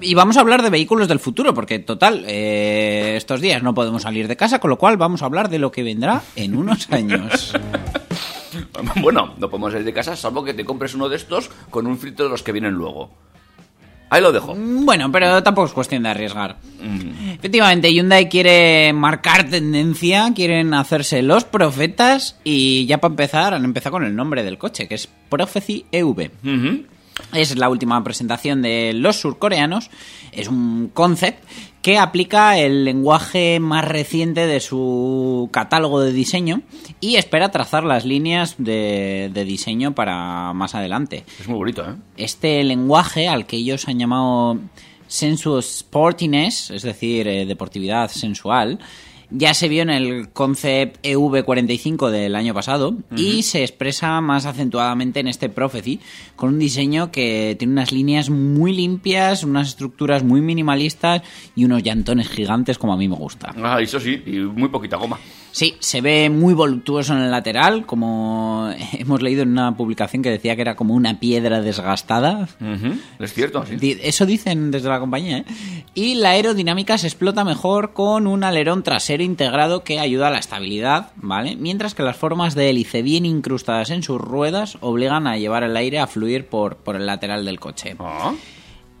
Y 0.00 0.14
vamos 0.14 0.36
a 0.36 0.40
hablar 0.40 0.62
de 0.62 0.70
vehículos 0.70 1.08
del 1.08 1.18
futuro, 1.18 1.52
porque 1.52 1.80
total, 1.80 2.22
eh, 2.28 3.14
estos 3.16 3.40
días 3.40 3.60
no 3.64 3.74
podemos 3.74 4.02
salir 4.02 4.28
de 4.28 4.36
casa, 4.36 4.60
con 4.60 4.70
lo 4.70 4.78
cual 4.78 4.96
vamos 4.96 5.20
a 5.20 5.24
hablar 5.24 5.48
de 5.48 5.58
lo 5.58 5.72
que 5.72 5.82
vendrá 5.82 6.22
en 6.36 6.56
unos 6.56 6.88
años. 6.92 7.54
Bueno, 9.00 9.34
no 9.36 9.50
podemos 9.50 9.72
salir 9.72 9.84
de 9.84 9.92
casa 9.92 10.14
salvo 10.14 10.44
que 10.44 10.54
te 10.54 10.64
compres 10.64 10.94
uno 10.94 11.08
de 11.08 11.16
estos 11.16 11.50
con 11.70 11.88
un 11.88 11.98
filtro 11.98 12.26
de 12.26 12.30
los 12.30 12.44
que 12.44 12.52
vienen 12.52 12.74
luego. 12.74 13.10
Ahí 14.10 14.20
lo 14.20 14.32
dejo. 14.32 14.56
Bueno, 14.56 15.10
pero 15.12 15.40
tampoco 15.42 15.68
es 15.68 15.72
cuestión 15.72 16.02
de 16.02 16.08
arriesgar. 16.08 16.56
Mm. 16.82 17.30
Efectivamente, 17.34 17.92
Hyundai 17.92 18.28
quiere 18.28 18.92
marcar 18.92 19.48
tendencia, 19.48 20.32
quieren 20.34 20.74
hacerse 20.74 21.22
los 21.22 21.44
profetas 21.44 22.36
y 22.42 22.86
ya 22.86 22.98
para 22.98 23.12
empezar 23.12 23.54
han 23.54 23.64
empezado 23.64 23.92
con 23.92 24.04
el 24.04 24.16
nombre 24.16 24.42
del 24.42 24.58
coche, 24.58 24.88
que 24.88 24.96
es 24.96 25.08
Prophecy 25.28 25.86
EV. 25.92 26.30
Ujú. 26.42 26.84
Es 27.32 27.56
la 27.56 27.68
última 27.68 28.02
presentación 28.02 28.62
de 28.62 28.92
los 28.94 29.16
surcoreanos. 29.16 29.90
Es 30.32 30.48
un 30.48 30.90
concept 30.92 31.44
que 31.82 31.98
aplica 31.98 32.58
el 32.58 32.84
lenguaje 32.84 33.58
más 33.60 33.84
reciente 33.86 34.46
de 34.46 34.60
su 34.60 35.48
catálogo 35.52 36.00
de 36.00 36.12
diseño 36.12 36.62
y 37.00 37.16
espera 37.16 37.50
trazar 37.50 37.84
las 37.84 38.04
líneas 38.04 38.56
de, 38.58 39.30
de 39.32 39.44
diseño 39.44 39.94
para 39.94 40.52
más 40.52 40.74
adelante. 40.74 41.24
Es 41.38 41.48
muy 41.48 41.58
bonito, 41.58 41.88
¿eh? 41.88 41.94
Este 42.16 42.62
lenguaje 42.64 43.28
al 43.28 43.46
que 43.46 43.56
ellos 43.56 43.88
han 43.88 43.98
llamado 43.98 44.58
sensuous 45.06 45.78
sportiness, 45.78 46.70
es 46.70 46.82
decir, 46.82 47.26
eh, 47.26 47.44
deportividad 47.44 48.10
sensual, 48.10 48.78
ya 49.30 49.54
se 49.54 49.68
vio 49.68 49.82
en 49.82 49.90
el 49.90 50.30
concept 50.30 50.98
E 51.02 51.16
EV45 51.16 52.10
del 52.10 52.34
año 52.34 52.54
pasado 52.54 52.96
y 53.16 53.42
se 53.42 53.62
expresa 53.62 54.20
más 54.20 54.46
acentuadamente 54.46 55.20
en 55.20 55.28
este 55.28 55.48
Prophecy 55.48 56.00
con 56.36 56.50
un 56.50 56.58
diseño 56.58 57.10
que 57.10 57.56
tiene 57.58 57.72
unas 57.72 57.92
líneas 57.92 58.30
muy 58.30 58.72
limpias, 58.72 59.44
unas 59.44 59.68
estructuras 59.68 60.24
muy 60.24 60.40
minimalistas 60.40 61.22
y 61.54 61.64
unos 61.64 61.82
llantones 61.82 62.28
gigantes 62.28 62.78
como 62.78 62.92
a 62.92 62.96
mí 62.96 63.08
me 63.08 63.16
gusta. 63.16 63.54
Ah, 63.62 63.80
eso 63.80 64.00
sí, 64.00 64.22
y 64.26 64.38
muy 64.38 64.68
poquita 64.68 64.96
goma. 64.96 65.18
Sí, 65.52 65.76
se 65.80 66.00
ve 66.00 66.30
muy 66.30 66.54
voluptuoso 66.54 67.12
en 67.14 67.20
el 67.20 67.30
lateral, 67.30 67.86
como 67.86 68.70
hemos 68.92 69.22
leído 69.22 69.42
en 69.42 69.50
una 69.50 69.76
publicación 69.76 70.22
que 70.22 70.30
decía 70.30 70.56
que 70.56 70.62
era 70.62 70.76
como 70.76 70.94
una 70.94 71.18
piedra 71.18 71.60
desgastada. 71.60 72.48
Es 73.18 73.32
cierto, 73.32 73.64
sí. 73.66 73.98
Eso 74.02 74.26
dicen 74.26 74.70
desde 74.70 74.88
la 74.88 75.00
compañía, 75.00 75.38
¿eh? 75.38 75.44
Y 75.94 76.14
la 76.14 76.30
aerodinámica 76.30 76.98
se 76.98 77.06
explota 77.06 77.44
mejor 77.44 77.92
con 77.92 78.26
un 78.26 78.44
alerón 78.44 78.82
trasero 78.82 79.22
integrado 79.22 79.82
que 79.82 79.98
ayuda 79.98 80.28
a 80.28 80.30
la 80.30 80.38
estabilidad, 80.38 81.12
¿vale? 81.16 81.56
Mientras 81.56 81.94
que 81.94 82.02
las 82.02 82.16
formas 82.16 82.54
de 82.54 82.70
hélice 82.70 83.02
bien 83.02 83.26
incrustadas 83.26 83.90
en 83.90 84.02
sus 84.02 84.20
ruedas 84.20 84.78
obligan 84.80 85.26
a 85.26 85.36
llevar 85.36 85.64
el 85.64 85.76
aire 85.76 85.98
a 85.98 86.06
fluir 86.06 86.46
por, 86.46 86.76
por 86.76 86.96
el 86.96 87.06
lateral 87.06 87.44
del 87.44 87.60
coche. 87.60 87.96
Ah, 87.98 88.34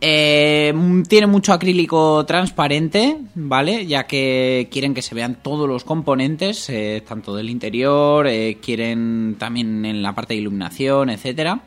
Eh, 0.02 0.72
mm, 0.74 1.02
tiene 1.02 1.26
mucho 1.26 1.52
acrílico 1.52 2.24
transparente, 2.24 3.18
¿vale? 3.34 3.86
Ya 3.86 4.06
que 4.06 4.68
quieren 4.70 4.94
que 4.94 5.02
se 5.02 5.14
vean 5.14 5.36
todos 5.42 5.68
los 5.68 5.84
componentes, 5.84 6.70
eh, 6.70 7.02
tanto 7.06 7.34
del 7.34 7.50
interior, 7.50 8.26
eh, 8.26 8.58
quieren 8.62 9.36
también 9.38 9.84
en 9.84 10.02
la 10.02 10.14
parte 10.14 10.34
de 10.34 10.40
iluminación, 10.40 11.10
etcétera. 11.10 11.60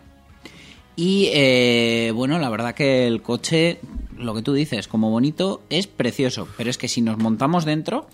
Y 0.96 2.12
bueno, 2.12 2.38
la 2.38 2.50
verdad 2.50 2.76
que 2.76 3.08
el 3.08 3.24
coche, 3.24 3.80
lo 4.16 4.36
que 4.36 4.44
tú 4.44 4.54
dices, 4.54 4.88
como 4.88 5.10
bonito, 5.10 5.64
es 5.72 5.88
precioso. 5.88 6.48
Pero 6.56 6.70
es 6.70 6.78
que 6.78 6.88
si 6.88 7.02
nos 7.02 7.18
montamos 7.18 7.66
dentro, 7.66 8.08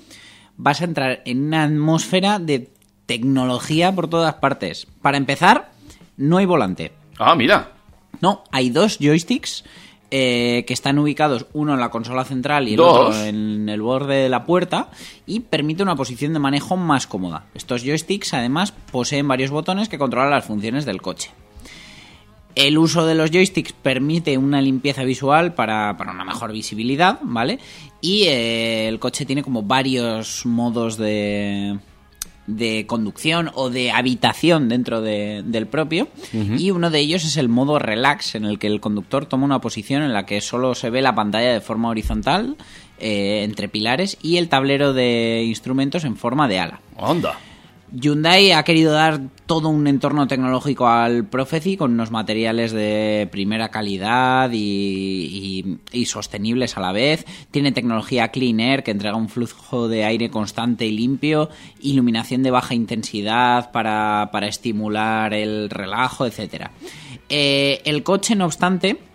vas 0.56 0.80
a 0.80 0.86
entrar 0.86 1.22
en 1.26 1.44
una 1.44 1.64
atmósfera 1.64 2.40
de 2.40 2.70
tecnología 3.06 3.94
por 3.94 4.08
todas 4.08 4.36
partes. 4.36 4.88
Para 5.02 5.18
empezar, 5.18 5.72
no 6.16 6.38
hay 6.38 6.46
volante. 6.46 6.94
Ah, 7.18 7.36
mira. 7.36 7.74
No, 8.22 8.44
hay 8.52 8.70
dos 8.70 8.98
joysticks 8.98 9.66
eh, 10.12 10.64
que 10.66 10.74
están 10.74 10.98
ubicados 10.98 11.46
uno 11.54 11.74
en 11.74 11.80
la 11.80 11.90
consola 11.90 12.26
central 12.26 12.68
y 12.68 12.72
el 12.72 12.78
Dos. 12.78 13.10
otro 13.10 13.26
en 13.26 13.70
el 13.70 13.82
borde 13.82 14.16
de 14.16 14.30
la 14.30 14.44
puerta 14.44 14.90
y 15.28 15.42
permite 15.42 15.84
una 15.84 15.96
posición 15.96 16.34
de 16.34 16.40
manejo 16.40 16.78
más 16.78 17.06
cómoda. 17.06 17.46
Estos 17.54 17.84
joysticks 17.84 18.34
además 18.34 18.72
poseen 18.72 19.28
varios 19.28 19.52
botones 19.52 19.88
que 19.88 20.00
controlan 20.00 20.32
las 20.32 20.46
funciones 20.46 20.86
del 20.86 21.02
coche. 21.02 21.32
El 22.56 22.78
uso 22.78 23.06
de 23.06 23.16
los 23.16 23.30
joysticks 23.30 23.74
permite 23.74 24.38
una 24.38 24.62
limpieza 24.62 25.04
visual 25.04 25.54
para, 25.54 25.96
para 25.98 26.12
una 26.12 26.26
mejor 26.26 26.52
visibilidad, 26.52 27.20
¿vale? 27.22 27.60
Y 28.02 28.24
eh, 28.24 28.88
el 28.88 29.00
coche 29.00 29.26
tiene 29.26 29.44
como 29.44 29.62
varios 29.62 30.46
modos 30.46 30.98
de, 30.98 31.78
de 32.58 32.86
conducción 32.88 33.52
o 33.54 33.70
de 33.70 33.92
habitación 33.92 34.70
dentro 34.70 35.02
de- 35.02 35.44
del 35.46 35.68
propio. 35.68 36.08
Y 36.34 36.72
uno 36.72 36.90
de 36.90 37.00
ellos 37.00 37.24
es 37.26 37.38
el 37.38 37.50
modo 37.50 37.80
relax, 37.80 38.36
en 38.36 38.46
el 38.46 38.60
que 38.60 38.68
el 38.68 38.80
conductor 38.80 39.26
toma 39.26 39.46
una 39.46 39.60
posición 39.62 40.04
en 40.04 40.14
la 40.14 40.26
que 40.26 40.42
solo 40.42 40.76
se 40.76 40.90
ve 40.90 41.02
la 41.02 41.16
pantalla 41.16 41.54
de 41.54 41.62
forma 41.62 41.90
horizontal 41.90 42.56
eh, 43.00 43.44
entre 43.44 43.70
pilares 43.70 44.18
y 44.22 44.38
el 44.38 44.50
tablero 44.50 44.94
de 44.94 45.44
instrumentos 45.48 46.04
en 46.04 46.18
forma 46.18 46.48
de 46.48 46.60
ala. 46.60 46.82
Onda. 46.98 47.40
Hyundai 47.92 48.52
ha 48.52 48.64
querido 48.64 48.92
dar 48.92 49.20
todo 49.46 49.70
un 49.70 49.88
entorno 49.88 50.28
tecnológico 50.28 50.88
al 50.88 51.26
Prophecy 51.26 51.76
con 51.76 51.94
unos 51.94 52.12
materiales 52.12 52.72
de 52.72 53.28
primera 53.32 53.70
calidad 53.70 54.50
y, 54.54 55.80
sostenibles 56.06 56.78
a 56.78 56.82
la 56.82 56.92
vez. 56.92 57.26
Tiene 57.52 57.72
tecnología 57.72 58.30
Clean 58.30 58.60
Air 58.60 58.84
que 58.84 58.92
entrega 58.92 59.16
un 59.16 59.30
flujo 59.30 59.88
de 59.88 60.06
aire 60.06 60.30
constante 60.30 60.86
y 60.86 60.92
limpio, 60.92 61.50
iluminación 61.82 62.44
de 62.44 62.52
baja 62.52 62.76
intensidad 62.76 63.72
para, 63.72 64.30
para 64.32 64.48
estimular 64.48 65.34
el 65.34 65.70
relajo, 65.70 66.26
etc. 66.26 66.70
el 67.30 68.04
coche, 68.04 68.36
no 68.36 68.46
obstante, 68.46 69.09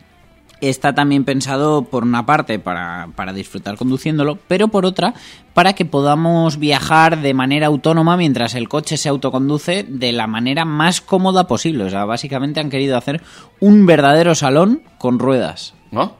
está 0.68 0.94
también 0.94 1.24
pensado 1.24 1.85
por 1.85 2.03
una 2.03 2.27
parte 2.27 2.59
para, 2.59 3.09
para 3.16 3.33
disfrutar 3.33 3.77
conduciéndolo, 3.77 4.38
pero 4.48 4.68
por 4.68 4.87
otra 4.87 5.14
para 5.55 5.72
que 5.74 5.85
podamos 5.85 6.59
viajar 6.59 7.20
de 7.20 7.33
manera 7.33 7.68
autónoma 7.68 8.16
mientras 8.16 8.55
el 8.55 8.68
coche 8.68 8.96
se 8.96 9.09
autoconduce 9.09 9.85
de 9.88 10.12
la 10.12 10.27
manera 10.27 10.64
más 10.64 11.00
cómoda 11.00 11.46
posible. 11.46 11.85
O 11.85 11.90
sea, 11.90 12.05
básicamente 12.05 12.61
han 12.61 12.70
querido 12.70 12.96
hacer 12.96 13.22
un 13.61 13.87
verdadero 13.87 14.35
salón 14.35 14.83
con 14.98 15.18
ruedas. 15.18 15.74
¿No? 15.92 16.16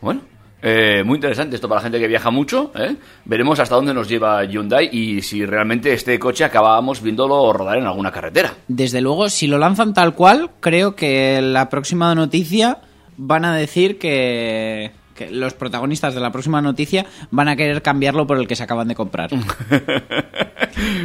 Bueno. 0.00 0.20
eh, 0.62 1.02
muy 1.06 1.16
interesante 1.16 1.56
esto 1.56 1.68
para 1.68 1.80
la 1.80 1.84
gente 1.84 1.98
que 1.98 2.06
viaja 2.06 2.30
mucho. 2.30 2.70
¿eh? 2.74 2.96
Veremos 3.24 3.58
hasta 3.60 3.74
dónde 3.76 3.94
nos 3.94 4.08
lleva 4.08 4.44
Hyundai 4.44 4.90
y 4.92 5.22
si 5.22 5.46
realmente 5.46 5.92
este 5.92 6.18
coche 6.18 6.44
acabábamos 6.44 7.00
viéndolo 7.00 7.52
rodar 7.52 7.78
en 7.78 7.86
alguna 7.86 8.12
carretera. 8.12 8.52
Desde 8.68 9.00
luego, 9.00 9.30
si 9.30 9.46
lo 9.46 9.58
lanzan 9.58 9.94
tal 9.94 10.14
cual, 10.14 10.50
creo 10.60 10.94
que 10.94 11.40
la 11.40 11.70
próxima 11.70 12.14
noticia 12.14 12.78
van 13.16 13.44
a 13.44 13.54
decir 13.54 13.98
que, 13.98 14.92
que 15.16 15.30
los 15.30 15.54
protagonistas 15.54 16.14
de 16.14 16.20
la 16.20 16.30
próxima 16.30 16.62
noticia 16.62 17.06
van 17.30 17.48
a 17.48 17.56
querer 17.56 17.82
cambiarlo 17.82 18.26
por 18.26 18.38
el 18.38 18.46
que 18.46 18.54
se 18.54 18.62
acaban 18.62 18.88
de 18.88 18.94
comprar. 18.94 19.30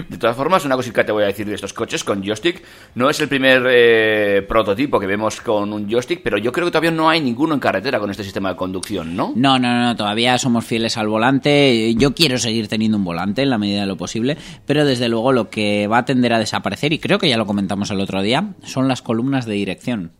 De 0.10 0.17
todas 0.17 0.36
formas, 0.36 0.65
una 0.65 0.76
cosita 0.76 1.02
que 1.02 1.06
te 1.06 1.12
voy 1.12 1.24
a 1.24 1.28
decir 1.28 1.47
de 1.47 1.56
estos 1.56 1.74
coches 1.74 2.04
con 2.04 2.21
joystick. 2.24 2.62
No 2.95 3.10
es 3.10 3.19
el 3.21 3.30
primer 3.30 3.63
eh, 3.69 4.45
prototipo 4.47 5.00
que 5.00 5.08
vemos 5.08 5.39
con 5.39 5.71
un 5.71 5.89
joystick, 5.89 6.21
pero 6.21 6.38
yo 6.38 6.52
creo 6.52 6.67
que 6.67 6.71
todavía 6.71 6.91
no 6.91 7.10
hay 7.10 7.21
ninguno 7.21 7.54
en 7.54 7.60
carretera 7.60 8.00
con 8.00 8.10
este 8.12 8.24
sistema 8.24 8.50
de 8.50 8.56
conducción, 8.56 9.15
¿no? 9.15 9.32
No, 9.36 9.60
no, 9.60 9.82
no, 9.82 9.95
todavía 9.95 10.38
somos 10.38 10.65
fieles 10.65 10.97
al 10.97 11.08
volante. 11.08 11.93
Yo 11.95 12.13
quiero 12.13 12.38
seguir 12.38 12.67
teniendo 12.67 12.97
un 12.97 13.06
volante 13.06 13.43
en 13.43 13.50
la 13.50 13.58
medida 13.58 13.82
de 13.82 13.88
lo 13.88 13.97
posible, 13.97 14.38
pero 14.65 14.86
desde 14.86 15.08
luego 15.08 15.32
lo 15.32 15.50
que 15.50 15.88
va 15.88 16.00
a 16.00 16.06
tender 16.06 16.34
a 16.34 16.39
desaparecer, 16.39 16.91
y 16.91 17.00
creo 17.00 17.17
que 17.17 17.30
ya 17.30 17.38
lo 17.38 17.45
comentamos 17.45 17.91
el 17.91 18.02
otro 18.02 18.21
día, 18.21 18.54
son 18.63 18.88
las 18.88 19.02
columnas 19.02 19.45
de 19.45 19.54
dirección. 19.54 20.12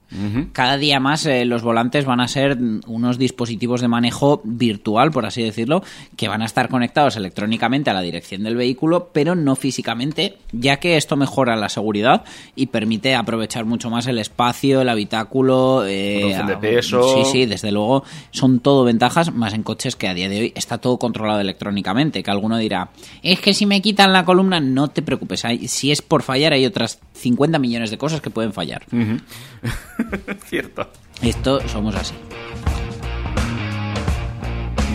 Cada 0.52 0.76
día 0.78 1.00
más 1.00 1.26
eh, 1.26 1.46
los 1.46 1.64
volantes 1.64 2.04
van 2.04 2.20
a 2.20 2.28
ser 2.28 2.58
unos 2.86 3.18
dispositivos 3.18 3.81
de 3.82 3.88
manejo 3.88 4.41
virtual, 4.44 5.12
por 5.12 5.26
así 5.26 5.44
decirlo, 5.44 5.84
que 6.15 6.28
van 6.28 6.41
a 6.41 6.46
estar 6.46 6.70
conectados 6.70 7.15
electrónicamente 7.15 7.89
a 7.89 7.94
la 7.94 8.02
dirección 8.02 8.44
del 8.44 8.56
vehículo, 8.56 9.10
pero 9.13 9.36
no 9.36 9.56
físicamente, 9.56 10.38
ya 10.52 10.78
que 10.78 10.98
esto 10.98 11.17
mejora 11.17 11.56
la 11.56 11.70
seguridad 11.70 12.24
y 12.56 12.67
permite 12.67 13.15
aprovechar 13.15 13.65
mucho 13.65 13.89
más 13.89 14.08
el 14.08 14.17
espacio, 14.20 14.82
el 14.82 14.89
habitáculo. 14.89 15.84
eh, 15.86 16.38
de 16.48 16.58
peso. 16.58 17.02
Sí, 17.24 17.32
sí, 17.32 17.46
desde 17.46 17.72
luego 17.72 18.04
son 18.32 18.60
todo 18.60 18.84
ventajas, 18.84 19.34
más 19.34 19.54
en 19.54 19.63
coches 19.63 19.96
que 19.96 20.08
a 20.08 20.13
día 20.13 20.30
de 20.30 20.39
hoy 20.39 20.54
está 20.56 20.78
todo 20.78 20.98
controlado 20.98 21.39
electrónicamente. 21.41 22.24
Que 22.24 22.32
alguno 22.32 22.58
dirá, 22.58 22.89
es 23.24 23.39
que 23.39 23.54
si 23.54 23.65
me 23.65 23.82
quitan 23.82 24.13
la 24.13 24.26
columna, 24.26 24.60
no 24.60 24.88
te 24.89 25.02
preocupes. 25.02 25.44
hay- 25.46 25.67
si 25.67 25.91
es 25.91 26.02
por 26.02 26.24
fallar, 26.24 26.54
hay 26.54 26.65
otras 26.65 27.00
50 27.13 27.58
millones 27.60 27.89
de 27.91 27.98
cosas 27.98 28.22
que 28.22 28.30
pueden 28.30 28.54
fallar. 28.54 28.84
Cierto. 30.48 30.88
Esto 31.22 31.67
somos 31.67 31.96
así. 31.96 32.13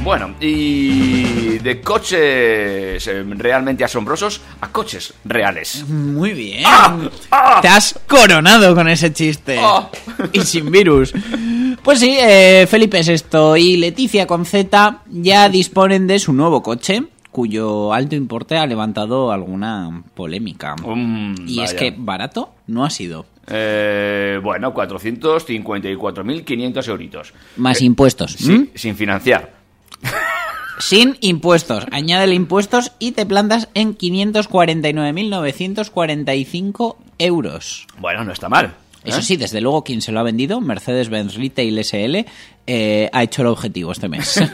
Bueno, 0.07 0.35
y 0.41 1.59
de 1.59 1.81
coches 1.81 3.05
eh, 3.09 3.25
realmente 3.31 3.83
asombrosos 3.83 4.41
a 4.61 4.69
coches 4.69 5.13
reales. 5.25 5.85
Muy 5.89 6.33
bien. 6.33 6.63
¡Ah! 6.65 7.59
Te 7.61 7.67
has 7.67 7.99
coronado 8.07 8.73
con 8.77 8.89
ese 8.89 9.13
chiste. 9.13 9.59
¡Ah! 9.61 9.91
Y 10.33 10.43
sin 10.43 10.71
virus. 10.71 11.13
Pues 11.83 11.99
sí, 11.99 12.17
eh, 12.21 12.69
Felipe 12.71 13.03
Sexto 13.03 13.57
y 13.57 13.79
Leticia 13.79 14.29
con 14.29 14.45
Z 14.45 15.01
ya 15.11 15.49
disponen 15.49 16.07
de 16.07 16.21
su 16.21 16.33
nuevo 16.33 16.63
coche, 16.63 17.03
cuyo 17.33 17.93
alto 17.93 18.15
importe 18.15 18.59
ha 18.59 18.67
levantado 18.67 19.33
alguna 19.33 20.05
polémica. 20.15 20.77
Mm, 20.77 21.49
y 21.49 21.63
es 21.63 21.75
que 21.75 21.93
barato 21.97 22.55
no 22.69 22.85
ha 22.85 22.91
sido. 22.91 23.27
Eh, 23.49 24.39
bueno, 24.41 24.73
454.500 24.73 26.89
euritos. 26.89 27.35
Más 27.57 27.83
impuestos. 27.83 28.35
Sí, 28.35 28.55
¿m? 28.55 28.69
sin 28.77 28.95
financiar. 28.95 29.56
Sin 30.79 31.17
impuestos. 31.21 31.85
Añádele 31.91 32.35
impuestos 32.35 32.93
y 32.99 33.13
te 33.13 33.25
plantas 33.27 33.69
en 33.75 33.97
549.945 33.97 36.97
euros. 37.19 37.87
Bueno, 37.99 38.25
no 38.25 38.33
está 38.33 38.49
mal. 38.49 38.67
¿eh? 38.67 39.11
Eso 39.11 39.23
sí, 39.23 39.37
desde 39.37 39.61
luego, 39.61 39.85
quien 39.85 40.03
se 40.03 40.11
lo 40.13 40.21
ha 40.21 40.23
vendido, 40.23 40.61
Mercedes-Benz 40.61 41.35
Retail 41.37 41.85
SL, 41.85 42.27
eh, 42.67 43.11
ha 43.13 43.23
hecho 43.23 43.43
el 43.43 43.49
objetivo 43.49 43.93
este 43.93 44.09
mes. 44.09 44.41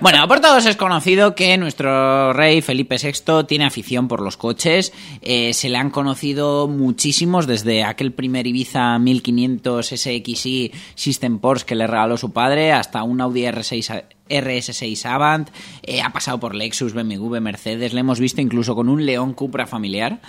Bueno, 0.00 0.26
por 0.28 0.40
todos 0.40 0.66
es 0.66 0.76
conocido 0.76 1.34
que 1.34 1.56
nuestro 1.58 2.32
rey 2.32 2.60
Felipe 2.62 2.96
VI 3.02 3.44
tiene 3.46 3.64
afición 3.66 4.08
por 4.08 4.20
los 4.20 4.36
coches. 4.36 4.92
Eh, 5.22 5.52
se 5.54 5.68
le 5.68 5.78
han 5.78 5.90
conocido 5.90 6.68
muchísimos 6.68 7.46
desde 7.46 7.84
aquel 7.84 8.12
primer 8.12 8.46
Ibiza 8.46 8.98
1500 8.98 9.86
SXI 9.86 10.72
System 10.94 11.38
Porsche 11.38 11.66
que 11.66 11.74
le 11.74 11.86
regaló 11.86 12.16
su 12.16 12.32
padre 12.32 12.72
hasta 12.72 13.02
un 13.02 13.20
Audi 13.20 13.42
R6 13.42 13.90
a- 13.90 14.04
RS6 14.28 15.04
Avant. 15.06 15.48
Eh, 15.82 16.02
ha 16.02 16.10
pasado 16.10 16.40
por 16.40 16.54
Lexus, 16.54 16.92
BMW, 16.94 17.38
Mercedes. 17.40 17.92
Le 17.92 18.00
hemos 18.00 18.18
visto 18.18 18.40
incluso 18.40 18.74
con 18.74 18.88
un 18.88 19.06
León 19.06 19.34
Cupra 19.34 19.66
familiar. 19.66 20.20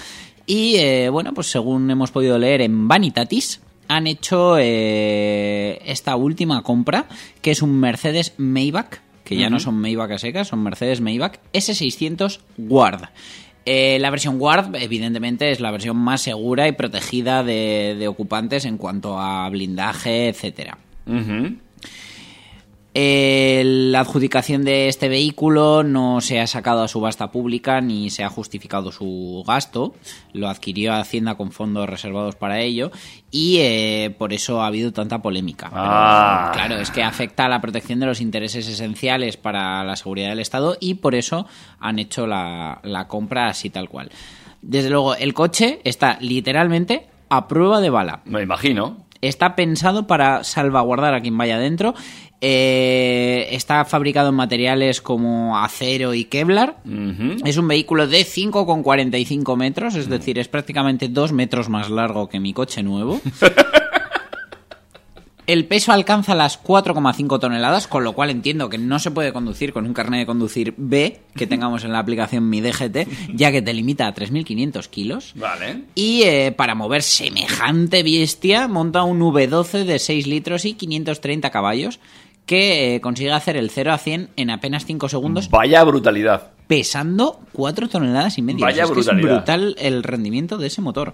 Y 0.45 0.75
eh, 0.77 1.09
bueno, 1.09 1.33
pues 1.33 1.47
según 1.47 1.89
hemos 1.89 2.11
podido 2.11 2.37
leer 2.37 2.61
en 2.61 2.87
Vanitatis, 2.87 3.59
han 3.89 4.05
hecho 4.07 4.57
esta 4.57 6.15
última 6.15 6.61
compra, 6.61 7.07
que 7.41 7.51
es 7.51 7.61
un 7.61 7.79
Mercedes 7.79 8.33
Maybach, 8.37 8.99
que 9.27 9.35
ya 9.35 9.49
no 9.49 9.59
son 9.59 9.75
Maybach 9.75 10.11
a 10.11 10.17
secas, 10.17 10.47
son 10.47 10.63
Mercedes 10.63 11.01
Maybach 11.01 11.39
S600 11.51 12.39
Guard. 12.57 13.09
Eh, 13.65 13.97
la 13.99 14.09
versión 14.09 14.39
Guard, 14.39 14.73
evidentemente, 14.75 15.51
es 15.51 15.59
la 15.59 15.71
versión 15.71 15.97
más 15.97 16.21
segura 16.21 16.69
y 16.69 16.71
protegida 16.71 17.43
de, 17.43 17.97
de 17.99 18.07
ocupantes 18.07 18.63
en 18.63 18.77
cuanto 18.77 19.19
a 19.19 19.49
blindaje, 19.49 20.29
etcétera. 20.29 20.77
Eh, 22.99 23.61
la 23.63 23.99
adjudicación 23.99 24.63
de 24.63 24.87
este 24.87 25.07
vehículo 25.07 25.83
no 25.83 26.19
se 26.19 26.39
ha 26.39 26.47
sacado 26.47 26.81
a 26.81 26.87
subasta 26.87 27.29
pública 27.31 27.79
ni 27.79 28.09
se 28.09 28.23
ha 28.23 28.29
justificado 28.29 28.91
su 28.91 29.43
gasto. 29.45 29.93
Lo 30.33 30.49
adquirió 30.49 30.95
Hacienda 30.95 31.35
con 31.35 31.51
fondos 31.51 31.87
reservados 31.87 32.33
para 32.35 32.59
ello 32.61 32.89
y 33.29 33.57
eh, 33.59 34.15
por 34.17 34.33
eso 34.33 34.63
ha 34.63 34.65
habido 34.67 34.93
tanta 34.93 35.21
polémica. 35.21 35.69
Pero, 35.69 35.83
Ah. 35.85 36.49
claro, 36.55 36.77
es 36.77 36.89
que 36.89 37.03
afecta 37.03 37.45
a 37.45 37.49
la 37.49 37.61
protección 37.61 37.99
de 37.99 38.07
los 38.07 38.19
intereses 38.19 38.67
esenciales 38.67 39.37
para 39.37 39.83
la 39.83 39.95
seguridad 39.95 40.29
del 40.29 40.39
Estado 40.39 40.75
y 40.79 40.95
por 40.95 41.13
eso 41.13 41.45
han 41.79 41.99
hecho 41.99 42.25
la, 42.25 42.79
la 42.81 43.07
compra 43.07 43.47
así 43.47 43.69
tal 43.69 43.89
cual. 43.89 44.09
Desde 44.63 44.89
luego, 44.89 45.13
el 45.13 45.35
coche 45.35 45.81
está 45.83 46.17
literalmente 46.19 47.05
a 47.29 47.47
prueba 47.47 47.79
de 47.79 47.91
bala. 47.91 48.21
Me 48.25 48.41
imagino. 48.41 49.05
Está 49.19 49.55
pensado 49.55 50.05
para 50.05 50.43
salvaguardar 50.43 51.15
a 51.15 51.21
quien 51.21 51.35
vaya 51.37 51.57
dentro. 51.57 51.95
Eh, 52.39 53.47
está 53.51 53.83
fabricado 53.85 54.29
en 54.29 54.35
materiales 54.35 55.01
como 55.01 55.57
acero 55.57 56.13
y 56.13 56.25
Kevlar. 56.25 56.77
Es 57.43 57.57
un 57.57 57.67
vehículo 57.67 58.07
de 58.07 58.25
5,45 58.25 59.57
metros, 59.57 59.95
es 59.95 60.07
decir, 60.07 60.37
es 60.37 60.47
prácticamente 60.47 61.07
dos 61.07 61.31
metros 61.31 61.69
más 61.69 61.89
largo 61.89 62.29
que 62.29 62.39
mi 62.39 62.53
coche 62.53 62.83
nuevo. 62.83 63.19
El 65.47 65.63
peso 65.63 65.93
alcanza 65.93 66.35
las 66.35 66.61
4,5 66.61 67.39
toneladas, 67.39 67.87
con 67.87 68.03
lo 68.03 68.11
cual 68.11 68.31
entiendo 68.31 68.67
que 68.67 68.77
no 68.77 68.99
se 68.99 69.11
puede 69.11 69.31
conducir 69.31 69.71
con 69.71 69.85
un 69.85 69.93
carnet 69.93 70.19
de 70.19 70.25
conducir 70.25 70.73
B 70.75 71.21
que 71.35 71.47
tengamos 71.47 71.85
en 71.85 71.93
la 71.93 71.99
aplicación 71.99 72.49
Mi 72.49 72.59
DGT, 72.59 73.07
ya 73.33 73.49
que 73.49 73.61
te 73.61 73.73
limita 73.73 74.07
a 74.07 74.13
3.500 74.13 74.89
kilos. 74.89 75.31
Vale. 75.35 75.83
Y 75.95 76.23
eh, 76.23 76.51
para 76.51 76.75
mover 76.75 77.01
semejante 77.01 78.03
bestia, 78.03 78.67
monta 78.67 79.03
un 79.03 79.21
V12 79.21 79.85
de 79.85 79.99
6 79.99 80.27
litros 80.27 80.65
y 80.65 80.73
530 80.73 81.49
caballos 81.49 82.01
que 82.47 82.95
eh, 82.95 83.01
consigue 83.01 83.31
hacer 83.31 83.55
el 83.57 83.69
0 83.69 83.93
a 83.93 83.97
100 83.99 84.29
en 84.35 84.49
apenas 84.49 84.85
5 84.85 85.07
segundos, 85.09 85.49
Vaya 85.51 85.83
brutalidad. 85.83 86.47
pesando 86.65 87.39
4 87.53 87.87
toneladas 87.89 88.37
y 88.39 88.41
media. 88.41 88.65
Vaya 88.65 88.85
O 88.85 88.87
sea, 88.87 88.91
es 88.91 88.91
que 88.93 88.99
es 89.01 89.05
brutalidad. 89.05 89.35
brutal 89.35 89.75
el 89.77 90.01
rendimiento 90.01 90.57
de 90.57 90.67
ese 90.67 90.81
motor. 90.81 91.13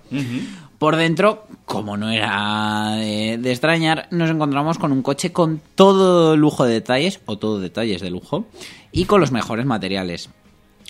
Por 0.77 0.95
dentro, 0.95 1.45
como 1.65 1.97
no 1.97 2.09
era 2.09 2.95
de, 2.97 3.37
de 3.37 3.51
extrañar, 3.51 4.07
nos 4.11 4.29
encontramos 4.29 4.77
con 4.77 4.91
un 4.91 5.01
coche 5.01 5.31
con 5.31 5.59
todo 5.75 6.37
lujo 6.37 6.65
de 6.65 6.73
detalles, 6.73 7.19
o 7.25 7.37
todo 7.37 7.59
detalles 7.59 8.01
de 8.01 8.09
lujo, 8.11 8.45
y 8.91 9.05
con 9.05 9.19
los 9.19 9.31
mejores 9.31 9.65
materiales. 9.65 10.29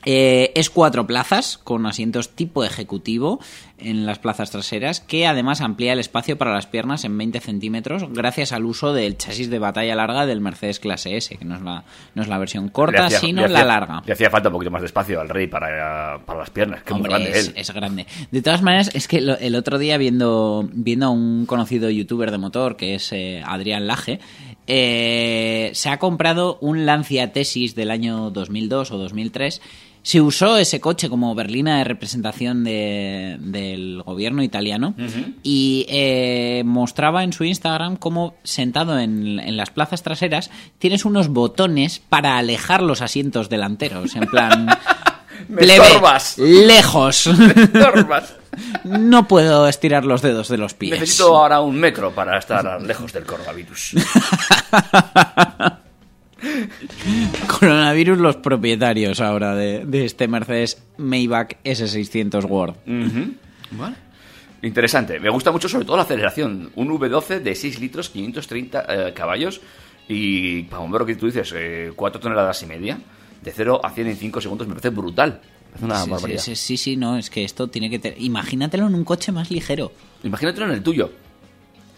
Eh, 0.06 0.52
es 0.56 0.70
cuatro 0.70 1.08
plazas 1.08 1.58
con 1.58 1.86
asientos 1.86 2.30
tipo 2.36 2.63
ejecutivo 2.63 3.39
en 3.78 4.06
las 4.06 4.20
plazas 4.20 4.52
traseras 4.52 5.00
que 5.02 5.28
además 5.28 5.62
amplía 5.62 5.94
el 5.94 6.00
espacio 6.00 6.38
para 6.38 6.54
las 6.54 6.68
piernas 6.68 7.04
en 7.06 7.18
20 7.18 7.39
centímetros 7.39 8.06
gracias 8.12 8.52
al 8.54 8.66
uso 8.66 8.94
del 8.94 9.18
chasis 9.18 9.50
de 9.50 9.60
batalla 9.60 9.96
larga 9.96 10.26
del 10.26 10.42
Mercedes 10.42 10.80
Clase 10.80 11.18
S 11.18 11.38
que 11.38 11.46
no 11.46 11.56
es 11.56 11.62
la, 11.62 11.84
no 12.16 12.22
es 12.22 12.28
la 12.28 12.38
versión 12.38 12.70
corta 12.70 13.06
hacía- 13.06 13.20
sino 13.20 13.48
la 13.48 13.63
larga 13.66 14.02
Le 14.06 14.13
hacía 14.13 14.30
falta 14.30 14.50
un 14.50 14.54
poquito 14.54 14.72
más 14.72 14.82
de 14.82 14.88
espacio 14.88 15.20
al 15.20 15.30
rey 15.30 15.48
para, 15.48 16.20
para 16.26 16.39
las 16.39 16.50
piernas. 16.50 16.84
Que 16.84 16.94
muy 16.94 17.00
Hombre, 17.02 17.12
grande 17.13 17.32
es, 17.39 17.48
él. 17.48 17.54
es 17.58 17.72
grande. 17.74 18.06
De 18.32 18.42
todas 18.42 18.62
maneras, 18.62 18.92
es 18.94 19.08
que 19.08 19.22
lo- 19.22 19.38
el 19.38 19.56
otro 19.56 19.78
día 19.80 19.98
viendo, 19.98 20.68
viendo 20.72 21.08
a 21.08 21.10
un 21.10 21.46
conocido 21.46 21.89
youtuber 21.89 22.32
de 22.32 22.38
motor, 22.38 22.76
que 22.78 22.96
es 22.96 23.12
eh, 23.13 23.42
Adrián 23.46 23.88
Laje, 23.88 24.20
eh, 24.67 25.71
se 25.73 25.89
ha 25.89 25.99
comprado 25.99 26.58
un 26.62 26.86
Lancia 26.86 27.32
Tesis 27.34 27.76
del 27.76 27.91
año 27.91 28.30
2002 28.32 28.91
o 28.91 28.97
2003. 28.97 29.62
Se 30.06 30.19
usó 30.19 30.58
ese 30.58 30.82
coche 30.82 31.08
como 31.08 31.34
berlina 31.34 31.78
de 31.78 31.86
representación 31.86 32.65
de- 32.65 33.38
del 33.39 34.02
gobierno 34.04 34.43
italiano 34.43 34.95
y 35.43 35.86
eh, 35.88 36.63
mostraba 36.65 37.23
en 37.23 37.32
su 37.32 37.45
Instagram 37.45 37.95
cómo 37.95 38.36
sentado 38.43 38.99
en, 38.99 39.39
en 39.39 39.56
las 39.56 39.69
plazas 39.69 40.04
traseras 40.04 40.52
tienes 40.78 41.06
unos 41.06 41.30
botones 41.30 42.02
para 42.10 42.38
alejar 42.38 42.84
los 42.84 43.02
asientos 43.02 43.47
delanteros. 43.47 44.13
En 44.17 44.26
plan, 44.28 44.67
Me 45.49 45.62
plebe, 45.62 45.86
estorbas. 45.86 46.38
lejos. 46.38 47.27
Estorbas. 47.56 48.36
No 48.84 49.27
puedo 49.27 49.67
estirar 49.67 50.06
los 50.06 50.21
dedos 50.21 50.47
de 50.47 50.58
los 50.58 50.73
pies. 50.73 50.91
Necesito 50.99 51.36
ahora 51.36 51.60
un 51.62 51.75
metro 51.79 52.12
para 52.12 52.38
estar 52.38 52.82
lejos 52.82 53.12
del 53.13 53.25
coronavirus. 53.25 53.95
Coronavirus 57.60 58.17
los 58.17 58.36
propietarios 58.38 59.21
ahora 59.21 59.56
de, 59.56 59.86
de 59.86 60.06
este 60.06 60.27
Mercedes 60.27 60.84
Maybach 60.97 61.56
S600 61.63 62.43
World. 62.45 62.75
Ujú. 62.86 63.34
Vale. 63.71 63.95
Interesante. 64.62 65.19
Me 65.19 65.29
gusta 65.29 65.51
mucho 65.51 65.67
sobre 65.67 65.86
todo 65.86 65.97
la 65.97 66.03
aceleración. 66.03 66.71
Un 66.75 66.89
V12 66.89 67.39
de 67.41 67.56
6 67.56 67.79
litros, 67.79 68.10
530 68.10 68.86
eh, 68.88 69.13
caballos 69.13 69.62
y, 70.08 70.63
para 70.63 70.88
lo 70.88 71.06
que 71.06 71.15
tú 71.15 71.25
dices, 71.25 71.53
eh, 71.56 71.91
4 71.95 72.21
toneladas 72.21 72.62
y 72.63 72.65
media. 72.65 72.97
De 73.43 73.51
0 73.51 73.82
a 73.84 73.89
100 73.91 74.08
en 74.08 74.15
5 74.17 74.41
segundos 74.41 74.67
me 74.67 74.73
parece 74.73 74.89
brutal. 74.89 75.41
Es 75.75 75.82
una 75.82 75.97
Sí, 75.97 76.03
sí, 76.06 76.10
barbaridad. 76.12 76.41
sí, 76.56 76.97
no, 76.97 77.17
es 77.17 77.29
que 77.29 77.43
esto 77.43 77.67
tiene 77.67 77.89
que 77.89 77.99
tener... 77.99 78.21
Imagínatelo 78.21 78.88
en 78.88 78.95
un 78.95 79.03
coche 79.03 79.32
más 79.32 79.49
ligero. 79.51 79.91
Imagínatelo 80.23 80.67
en 80.67 80.71
el 80.73 80.84
tuyo. 80.84 81.12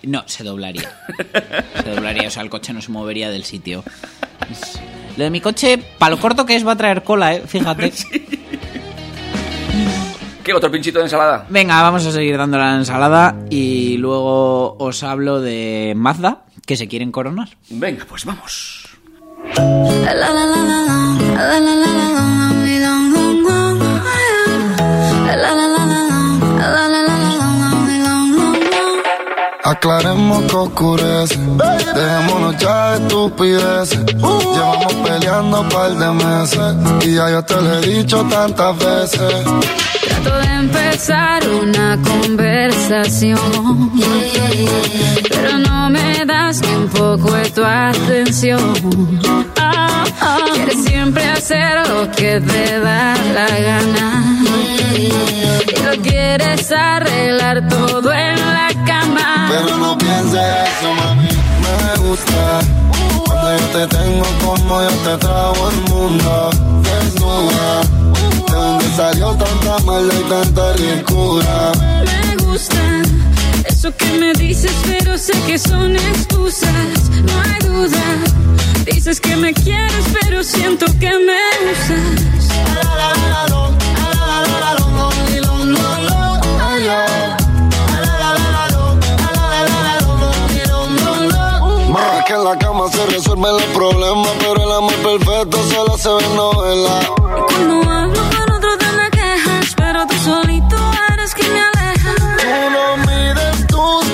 No, 0.03 0.23
se 0.27 0.43
doblaría. 0.43 0.89
se 1.83 1.89
doblaría, 1.89 2.27
o 2.27 2.31
sea, 2.31 2.43
el 2.43 2.49
coche 2.49 2.73
no 2.73 2.81
se 2.81 2.91
movería 2.91 3.29
del 3.29 3.43
sitio. 3.43 3.83
Lo 5.17 5.23
de 5.23 5.29
mi 5.29 5.41
coche, 5.41 5.77
para 5.97 6.15
lo 6.15 6.21
corto 6.21 6.45
que 6.45 6.55
es, 6.55 6.65
va 6.65 6.73
a 6.73 6.77
traer 6.77 7.03
cola, 7.03 7.35
¿eh? 7.35 7.43
Fíjate. 7.45 7.91
¿Qué 10.43 10.53
otro 10.53 10.69
pinchito 10.71 10.99
de 10.99 11.05
ensalada? 11.05 11.45
Venga, 11.49 11.81
vamos 11.81 12.05
a 12.05 12.11
seguir 12.11 12.37
dando 12.37 12.57
la 12.59 12.75
ensalada 12.75 13.35
y 13.49 13.97
luego 13.97 14.77
os 14.77 15.01
hablo 15.01 15.41
de 15.41 15.93
Mazda, 15.95 16.45
que 16.67 16.75
se 16.77 16.87
quieren 16.87 17.11
coronar. 17.11 17.49
Venga, 17.69 18.05
pues 18.07 18.25
vamos. 18.25 18.84
Aclaremos 29.67 30.43
que 30.43 30.55
oscurece, 30.55 31.37
dejémonos 31.37 32.55
ya 32.57 32.91
de 32.91 32.97
estupideces. 33.01 34.05
Llevamos 34.05 34.93
peleando 35.03 35.61
un 35.61 35.69
par 35.69 35.91
de 35.91 36.11
meses 36.11 36.75
y 37.03 37.15
ya 37.15 37.31
yo 37.31 37.43
te 37.43 37.55
lo 37.55 37.73
he 37.73 37.81
dicho 37.81 38.23
tantas 38.29 38.77
veces. 38.77 39.43
Trato 40.07 40.37
de 40.37 40.53
empezar 40.59 41.49
una 41.49 41.99
conversación, 42.03 43.91
pero 45.45 45.59
no 45.59 45.89
me 45.89 46.25
das 46.25 46.61
ni 46.61 46.75
un 46.75 46.87
poco 46.87 47.31
de 47.33 47.49
tu 47.51 47.63
atención. 47.63 48.73
Ah, 49.59 50.03
ah. 50.21 50.37
Quieres 50.53 50.83
siempre 50.83 51.23
hacer 51.23 51.87
lo 51.87 52.09
que 52.11 52.41
te 52.41 52.79
da 52.79 53.15
la 53.33 53.47
gana. 53.59 54.23
Y 54.97 55.09
lo 55.83 56.01
quieres 56.01 56.71
arreglar 56.71 57.67
todo 57.67 58.11
en 58.11 58.39
la 58.39 58.69
cama. 58.85 59.49
Pero 59.51 59.77
no 59.77 59.97
pienses 59.97 60.33
eso, 60.33 60.93
mami, 60.95 61.29
me 61.63 62.07
gusta. 62.07 62.59
Cuando 63.25 63.57
yo 63.57 63.65
te 63.67 63.97
tengo 63.97 64.25
como 64.43 64.81
yo 64.81 64.89
te 64.89 65.17
trago 65.17 65.69
el 65.69 65.81
mundo. 65.91 66.49
Desnuda, 66.81 67.81
de 68.47 68.55
donde 68.55 68.95
salió 68.95 69.35
tanta 69.35 69.77
maldad 69.85 70.15
y 70.19 70.29
tanta 70.29 70.73
ricura. 70.73 71.71
Me 72.03 72.43
gusta 72.43 73.04
eso 73.67 73.95
que 73.95 74.05
me 74.19 74.33
dices, 74.33 74.71
pero 74.85 75.17
sé 75.17 75.33
que 75.47 75.57
son 75.57 75.95
excusas. 75.95 77.09
No 77.23 77.41
hay 77.41 77.59
duda. 77.67 78.03
Dices 78.85 79.19
que 79.19 79.35
me 79.35 79.53
quieres, 79.53 80.05
pero 80.21 80.43
siento 80.43 80.85
que 80.99 81.09
me 81.09 81.71
usas. 81.71 82.55
Más 91.89 92.25
que 92.25 92.33
en 92.33 92.43
la 92.43 92.57
cama 92.57 92.89
se 92.91 93.05
resuelven 93.05 93.53
los 93.53 93.63
problemas, 93.73 94.31
pero 94.39 94.55
el 94.63 94.71
amor 94.71 94.95
perfecto 94.95 95.57
solo 95.69 95.97
se 95.97 96.09
ve 96.09 96.25
en 96.25 96.35
novela. 96.35 96.99
Cuando 97.15 97.89
hablo 97.89 98.21
con 98.29 98.51
otro 98.55 98.77
te 98.77 98.91
me 98.91 99.09
quejas, 99.11 99.73
pero 99.77 100.05
tú 100.05 100.15
solito 100.17 100.75
eres 101.09 101.14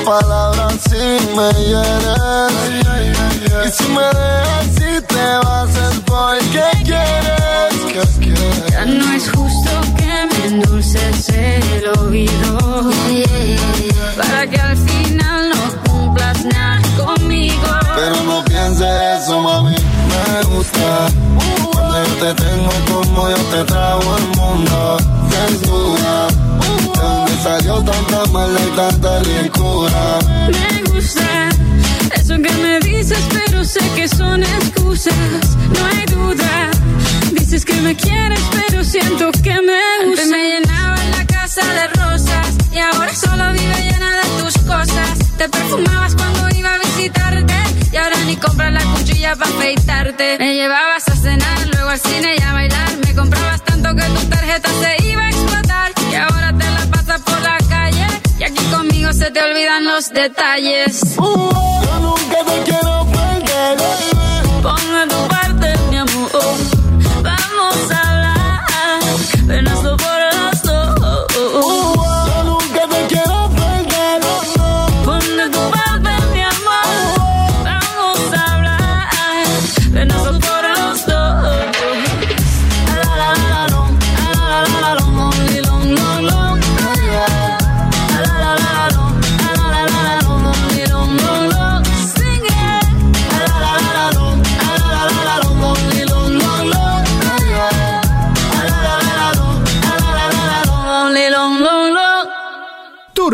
palabras 0.05 0.73
si 0.89 1.35
me 1.35 1.49
hieres. 1.65 2.51
Y 3.65 3.69
si 3.71 3.89
me 3.89 4.03
dejas 4.03 4.75
y 4.77 5.01
te 5.01 5.25
vas 5.43 5.75
es 5.75 5.99
porque 6.05 6.63
quieres. 6.83 7.73
¿Qué 7.87 8.03
quieres? 8.19 8.71
Ya 8.71 8.85
no 8.85 9.13
es 9.13 9.29
justo 9.31 9.71
que 9.97 10.13
me 10.31 10.45
endulces 10.47 11.29
el 11.29 11.87
oído. 11.99 12.91
Para 14.17 14.47
que 14.47 14.59
al 14.59 14.77
final 14.77 15.49
no 15.49 15.91
cumplas 15.91 16.45
nada 16.45 16.81
conmigo. 16.97 17.67
Pero 17.95 18.23
no 18.23 18.43
pienses 18.45 19.23
eso, 19.23 19.39
mami, 19.41 19.75
me 19.75 20.55
gusta. 20.55 21.07
Cuando 21.71 22.03
yo 22.03 22.13
te 22.15 22.33
tengo 22.43 22.71
como 22.87 23.29
yo 23.29 23.37
te 23.37 23.63
trago 23.65 24.17
el 24.17 24.27
mundo. 24.37 24.97
Desnuda, 25.29 26.27
salió 27.41 27.83
tanta 27.83 28.25
maldad 28.31 28.61
y 28.61 28.75
tanta. 28.75 29.19
Me 30.51 30.91
gusta 30.91 31.49
eso 32.15 32.35
que 32.35 32.51
me 32.63 32.79
dices, 32.79 33.19
pero 33.33 33.63
sé 33.63 33.79
que 33.95 34.07
son 34.07 34.43
excusas. 34.43 35.57
No 35.73 35.85
hay 35.85 36.05
duda. 36.05 36.69
Dices 37.31 37.65
que 37.65 37.73
me 37.81 37.95
quieres, 37.95 38.41
pero 38.51 38.83
siento 38.83 39.31
que 39.43 39.53
me 39.53 39.81
gusta. 40.05 40.21
Antes 40.21 40.27
me 40.27 40.49
llenaba 40.49 40.97
la 41.17 41.25
casa 41.25 41.61
de 41.73 41.87
rosas 41.87 42.47
y 42.71 42.79
ahora 42.79 43.13
solo 43.13 43.51
vive 43.53 43.75
llena 43.89 44.09
de 44.21 44.43
tus 44.43 44.57
cosas. 44.59 45.17
Te 45.37 45.49
perfumabas 45.49 46.15
cuando 46.15 46.49
iba 46.57 46.73
a 46.75 46.77
visitarte 46.77 47.55
y 47.91 47.95
ahora 47.97 48.17
ni 48.25 48.35
compras 48.35 48.71
la 48.71 48.83
cuchilla 48.93 49.35
para 49.35 49.49
afeitarte. 49.49 50.37
Me 50.39 50.53
llevabas 50.55 51.07
a 51.07 51.15
cenar, 51.15 51.67
luego 51.73 51.89
al 51.89 51.99
cine 51.99 52.35
y 52.37 52.41
a 52.41 52.53
bailar. 52.53 52.89
Me 53.05 53.15
comprabas 53.15 53.63
tanto 53.63 53.95
que 53.95 54.03
tu 54.03 54.25
tarjeta 54.27 54.69
se 54.81 55.07
iba 55.09 55.23
a 55.23 55.29
explotar 55.29 55.91
y 56.11 56.15
ahora 56.15 56.50
se 59.21 59.29
te 59.29 59.39
olvidan 59.39 59.85
los 59.85 60.09
detalles. 60.09 61.15
Yo 61.15 61.99
nunca 62.01 62.43
te 62.43 62.63
quiero 62.63 63.05
perder. 63.05 64.10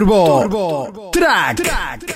Turbo, 0.08 1.10
Track. 1.12 2.16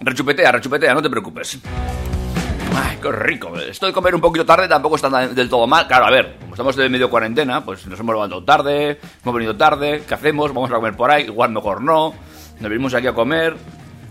Rechupetea, 0.00 0.52
rechupetea, 0.52 0.94
no 0.94 1.02
te 1.02 1.10
preocupes. 1.10 1.60
Qué 3.00 3.12
rico. 3.12 3.56
Esto 3.58 3.86
de 3.86 3.92
comer 3.92 4.14
un 4.14 4.20
poquito 4.20 4.44
tarde 4.44 4.68
tampoco 4.68 4.96
está 4.96 5.08
del 5.28 5.48
todo 5.48 5.66
mal. 5.66 5.86
Claro, 5.86 6.06
a 6.06 6.10
ver, 6.10 6.36
como 6.40 6.54
estamos 6.54 6.76
de 6.76 6.88
medio 6.88 7.08
cuarentena, 7.08 7.64
pues 7.64 7.86
nos 7.86 7.98
hemos 7.98 8.14
levantado 8.14 8.42
tarde, 8.44 8.98
hemos 9.22 9.34
venido 9.34 9.56
tarde. 9.56 10.02
¿Qué 10.06 10.14
hacemos? 10.14 10.52
Vamos 10.52 10.70
a 10.70 10.74
comer 10.74 10.96
por 10.96 11.10
ahí. 11.10 11.24
Igual 11.24 11.52
mejor 11.52 11.80
no. 11.82 12.14
Nos 12.60 12.70
venimos 12.70 12.94
aquí 12.94 13.06
a 13.06 13.14
comer. 13.14 13.56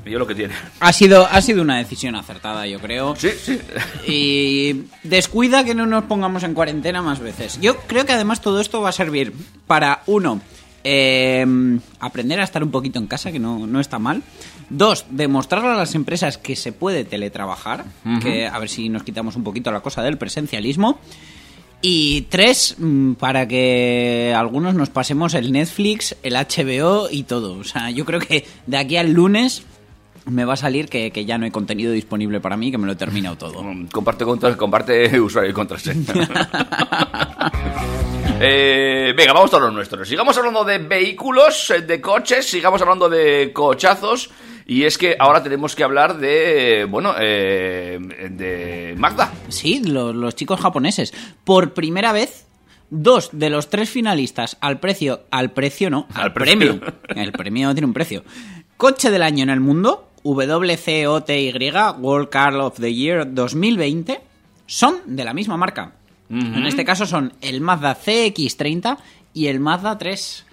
Y 0.05 0.11
yo 0.11 0.19
lo 0.19 0.27
que 0.27 0.35
tiene. 0.35 0.53
Ha 0.79 0.93
sido, 0.93 1.27
ha 1.29 1.41
sido 1.41 1.61
una 1.61 1.77
decisión 1.77 2.15
acertada, 2.15 2.65
yo 2.65 2.79
creo. 2.79 3.15
Sí, 3.17 3.31
sí. 3.31 3.59
Y 4.07 4.85
descuida 5.03 5.65
que 5.65 5.75
no 5.75 5.85
nos 5.85 6.05
pongamos 6.05 6.43
en 6.43 6.53
cuarentena 6.53 7.01
más 7.01 7.19
veces. 7.19 7.59
Yo 7.59 7.75
creo 7.88 8.05
que 8.05 8.13
además 8.13 8.39
todo 8.39 8.61
esto 8.61 8.81
va 8.81 8.89
a 8.89 8.93
servir 8.93 9.33
para, 9.67 10.03
uno, 10.05 10.39
eh, 10.85 11.45
aprender 11.99 12.39
a 12.39 12.45
estar 12.45 12.63
un 12.63 12.71
poquito 12.71 12.99
en 12.99 13.07
casa, 13.07 13.33
que 13.33 13.39
no, 13.39 13.67
no 13.67 13.81
está 13.81 13.99
mal. 13.99 14.23
Dos, 14.70 15.05
demostrarle 15.09 15.70
a 15.70 15.76
las 15.76 15.95
empresas 15.95 16.38
que 16.38 16.55
se 16.55 16.72
puede 16.74 17.05
teletrabajar, 17.05 17.86
que 18.22 18.47
a 18.47 18.59
ver 18.59 18.68
si 18.70 18.89
nos 18.89 19.03
quitamos 19.03 19.36
un 19.36 19.43
poquito 19.43 19.72
la 19.72 19.80
cosa 19.80 20.03
del 20.03 20.18
presencialismo. 20.18 20.99
Y 21.82 22.22
tres, 22.24 22.76
mm, 22.80 23.13
para 23.13 23.47
que 23.47 24.34
algunos 24.36 24.74
nos 24.74 24.89
pasemos 24.89 25.36
el 25.36 25.51
Netflix, 25.51 26.15
el 26.24 26.36
HBO 26.36 27.07
y 27.11 27.24
todo. 27.24 27.53
O 27.59 27.63
sea, 27.63 27.91
yo 27.91 28.03
creo 28.03 28.20
que 28.20 28.45
de 28.65 28.78
aquí 28.78 28.97
al 28.97 29.11
lunes 29.11 29.63
me 30.26 30.43
va 30.43 30.53
a 30.53 30.57
salir 30.57 30.89
que, 30.89 31.11
que 31.11 31.24
ya 31.24 31.38
no 31.38 31.45
hay 31.45 31.51
contenido 31.51 31.91
disponible 31.93 32.41
para 32.41 32.57
mí, 32.57 32.72
que 32.72 32.78
me 32.78 32.88
lo 32.88 32.93
he 32.93 32.95
terminado 32.97 33.38
todo. 33.38 33.63
Comparte, 33.93 34.26
contra- 34.26 34.57
comparte 34.57 35.18
usuario 35.22 35.51
y 35.51 35.53
contraseña. 35.53 36.03
Eh, 38.39 39.13
venga, 39.18 39.34
vamos 39.34 39.51
a 39.53 39.59
lo 39.59 39.72
nuestro. 39.72 40.05
Sigamos 40.05 40.38
hablando 40.38 40.63
de 40.63 40.78
vehículos, 40.78 41.72
eh, 41.72 41.82
de 41.82 41.99
coches, 41.99 42.45
sigamos 42.47 42.80
hablando 42.82 43.09
de 43.09 43.51
cochazos. 43.51 44.30
Y 44.68 44.84
es 44.84 44.97
que 44.97 45.15
ahora 45.18 45.41
tenemos 45.41 45.76
que 45.76 45.84
hablar 45.86 46.18
de, 46.18 46.86
bueno, 46.89 47.15
eh, 47.18 47.97
de 48.32 48.95
Magda. 48.97 49.32
Sí, 49.47 49.82
los, 49.84 50.13
los 50.13 50.36
chicos 50.36 50.59
japoneses. 50.59 51.13
Por 51.45 51.74
primera 51.74 52.11
vez, 52.11 52.47
dos 52.89 53.30
de 53.32 53.49
los 53.49 53.70
tres 53.70 53.89
finalistas 53.89 54.57
al 54.59 54.80
precio, 54.80 55.22
al 55.32 55.51
precio 55.51 55.89
no, 55.89 56.07
al, 56.13 56.34
premio. 56.34 56.82
El 57.15 57.32
premio 57.32 57.74
tiene 57.74 57.88
un 57.88 57.93
precio. 57.93 58.26
Coche 58.76 59.09
del 59.09 59.24
año 59.24 59.43
en 59.43 59.49
el 59.49 59.61
mundo, 59.61 60.09
WCOTY, 60.24 61.53
World 61.99 62.30
Car 62.30 62.55
of 62.55 62.80
the 62.80 62.93
Year 62.93 63.34
2020, 63.34 64.22
son 64.65 64.97
de 65.05 65.24
la 65.24 65.34
misma 65.34 65.55
marca. 65.57 65.93
En 66.30 66.65
este 66.65 66.84
caso 66.84 67.05
son 67.05 67.32
el 67.39 67.61
Mazda 67.61 67.97
CX30 67.97 68.97
y 69.34 69.47
el 69.47 69.61
Mazda 69.61 69.97
3. 69.97 70.45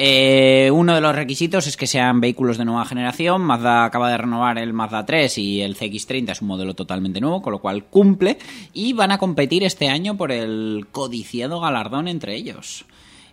Eh, 0.00 0.70
uno 0.72 0.94
de 0.94 1.00
los 1.00 1.12
requisitos 1.12 1.66
es 1.66 1.76
que 1.76 1.88
sean 1.88 2.20
vehículos 2.20 2.56
de 2.56 2.64
nueva 2.64 2.84
generación. 2.84 3.42
Mazda 3.42 3.84
acaba 3.84 4.08
de 4.08 4.16
renovar 4.16 4.56
el 4.56 4.72
Mazda 4.72 5.04
3 5.04 5.38
y 5.38 5.60
el 5.60 5.76
CX30 5.76 6.30
es 6.30 6.40
un 6.40 6.46
modelo 6.46 6.74
totalmente 6.74 7.20
nuevo, 7.20 7.42
con 7.42 7.52
lo 7.52 7.58
cual 7.58 7.86
cumple. 7.86 8.38
Y 8.72 8.92
van 8.92 9.10
a 9.10 9.18
competir 9.18 9.64
este 9.64 9.88
año 9.88 10.16
por 10.16 10.30
el 10.30 10.86
codiciado 10.92 11.60
galardón 11.60 12.06
entre 12.06 12.36
ellos. 12.36 12.84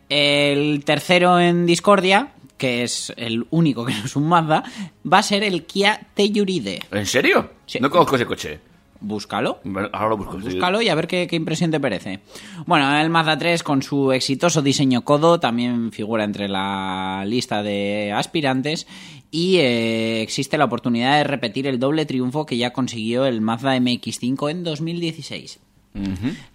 El 0.10 0.84
tercero 0.84 1.40
en 1.40 1.68
discordia, 1.68 2.34
que 2.58 2.82
es 2.82 3.14
el 3.16 3.46
único 3.52 3.86
que 3.86 3.94
no 3.94 4.06
es 4.06 4.16
un 4.16 4.28
Mazda, 4.28 4.64
va 5.06 5.20
a 5.20 5.24
ser 5.24 5.44
el 5.44 5.68
Kia 5.68 6.08
Telluride. 6.16 6.82
¿En 6.90 7.06
serio? 7.06 7.52
No 7.80 7.92
conozco 7.92 8.16
ese 8.16 8.26
coche. 8.26 8.60
Búscalo. 9.00 9.60
Ahora 9.92 10.10
lo 10.10 10.18
busco. 10.18 10.40
sí. 10.40 10.50
Búscalo 10.50 10.82
y 10.82 10.90
a 10.90 10.96
ver 10.96 11.08
qué, 11.08 11.28
qué 11.28 11.36
impresión 11.36 11.72
te 11.72 11.80
parece. 11.80 12.20
Bueno, 12.66 12.98
el 12.98 13.10
Mazda 13.10 13.38
3 13.38 13.64
con 13.64 13.82
su 13.84 14.12
exitoso 14.12 14.62
diseño 14.62 15.04
codo 15.04 15.40
también 15.40 15.92
figura 15.92 16.24
entre 16.24 16.48
la 16.48 17.24
lista 17.26 17.62
de 17.62 18.12
aspirantes 18.14 18.88
y 19.32 19.58
eh, 19.58 20.22
existe 20.22 20.58
la 20.58 20.66
oportunidad 20.66 21.18
de 21.18 21.26
repetir 21.26 21.68
el 21.68 21.78
doble 21.78 22.06
triunfo 22.06 22.46
que 22.46 22.58
ya 22.58 22.72
consiguió 22.72 23.26
el 23.26 23.42
Mazda 23.42 23.76
MX5 23.78 24.50
en 24.50 24.64
2016. 24.64 25.60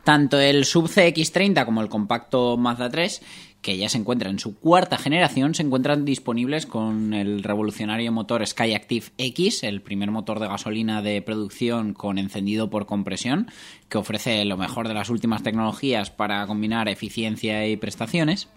Tanto 0.05 0.39
el 0.39 0.67
Sub 0.67 0.87
CX30 0.87 1.65
como 1.65 1.81
el 1.81 1.89
compacto 1.89 2.57
Mazda 2.57 2.91
3, 2.91 3.23
que 3.63 3.77
ya 3.77 3.89
se 3.89 3.99
encuentra 3.99 4.31
en 4.31 4.39
su 4.39 4.59
cuarta 4.59 4.97
generación, 4.97 5.55
se 5.55 5.63
encuentran 5.63 6.05
disponibles 6.05 6.65
con 6.67 7.13
el 7.13 7.43
revolucionario 7.43 8.11
motor 8.11 8.47
Skyactiv 8.47 9.11
X, 9.19 9.63
el 9.65 9.83
primer 9.83 10.11
motor 10.11 10.41
de 10.41 10.49
gasolina 10.49 11.03
de 11.03 11.21
producción 11.21 11.93
con 11.93 12.19
encendido 12.19 12.71
por 12.71 12.87
compresión, 12.87 13.51
que 13.89 13.99
ofrece 13.99 14.45
lo 14.47 14.57
mejor 14.57 14.89
de 14.89 14.95
las 14.95 15.11
últimas 15.11 15.43
tecnologías 15.43 16.11
para 16.11 16.47
combinar 16.47 16.89
eficiencia 16.89 17.67
y 17.67 17.77
prestaciones. 17.77 18.49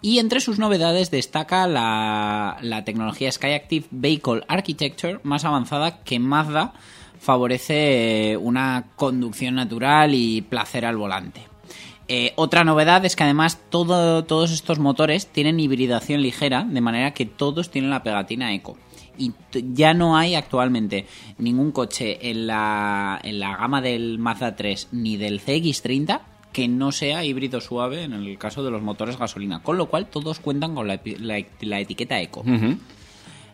Y 0.00 0.18
entre 0.20 0.40
sus 0.40 0.58
novedades 0.58 1.10
destaca 1.10 1.66
la, 1.66 2.82
tecnología 2.84 3.30
Skyactiv 3.30 3.86
Vehicle 3.90 4.42
Architecture 4.48 5.20
más 5.22 5.44
avanzada 5.44 6.02
que 6.02 6.18
Mazda 6.18 6.72
favorece 7.18 8.38
una 8.40 8.86
conducción 8.96 9.56
natural 9.56 10.14
y 10.14 10.42
placer 10.42 10.86
al 10.86 10.96
volante. 10.96 11.55
Eh, 12.08 12.32
otra 12.36 12.62
novedad 12.64 13.04
es 13.04 13.16
que 13.16 13.24
además 13.24 13.60
todo- 13.68 14.24
todos 14.24 14.52
estos 14.52 14.78
motores 14.78 15.26
tienen 15.26 15.58
hibridación 15.58 16.22
ligera, 16.22 16.62
de 16.64 16.80
manera 16.80 17.12
que 17.14 17.26
todos 17.26 17.70
tienen 17.70 17.90
la 17.90 18.02
pegatina 18.02 18.54
eco. 18.54 18.76
Y 19.18 19.32
ya 19.72 19.94
no 19.94 20.16
hay 20.16 20.34
actualmente 20.34 21.06
ningún 21.38 21.72
coche 21.72 22.30
en 22.30 22.46
la, 22.46 23.18
en 23.24 23.40
la 23.40 23.56
gama 23.56 23.80
del 23.80 24.18
Mazda 24.18 24.54
3 24.56 24.88
ni 24.92 25.16
del 25.16 25.40
CX30 25.40 26.20
que 26.52 26.68
no 26.68 26.92
sea 26.92 27.24
híbrido 27.24 27.60
suave 27.60 28.04
en 28.04 28.12
el 28.12 28.38
caso 28.38 28.62
de 28.62 28.70
los 28.70 28.82
motores 28.82 29.18
gasolina. 29.18 29.62
Con 29.62 29.76
lo 29.76 29.86
cual 29.86 30.06
todos 30.06 30.38
cuentan 30.38 30.74
con 30.74 30.86
la, 30.86 31.02
epi- 31.02 31.18
la- 31.18 31.44
la 31.60 31.80
etiqueta 31.80 32.20
eco. 32.20 32.42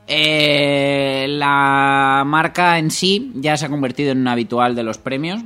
Eh, 0.08 1.26
la 1.28 2.22
marca 2.26 2.78
en 2.78 2.90
sí 2.90 3.30
ya 3.36 3.56
se 3.56 3.66
ha 3.66 3.68
convertido 3.68 4.12
en 4.12 4.18
un 4.18 4.28
habitual 4.28 4.74
de 4.74 4.82
los 4.82 4.98
premios, 4.98 5.42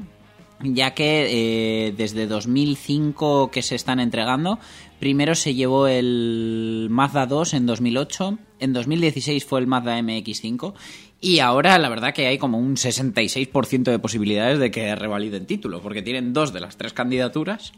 ya 0.63 0.95
que 0.95 1.87
eh, 1.89 1.93
desde 1.97 2.27
2005 2.27 3.51
que 3.51 3.63
se 3.63 3.75
están 3.75 4.01
entregando, 4.01 4.59
primero 4.99 5.35
se 5.35 5.55
llevó 5.55 5.87
el 5.87 6.89
Mazda 6.91 7.27
2 7.27 7.55
en 7.55 7.67
2008, 7.67 8.39
en 8.61 8.73
2016 8.73 9.45
fue 9.45 9.61
el 9.61 9.67
Mazda 9.67 9.99
MX5 9.99 10.75
y 11.21 11.41
ahora 11.41 11.79
la 11.79 11.89
verdad 11.89 12.15
que 12.15 12.27
hay 12.27 12.39
como 12.39 12.59
un 12.59 12.77
66% 12.77 13.83
de 13.85 13.99
posibilidades 13.99 14.59
de 14.59 14.71
que 14.71 14.95
revaliden 14.95 15.47
título, 15.47 15.81
porque 15.81 16.03
tienen 16.03 16.33
dos 16.33 16.53
de 16.53 16.61
las 16.61 16.77
tres 16.77 16.93
candidaturas. 16.93 17.73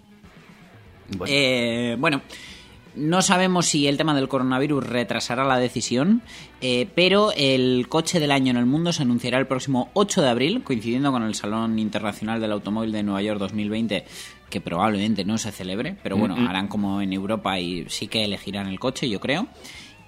Eh, 1.27 1.97
bueno, 1.99 2.23
no 2.99 3.23
sabemos 3.23 3.67
si 3.67 3.87
el 3.87 3.97
tema 3.97 4.15
del 4.15 4.29
coronavirus 4.29 4.87
retrasará 4.87 5.45
la 5.45 5.59
decisión, 5.59 6.23
eh, 6.61 6.89
pero 6.95 7.33
el 7.37 7.87
coche 7.89 8.21
del 8.21 8.31
año 8.31 8.51
en 8.51 8.57
el 8.57 8.67
mundo 8.67 8.93
se 8.93 9.03
anunciará 9.03 9.39
el 9.39 9.47
próximo 9.47 9.91
8 9.95 10.23
de 10.23 10.29
abril, 10.29 10.63
coincidiendo 10.65 11.13
con 11.13 11.23
el 11.23 11.35
Salón 11.35 11.79
Internacional 11.79 12.41
del 12.41 12.53
Automóvil 12.53 12.93
de 12.93 13.03
Nueva 13.03 13.23
York 13.23 13.39
2020, 13.39 14.05
que 14.51 14.61
probablemente 14.61 15.25
no 15.25 15.39
se 15.39 15.53
celebre, 15.53 15.97
pero 16.03 16.17
bueno, 16.17 16.37
Mm, 16.37 16.43
mm. 16.43 16.49
harán 16.49 16.69
como 16.69 17.01
en 17.01 17.13
Europa 17.13 17.59
y 17.59 17.87
sí 17.89 18.09
que 18.09 18.25
elegirán 18.25 18.67
el 18.67 18.81
coche, 18.81 19.09
yo 19.09 19.21
creo. 19.21 19.47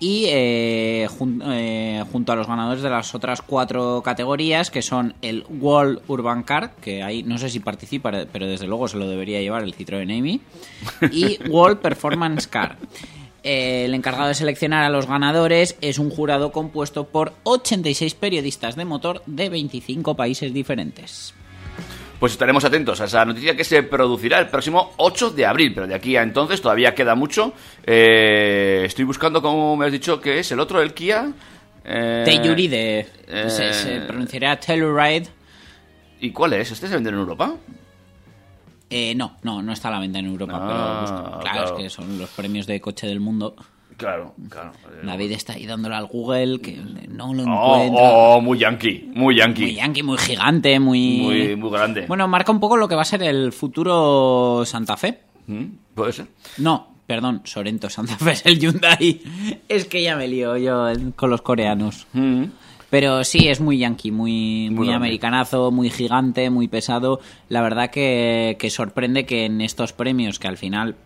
Y 0.03 0.25
eh, 0.29 1.07
jun- 1.19 1.43
eh, 1.45 2.03
junto 2.11 2.33
a 2.33 2.37
los 2.37 2.47
ganadores 2.47 2.83
de 2.83 2.89
las 2.89 3.15
otras 3.15 3.43
cuatro 3.43 4.01
categorías, 4.03 4.71
que 4.71 4.81
son 4.81 5.13
el 5.21 5.45
World 5.61 6.01
Urban 6.09 6.43
Car, 6.43 6.73
que 6.81 7.03
ahí 7.03 7.23
no 7.23 7.37
sé 7.37 7.51
si 7.51 7.61
participa, 7.61 8.11
pero 8.33 8.47
desde 8.47 8.67
luego 8.67 8.89
se 8.89 8.97
lo 8.97 9.07
debería 9.07 9.43
llevar 9.43 9.63
el 9.63 9.75
Citroën 9.77 10.11
Amy, 10.19 10.41
y 11.13 11.39
World 11.51 11.81
Performance 11.81 12.47
Car. 12.49 12.79
Eh, 13.43 13.85
el 13.87 13.95
encargado 13.95 14.29
de 14.29 14.35
seleccionar 14.35 14.85
a 14.85 14.91
los 14.91 15.07
ganadores 15.07 15.77
es 15.83 15.99
un 15.99 16.09
jurado 16.11 16.51
compuesto 16.51 17.05
por 17.09 17.35
86 17.45 18.15
periodistas 18.15 18.77
de 18.77 18.85
motor 18.87 19.23
de 19.27 19.49
25 19.51 20.15
países 20.15 20.53
diferentes. 20.55 21.35
Pues 22.21 22.33
estaremos 22.33 22.63
atentos 22.67 23.01
a 23.01 23.07
esa 23.07 23.25
noticia 23.25 23.57
que 23.57 23.65
se 23.65 23.83
producirá 23.83 24.39
el 24.39 24.49
próximo 24.49 24.93
8 24.99 25.31
de 25.31 25.47
abril, 25.47 25.73
pero 25.75 25.87
de 25.87 25.95
aquí 25.95 26.17
a 26.17 26.23
entonces 26.23 26.61
todavía 26.61 26.95
queda 26.95 27.15
mucho. 27.15 27.55
Eh, 27.85 28.83
estoy 28.85 29.07
buscando, 29.07 29.41
como 29.41 29.75
me 29.75 29.87
has 29.87 29.93
dicho, 29.93 30.21
que 30.21 30.39
es 30.41 30.53
el 30.53 30.61
otro, 30.61 30.83
el 30.83 30.93
Kia. 30.93 31.33
Eh, 31.83 32.23
Telluride, 32.27 33.09
eh, 33.27 33.49
se, 33.49 33.73
se 33.73 34.01
pronunciará 34.03 34.61
Telluride. 34.61 35.29
¿Y 36.21 36.31
cuál 36.31 36.53
es? 36.53 36.71
¿Este 36.71 36.89
se 36.89 36.95
vende 36.95 37.09
en 37.09 37.17
Europa? 37.17 37.55
Eh, 38.91 39.15
no, 39.15 39.37
no, 39.43 39.63
no 39.63 39.73
está 39.73 39.89
a 39.89 39.93
la 39.93 40.01
venta 40.01 40.19
en 40.19 40.27
Europa, 40.27 40.53
Ah, 40.57 41.05
pero 41.07 41.41
claro, 41.41 41.41
claro. 41.41 41.79
es 41.79 41.83
que 41.85 41.89
son 41.91 42.19
los 42.19 42.29
premios 42.31 42.67
de 42.67 42.81
coche 42.83 43.07
del 43.07 43.21
mundo. 43.21 43.55
Claro, 44.01 44.35
claro. 44.49 44.73
David 45.05 45.33
está 45.33 45.53
ahí 45.53 45.67
dándole 45.67 45.95
al 45.95 46.07
Google 46.07 46.59
que 46.61 46.75
no 47.09 47.35
lo 47.35 47.43
Oh, 47.43 47.77
encuentra. 47.85 48.03
oh, 48.03 48.41
muy 48.41 48.59
yankee, 48.59 49.11
muy 49.15 49.37
yankee. 49.37 49.63
Muy 49.63 49.75
yankee, 49.75 50.03
muy 50.03 50.17
gigante, 50.17 50.81
muy... 50.81 51.19
Muy, 51.21 51.57
muy 51.57 51.71
grande. 51.71 52.07
Bueno, 52.09 52.27
marca 52.27 52.51
un 52.51 52.61
poco 52.61 52.79
lo 52.79 52.89
que 52.89 52.95
va 52.95 53.03
a 53.03 53.05
ser 53.05 53.23
el 53.23 53.53
futuro 53.53 54.63
Santa 54.65 54.97
Fe. 54.97 55.21
¿Puede 55.95 56.13
ser? 56.15 56.29
No, 56.57 56.95
perdón, 57.07 57.43
Sorento 57.45 57.91
Santa 57.91 58.17
Fe 58.17 58.31
es 58.33 58.47
el 58.47 58.59
Hyundai. 58.59 59.21
Es 59.69 59.85
que 59.85 60.03
ya 60.03 60.17
me 60.17 60.27
lío 60.29 60.57
yo 60.57 60.87
con 61.15 61.29
los 61.29 61.43
coreanos. 61.43 62.07
Mm. 62.15 62.45
Pero 62.89 63.23
sí, 63.23 63.49
es 63.49 63.61
muy 63.61 63.79
yankee, 63.79 64.11
muy, 64.11 64.69
muy 64.71 64.91
americanazo, 64.93 65.71
muy 65.71 65.91
gigante, 65.91 66.49
muy 66.51 66.67
pesado. 66.69 67.21
La 67.51 67.61
verdad 67.63 67.91
que, 67.91 68.57
que 68.59 68.71
sorprende 68.71 69.27
que 69.27 69.45
en 69.45 69.61
estos 69.61 69.93
premios, 69.93 70.39
que 70.41 70.49
al 70.49 70.57
final 70.57 70.97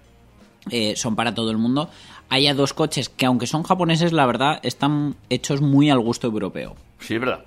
eh, 0.70 0.94
son 0.96 1.14
para 1.14 1.34
todo 1.34 1.50
el 1.50 1.58
mundo, 1.58 1.90
haya 2.28 2.54
dos 2.54 2.72
coches 2.72 3.08
que 3.08 3.26
aunque 3.26 3.46
son 3.46 3.62
japoneses, 3.62 4.12
la 4.12 4.26
verdad, 4.26 4.60
están 4.62 5.16
hechos 5.30 5.60
muy 5.60 5.90
al 5.90 6.00
gusto 6.00 6.26
europeo. 6.26 6.76
Sí, 6.98 7.14
es 7.14 7.20
verdad. 7.20 7.44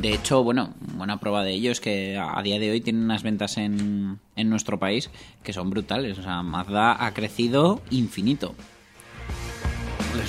De 0.00 0.12
hecho, 0.12 0.44
bueno, 0.44 0.74
buena 0.94 1.18
prueba 1.18 1.42
de 1.42 1.52
ello 1.52 1.72
es 1.72 1.80
que 1.80 2.16
a 2.16 2.38
a 2.38 2.42
día 2.42 2.58
de 2.60 2.70
hoy 2.70 2.80
tienen 2.80 3.02
unas 3.02 3.22
ventas 3.22 3.56
en, 3.56 4.20
en 4.36 4.50
nuestro 4.50 4.78
país 4.78 5.10
que 5.42 5.52
son 5.52 5.70
brutales. 5.70 6.18
O 6.18 6.22
sea, 6.22 6.42
Mazda 6.42 7.04
ha 7.04 7.12
crecido 7.14 7.80
infinito. 7.90 8.54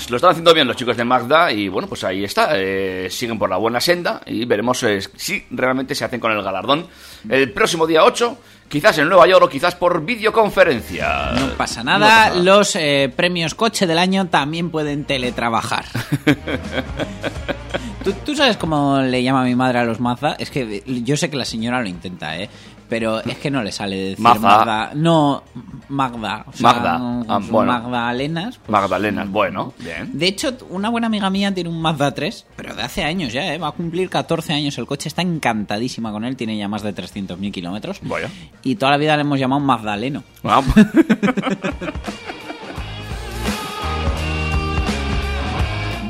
Lo 0.09 0.15
están 0.15 0.31
haciendo 0.31 0.53
bien 0.53 0.67
los 0.67 0.75
chicos 0.75 0.97
de 0.97 1.03
Magda 1.03 1.51
y 1.51 1.67
bueno, 1.67 1.87
pues 1.87 2.03
ahí 2.03 2.23
está. 2.23 2.49
eh, 2.53 3.07
siguen 3.09 3.37
por 3.39 3.49
la 3.49 3.57
buena 3.57 3.79
senda 3.79 4.21
y 4.25 4.45
veremos 4.45 4.81
eh, 4.83 4.99
si 5.15 5.45
realmente 5.51 5.95
se 5.95 6.05
hacen 6.05 6.19
con 6.19 6.31
el 6.31 6.41
galardón 6.43 6.87
el 7.29 7.51
próximo 7.51 7.85
día 7.87 8.03
8, 8.03 8.37
quizás 8.67 8.97
en 8.97 9.09
Nueva 9.09 9.27
York 9.27 9.43
o 9.45 9.49
quizás 9.49 9.75
por 9.75 10.03
videoconferencia. 10.05 11.31
No 11.33 11.49
pasa 11.53 11.83
No 11.83 11.91
nada, 11.91 12.07
pasa 12.07 12.29
nada. 12.29 12.41
los 12.41 12.75
eh, 12.75 13.11
premios 13.15 13.55
coche 13.55 13.87
del 13.87 13.97
año 13.99 14.27
también 14.27 14.69
pueden 14.69 15.05
teletrabajar. 15.05 15.85
¿Tú, 18.03 18.13
tú 18.25 18.35
sabes 18.35 18.57
cómo 18.57 18.99
le 19.01 19.21
llama 19.23 19.43
mi 19.43 19.55
madre 19.55 19.79
a 19.79 19.83
los 19.83 19.99
Mazda? 19.99 20.35
Es 20.39 20.49
que 20.49 20.83
yo 21.03 21.17
sé 21.17 21.29
que 21.29 21.35
la 21.37 21.45
señora 21.45 21.81
lo 21.81 21.89
intenta, 21.89 22.37
¿eh? 22.37 22.49
Pero 22.89 23.23
es 23.23 23.37
que 23.37 23.51
no 23.51 23.63
le 23.63 23.71
sale 23.71 23.95
decir. 23.95 24.19
Magda. 24.19 24.91
No, 24.95 25.43
Magda. 25.89 26.45
o 26.47 26.53
sea, 26.53 26.73
Magda. 26.73 26.95
Ah, 27.27 27.39
bueno. 27.49 27.71
Magdalenas. 27.71 28.59
Magdalena, 28.67 29.25
bueno, 29.25 29.73
bien. 29.77 30.09
De 30.17 30.27
hecho, 30.27 30.57
una 30.69 30.89
buena 30.89 31.07
amiga 31.07 31.29
mía 31.29 31.53
tiene 31.53 31.69
un 31.69 31.79
Mazda 31.81 32.13
3, 32.13 32.47
pero 32.55 32.73
de 32.75 32.81
hace 32.81 33.03
años 33.03 33.31
ya, 33.31 33.53
¿eh? 33.53 33.59
Va 33.59 33.67
a 33.67 33.71
cumplir 33.73 34.09
14 34.09 34.53
años 34.53 34.77
el 34.79 34.87
coche, 34.87 35.07
está 35.07 35.21
encantadísima 35.21 36.11
con 36.11 36.25
él, 36.25 36.35
tiene 36.35 36.57
ya 36.57 36.67
más 36.67 36.81
de 36.81 36.95
300.000 36.95 37.51
kilómetros. 37.51 37.99
Vaya. 38.01 38.29
Y 38.63 38.75
toda 38.75 38.91
la 38.93 38.97
vida 38.97 39.15
le 39.15 39.21
hemos 39.21 39.39
llamado 39.39 39.61
Magdaleno. 39.61 40.23
Ah, 40.43 40.63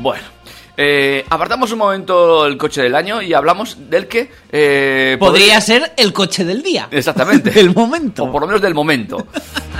bueno. 0.00 0.29
Eh, 0.82 1.26
apartamos 1.28 1.70
un 1.72 1.78
momento 1.78 2.46
el 2.46 2.56
coche 2.56 2.80
del 2.80 2.94
año 2.94 3.20
y 3.20 3.34
hablamos 3.34 3.76
del 3.90 4.08
que... 4.08 4.30
eh, 4.50 5.16
Podría 5.20 5.60
ser 5.60 5.92
el 5.98 6.10
coche 6.14 6.42
del 6.42 6.62
día. 6.62 6.88
Exactamente. 6.90 7.50
Del 7.60 7.74
momento. 7.74 8.24
O 8.24 8.32
por 8.32 8.40
lo 8.40 8.46
menos 8.46 8.62
del 8.62 8.72
momento. 8.72 9.26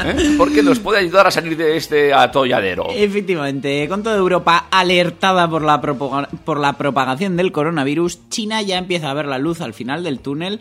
¿eh? 0.05 0.35
Porque 0.37 0.63
nos 0.63 0.79
puede 0.79 0.99
ayudar 0.99 1.27
a 1.27 1.31
salir 1.31 1.57
de 1.57 1.75
este 1.79 2.13
atolladero. 2.13 2.89
Efectivamente, 2.91 3.89
con 3.89 4.03
toda 4.03 4.17
Europa 4.17 4.67
alertada 4.71 5.49
por 5.49 5.63
la, 5.63 5.81
por 5.81 6.61
la 6.61 6.73
propagación 6.75 7.35
del 7.39 7.51
coronavirus, 7.51 8.29
China 8.29 8.61
ya 8.61 8.77
empieza 8.77 9.11
a 9.11 9.15
ver 9.15 9.25
la 9.25 9.39
luz 9.39 9.63
al 9.63 9.73
final 9.73 10.05
del 10.05 10.21
túnel 10.21 10.61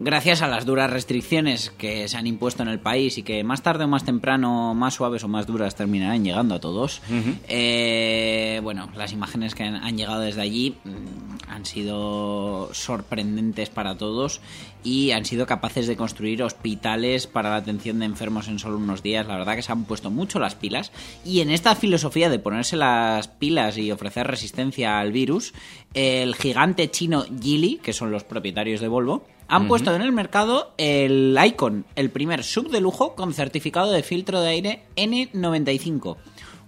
gracias 0.00 0.42
a 0.42 0.48
las 0.48 0.66
duras 0.66 0.90
restricciones 0.90 1.70
que 1.70 2.08
se 2.08 2.16
han 2.16 2.26
impuesto 2.26 2.62
en 2.62 2.68
el 2.68 2.80
país 2.80 3.18
y 3.18 3.22
que 3.22 3.44
más 3.44 3.62
tarde 3.62 3.84
o 3.84 3.88
más 3.88 4.04
temprano, 4.04 4.74
más 4.74 4.94
suaves 4.94 5.22
o 5.22 5.28
más 5.28 5.46
duras, 5.46 5.76
terminarán 5.76 6.24
llegando 6.24 6.54
a 6.56 6.60
todos. 6.60 7.02
Eh, 7.46 8.60
bueno, 8.62 8.88
las 8.96 9.12
imágenes 9.12 9.54
que 9.54 9.62
han, 9.62 9.76
han 9.76 9.96
llegado 9.96 10.20
desde 10.20 10.40
allí 10.40 10.76
mm, 10.84 11.50
han 11.50 11.66
sido 11.66 12.70
sorprendentes 12.72 13.68
para 13.68 13.96
todos 13.96 14.40
y 14.82 15.10
han 15.10 15.24
sido 15.24 15.46
capaces 15.46 15.86
de 15.86 15.96
construir 15.96 16.42
hospitales 16.42 17.26
para 17.26 17.50
la 17.50 17.56
atención 17.56 17.98
de 17.98 18.06
enfermos 18.06 18.48
en 18.48 18.58
solo 18.58 18.76
unos 18.76 19.02
días. 19.02 19.26
La 19.26 19.36
verdad 19.36 19.56
que 19.56 19.62
se 19.62 19.72
han 19.72 19.84
puesto 19.84 20.10
mucho 20.10 20.38
las 20.38 20.54
pilas 20.54 20.92
y 21.24 21.40
en 21.40 21.50
esta 21.50 21.74
filosofía 21.74 22.30
de 22.30 22.38
ponerse 22.38 22.76
las 22.76 23.28
pilas 23.28 23.78
y 23.78 23.92
ofrecer 23.92 24.26
resistencia 24.26 24.98
al 24.98 25.12
virus, 25.12 25.52
el 25.94 26.34
gigante 26.34 26.90
chino 26.90 27.24
Geely, 27.40 27.76
que 27.82 27.92
son 27.92 28.10
los 28.10 28.24
propietarios 28.24 28.80
de 28.80 28.88
Volvo, 28.88 29.24
han 29.48 29.66
puesto 29.66 29.92
en 29.94 30.02
el 30.02 30.12
mercado 30.12 30.74
el 30.78 31.36
Icon, 31.44 31.84
el 31.96 32.10
primer 32.10 32.44
sub 32.44 32.70
de 32.70 32.80
lujo 32.80 33.16
con 33.16 33.34
certificado 33.34 33.90
de 33.90 34.04
filtro 34.04 34.40
de 34.40 34.48
aire 34.48 34.82
N95. 34.96 36.16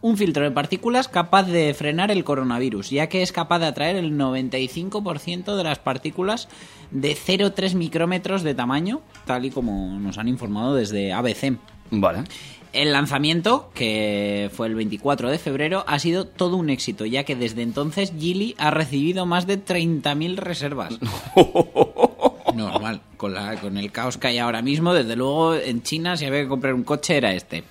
Un 0.03 0.17
filtro 0.17 0.43
de 0.43 0.51
partículas 0.51 1.07
capaz 1.07 1.45
de 1.45 1.73
frenar 1.75 2.11
el 2.11 2.25
coronavirus, 2.25 2.91
ya 2.91 3.09
que 3.09 3.23
es 3.23 3.31
capaz 3.31 3.61
de 3.61 3.67
atraer 3.67 3.95
el 3.95 4.19
95% 4.19 5.57
de 5.57 5.63
las 5.63 5.79
partículas 5.79 6.49
de 6.91 7.17
0,3 7.17 7.75
micrómetros 7.75 8.43
de 8.43 8.55
tamaño, 8.55 9.01
tal 9.27 9.45
y 9.45 9.51
como 9.51 10.01
nos 10.01 10.19
han 10.19 10.27
informado 10.27 10.75
desde 10.75 11.13
ABC. 11.13 11.57
Vale. 11.93 12.25
El 12.73 12.93
lanzamiento, 12.93 13.71
que 13.75 14.51
fue 14.53 14.67
el 14.67 14.75
24 14.75 15.31
de 15.31 15.39
febrero, 15.39 15.85
ha 15.87 16.01
sido 16.01 16.27
todo 16.27 16.57
un 16.57 16.69
éxito, 16.69 17.07
ya 17.07 17.23
que 17.23 17.37
desde 17.37 17.63
entonces 17.63 18.13
Geely 18.19 18.57
ha 18.59 18.73
recibido 18.73 19.25
más 19.25 19.47
de 19.47 19.65
30.000 19.65 20.37
reservas. 20.37 20.99
Normal, 22.57 23.03
con, 23.17 23.35
la, 23.35 23.55
con 23.61 23.77
el 23.79 23.93
caos 23.93 24.19
que 24.19 24.27
hay 24.27 24.39
ahora 24.39 24.63
mismo, 24.63 24.95
desde 24.95 25.15
luego 25.15 25.55
en 25.55 25.83
China 25.83 26.17
si 26.17 26.25
había 26.25 26.43
que 26.43 26.49
comprar 26.49 26.75
un 26.75 26.83
coche 26.83 27.17
era 27.17 27.33
este. 27.35 27.63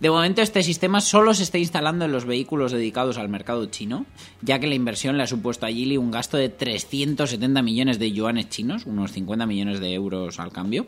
De 0.00 0.10
momento 0.10 0.42
este 0.42 0.62
sistema 0.62 1.00
solo 1.00 1.34
se 1.34 1.42
está 1.42 1.58
instalando 1.58 2.04
en 2.04 2.12
los 2.12 2.24
vehículos 2.24 2.72
dedicados 2.72 3.18
al 3.18 3.28
mercado 3.28 3.66
chino, 3.66 4.06
ya 4.42 4.58
que 4.58 4.66
la 4.66 4.74
inversión 4.74 5.16
le 5.16 5.22
ha 5.22 5.26
supuesto 5.26 5.66
a 5.66 5.70
Geely 5.70 5.96
un 5.96 6.10
gasto 6.10 6.36
de 6.36 6.48
370 6.48 7.62
millones 7.62 7.98
de 7.98 8.12
yuanes 8.12 8.48
chinos, 8.48 8.86
unos 8.86 9.12
50 9.12 9.46
millones 9.46 9.80
de 9.80 9.92
euros 9.92 10.38
al 10.40 10.52
cambio. 10.52 10.86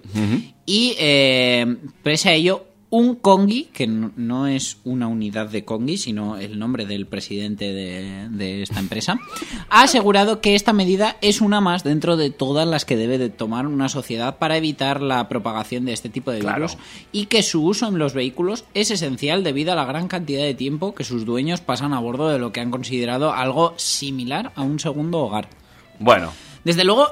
Y 0.64 0.94
eh, 0.98 1.76
pese 2.02 2.28
a 2.30 2.34
ello, 2.34 2.66
un 2.88 3.16
Congi, 3.16 3.64
que 3.72 3.86
no, 3.86 4.46
es 4.46 4.78
una 4.84 5.08
unidad 5.08 5.48
de 5.48 5.64
Congi, 5.64 5.96
sino 5.96 6.36
el 6.38 6.58
nombre 6.58 6.86
del 6.86 7.06
presidente 7.06 7.72
de, 7.72 8.28
de 8.30 8.62
esta 8.62 8.78
empresa, 8.78 9.18
ha 9.68 9.82
asegurado 9.82 10.40
que 10.40 10.54
esta 10.54 10.72
medida 10.72 11.16
es 11.20 11.40
una 11.40 11.60
más 11.60 11.82
dentro 11.82 12.16
de 12.16 12.30
todas 12.30 12.66
las 12.66 12.84
que 12.84 12.96
debe 12.96 13.18
de 13.18 13.28
tomar 13.28 13.66
una 13.66 13.88
sociedad 13.88 14.38
para 14.38 14.56
evitar 14.56 15.02
la 15.02 15.28
propagación 15.28 15.84
de 15.84 15.92
este 15.92 16.08
tipo 16.08 16.30
de 16.30 16.38
Claro. 16.38 16.56
virus 16.66 16.78
y 17.12 17.26
que 17.26 17.42
su 17.42 17.64
uso 17.64 17.88
en 17.88 17.98
los 17.98 18.14
vehículos 18.14 18.64
es 18.74 18.90
esencial 18.90 19.42
debido 19.42 19.72
a 19.72 19.76
la 19.76 19.84
gran 19.84 20.06
cantidad 20.06 20.42
de 20.42 20.54
tiempo 20.54 20.94
que 20.94 21.04
sus 21.04 21.24
dueños 21.24 21.60
pasan 21.60 21.92
a 21.92 21.98
bordo 21.98 22.28
de 22.28 22.38
lo 22.38 22.52
que 22.52 22.60
han 22.60 22.70
considerado 22.70 23.32
algo 23.32 23.74
similar 23.76 24.52
a 24.54 24.62
un 24.62 24.78
segundo 24.78 25.20
hogar. 25.20 25.48
Bueno, 25.98 26.32
Desde 26.64 26.82
luego, 26.84 27.08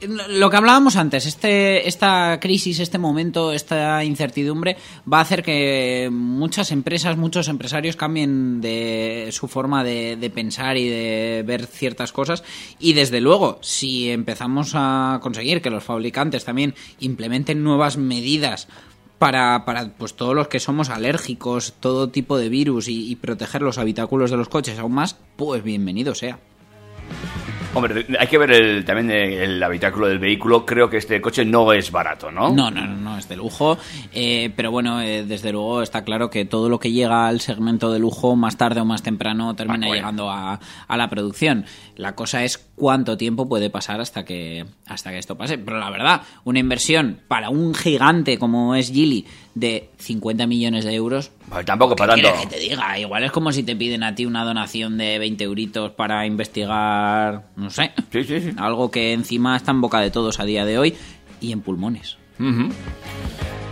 lo 0.00 0.50
que 0.50 0.56
hablábamos 0.56 0.96
antes, 0.96 1.26
este, 1.26 1.88
esta 1.88 2.38
crisis, 2.40 2.80
este 2.80 2.98
momento, 2.98 3.52
esta 3.52 4.04
incertidumbre 4.04 4.76
va 5.10 5.18
a 5.18 5.22
hacer 5.22 5.42
que 5.42 6.08
muchas 6.12 6.72
empresas, 6.72 7.16
muchos 7.16 7.48
empresarios 7.48 7.96
cambien 7.96 8.60
de 8.60 9.28
su 9.32 9.48
forma 9.48 9.84
de, 9.84 10.30
pensar 10.34 10.76
y 10.76 10.88
de 10.88 11.44
ver 11.46 11.66
ciertas 11.66 12.12
cosas. 12.12 12.44
Y 12.78 12.92
desde 12.92 13.20
luego, 13.20 13.58
si 13.62 14.10
empezamos 14.10 14.72
a 14.74 15.20
conseguir 15.22 15.62
que 15.62 15.70
los 15.70 15.84
fabricantes 15.84 16.44
también 16.44 16.74
implementen 17.00 17.62
nuevas 17.62 17.96
medidas 17.96 18.68
para, 19.18 19.64
para 19.64 19.90
pues 19.96 20.14
todos 20.14 20.34
los 20.34 20.48
que 20.48 20.60
somos 20.60 20.90
alérgicos, 20.90 21.74
todo 21.80 22.10
tipo 22.10 22.36
de 22.36 22.48
virus 22.48 22.88
y 22.88 23.14
proteger 23.16 23.62
los 23.62 23.78
habitáculos 23.78 24.30
de 24.30 24.36
los 24.36 24.48
coches 24.48 24.78
aún 24.78 24.92
más, 24.92 25.16
pues 25.36 25.62
bienvenido 25.62 26.14
sea. 26.14 26.38
Hombre, 27.74 28.06
hay 28.18 28.26
que 28.28 28.38
ver 28.38 28.52
el, 28.52 28.84
también 28.84 29.10
el 29.10 29.60
habitáculo 29.62 30.06
del 30.06 30.18
vehículo. 30.20 30.64
Creo 30.64 30.88
que 30.88 30.96
este 30.98 31.20
coche 31.20 31.44
no 31.44 31.72
es 31.72 31.90
barato, 31.90 32.30
¿no? 32.30 32.50
No, 32.52 32.70
no, 32.70 32.86
no, 32.86 32.94
no, 32.96 33.18
es 33.18 33.28
de 33.28 33.36
lujo. 33.36 33.76
eh, 34.12 34.52
pero 34.54 34.70
bueno, 34.70 35.00
eh, 35.00 35.24
desde 35.24 35.50
luego 35.52 35.82
está 35.82 36.04
claro 36.04 36.30
que 36.30 36.44
todo 36.44 36.68
lo 36.68 36.78
que 36.78 36.92
llega 36.92 37.26
al 37.26 37.40
segmento 37.40 37.90
de 37.92 37.98
lujo, 37.98 38.36
más 38.36 38.56
tarde 38.56 38.80
o 38.80 38.84
más 38.84 39.02
temprano, 39.02 39.54
termina 39.56 39.86
Ah, 39.86 39.88
bueno. 39.88 39.94
llegando 39.94 40.30
a, 40.30 40.60
a 40.86 40.96
la 40.96 41.08
producción. 41.10 41.64
La 41.96 42.14
cosa 42.14 42.44
es 42.44 42.58
cuánto 42.76 43.16
tiempo 43.16 43.48
puede 43.48 43.70
pasar 43.70 44.00
hasta 44.00 44.24
que, 44.24 44.64
hasta 44.86 45.10
que 45.10 45.18
esto 45.18 45.36
pase. 45.36 45.58
Pero 45.58 45.78
la 45.78 45.90
verdad, 45.90 46.22
una 46.44 46.60
inversión 46.60 47.20
para 47.28 47.50
un 47.50 47.74
gigante 47.74 48.38
como 48.38 48.74
es 48.76 48.92
Geely 48.92 49.26
de 49.54 49.88
50 49.98 50.46
millones 50.46 50.84
de 50.84 50.94
euros. 50.94 51.30
Pues 51.48 51.64
tampoco 51.64 51.94
¿qué 51.94 52.00
para 52.00 52.14
tanto. 52.14 52.28
que 52.40 52.46
te 52.48 52.58
diga? 52.58 52.98
Igual 52.98 53.24
es 53.24 53.32
como 53.32 53.52
si 53.52 53.62
te 53.62 53.76
piden 53.76 54.02
a 54.02 54.14
ti 54.14 54.26
una 54.26 54.44
donación 54.44 54.98
de 54.98 55.18
20 55.18 55.44
euritos 55.44 55.90
para 55.92 56.26
investigar, 56.26 57.44
no 57.56 57.70
sé, 57.70 57.92
Sí, 58.12 58.24
sí, 58.24 58.40
sí. 58.40 58.50
algo 58.56 58.90
que 58.90 59.12
encima 59.12 59.56
está 59.56 59.70
en 59.70 59.80
boca 59.80 60.00
de 60.00 60.10
todos 60.10 60.40
a 60.40 60.44
día 60.44 60.64
de 60.64 60.78
hoy 60.78 60.94
y 61.40 61.52
en 61.52 61.60
pulmones. 61.60 62.16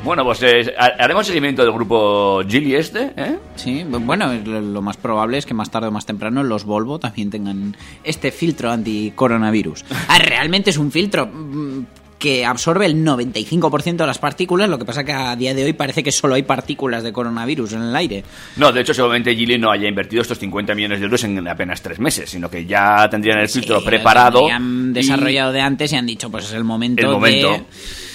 Bueno, 0.05 0.25
pues 0.25 0.43
eh, 0.43 0.75
ha- 0.77 1.03
haremos 1.05 1.27
seguimiento 1.27 1.63
del 1.63 1.73
grupo 1.73 2.43
Gili 2.49 2.75
este, 2.75 3.13
¿eh? 3.17 3.39
Sí, 3.55 3.85
bueno, 3.89 4.33
lo 4.35 4.61
lo 4.61 4.83
más 4.83 4.97
probable 4.97 5.39
es 5.39 5.47
que 5.47 5.55
más 5.55 5.71
tarde 5.71 5.89
o 5.89 5.91
más 5.93 6.07
temprano 6.07 6.43
los 6.43 6.65
Volvo 6.65 6.99
también 6.99 7.31
tengan 7.31 7.77
este 8.03 8.33
filtro 8.33 8.71
anti-coronavirus. 8.71 9.85
Ah, 10.09 10.19
realmente 10.19 10.71
es 10.71 10.77
un 10.79 10.91
filtro 10.91 11.27
mm, 11.27 11.87
que 12.23 12.47
absorbe 12.47 12.87
el 12.87 13.05
95% 13.05 13.97
de 13.97 14.07
las 14.07 14.21
partículas, 14.21 14.69
lo 14.69 14.79
que 14.79 14.85
pasa 14.85 15.03
que 15.03 15.11
a 15.13 15.35
día 15.35 15.55
de 15.55 15.65
hoy 15.65 15.73
parece 15.73 16.05
que 16.05 16.13
solo 16.13 16.37
hay 16.37 16.45
partículas 16.45 17.03
de 17.03 17.13
coronavirus 17.13 17.73
en 17.73 17.83
el 17.83 17.97
aire. 17.97 18.23
No, 18.55 18.71
de 18.71 18.81
hecho, 18.81 18.95
seguramente 18.95 19.35
Gili 19.35 19.59
no 19.59 19.73
haya 19.73 19.89
invertido 19.89 20.23
estos 20.23 20.39
50 20.39 20.73
millones 20.77 21.01
de 21.01 21.07
euros 21.07 21.25
en 21.25 21.49
apenas 21.49 21.83
tres 21.83 21.99
meses, 21.99 22.31
sino 22.31 22.49
que 22.49 22.65
ya 22.65 23.09
tendrían 23.11 23.41
el 23.41 23.49
filtro 23.49 23.81
Sí, 23.81 23.87
preparado. 23.87 24.49
han 24.49 24.91
y 24.91 24.93
desarrollado 24.93 25.51
de 25.51 25.63
antes 25.63 25.93
y 25.93 25.97
han 25.97 26.07
dicho, 26.07 26.31
pues 26.31 26.45
es 26.45 26.53
el 26.53 26.63
momento, 26.63 27.03
el 27.03 27.09
momento. 27.13 27.51
de... 27.51 27.65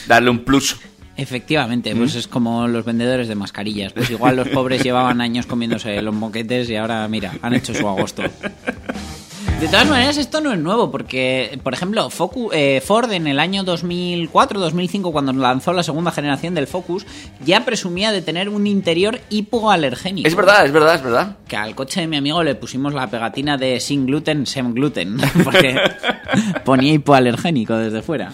Darle 0.07 0.29
un 0.29 0.39
plus. 0.45 0.77
Efectivamente, 1.17 1.93
pues 1.93 2.15
es 2.15 2.29
como 2.29 2.65
los 2.69 2.85
vendedores 2.85 3.27
de 3.27 3.35
mascarillas. 3.35 3.91
Pues 3.91 4.09
igual 4.09 4.37
los 4.37 4.47
pobres 4.47 4.83
llevaban 4.85 5.19
años 5.19 5.47
comiéndose 5.47 6.01
los 6.01 6.15
moquetes 6.15 6.69
y 6.69 6.77
ahora, 6.77 7.05
mira, 7.09 7.33
han 7.41 7.55
hecho 7.55 7.73
su 7.73 7.85
agosto. 7.85 8.23
De 9.59 9.67
todas 9.67 9.87
maneras, 9.89 10.17
esto 10.17 10.39
no 10.39 10.53
es 10.53 10.59
nuevo, 10.59 10.91
porque, 10.91 11.59
por 11.63 11.73
ejemplo, 11.73 12.11
Focus, 12.11 12.51
eh, 12.53 12.79
Ford 12.85 13.11
en 13.11 13.25
el 13.25 13.39
año 13.39 13.63
2004-2005, 13.63 15.11
cuando 15.11 15.33
lanzó 15.33 15.73
la 15.73 15.81
segunda 15.81 16.11
generación 16.11 16.53
del 16.53 16.67
Focus, 16.67 17.07
ya 17.43 17.65
presumía 17.65 18.11
de 18.11 18.21
tener 18.21 18.49
un 18.49 18.67
interior 18.67 19.19
hipoalergénico. 19.31 20.27
Es 20.27 20.35
verdad, 20.35 20.63
es 20.63 20.71
verdad, 20.71 20.95
es 20.95 21.01
verdad. 21.01 21.37
Que 21.47 21.57
al 21.57 21.73
coche 21.73 22.01
de 22.01 22.07
mi 22.07 22.17
amigo 22.17 22.43
le 22.43 22.53
pusimos 22.53 22.93
la 22.93 23.09
pegatina 23.09 23.57
de 23.57 23.79
sin 23.79 24.05
gluten, 24.05 24.45
sem 24.45 24.75
gluten, 24.75 25.17
porque 25.43 25.75
ponía 26.63 26.93
hipoalergénico 26.93 27.75
desde 27.75 28.03
fuera. 28.03 28.31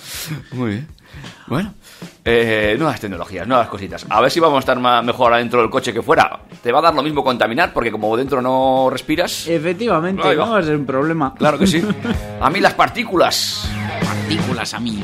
Muy 0.52 0.72
bien. 0.72 0.88
Bueno, 1.48 1.74
eh, 2.26 2.76
nuevas 2.78 3.00
tecnologías, 3.00 3.48
nuevas 3.48 3.68
cositas. 3.68 4.06
A 4.10 4.22
ver 4.22 4.32
si 4.32 4.40
vamos 4.40 4.58
a 4.58 4.60
estar 4.60 4.80
más, 4.80 5.04
mejor 5.04 5.34
adentro 5.34 5.62
del 5.62 5.70
coche 5.70 5.94
que 5.94 6.02
fuera. 6.02 6.40
Te 6.62 6.72
va 6.72 6.80
a 6.80 6.82
dar 6.84 6.94
lo 6.94 7.04
mismo 7.04 7.24
contaminar, 7.24 7.74
porque 7.74 7.92
como 7.92 8.16
dentro 8.16 8.42
no 8.42 8.90
respiras. 8.90 9.48
Efectivamente, 9.48 10.36
no 10.36 10.50
va 10.50 10.60
a 10.60 10.64
ser 10.64 10.76
un 10.76 10.86
problema. 10.86 11.34
Claro 11.36 11.58
que 11.58 11.68
sí. 11.68 11.84
A 12.42 12.50
mí 12.50 12.60
las 12.60 12.74
partículas. 12.74 13.70
Partículas 14.04 14.74
a 14.74 14.80
mí. 14.80 15.02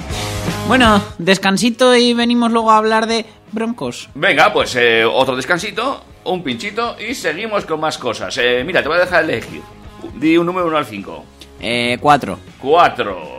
Bueno, 0.67 1.01
descansito 1.17 1.95
y 1.95 2.13
venimos 2.13 2.51
luego 2.51 2.71
a 2.71 2.77
hablar 2.77 3.07
de 3.07 3.25
broncos. 3.51 4.09
Venga, 4.13 4.51
pues 4.53 4.75
eh, 4.75 5.03
otro 5.05 5.35
descansito, 5.35 6.03
un 6.25 6.43
pinchito 6.43 6.95
y 6.99 7.15
seguimos 7.15 7.65
con 7.65 7.79
más 7.79 7.97
cosas. 7.97 8.37
Eh, 8.37 8.63
mira, 8.65 8.81
te 8.81 8.87
voy 8.87 8.97
a 8.97 9.01
dejar 9.01 9.23
elegir. 9.23 9.61
Di 10.15 10.37
un 10.37 10.45
número 10.45 10.67
1 10.67 10.77
al 10.77 10.85
5. 10.85 11.25
Eh, 11.61 11.97
cuatro. 11.99 12.39
4. 12.61 13.38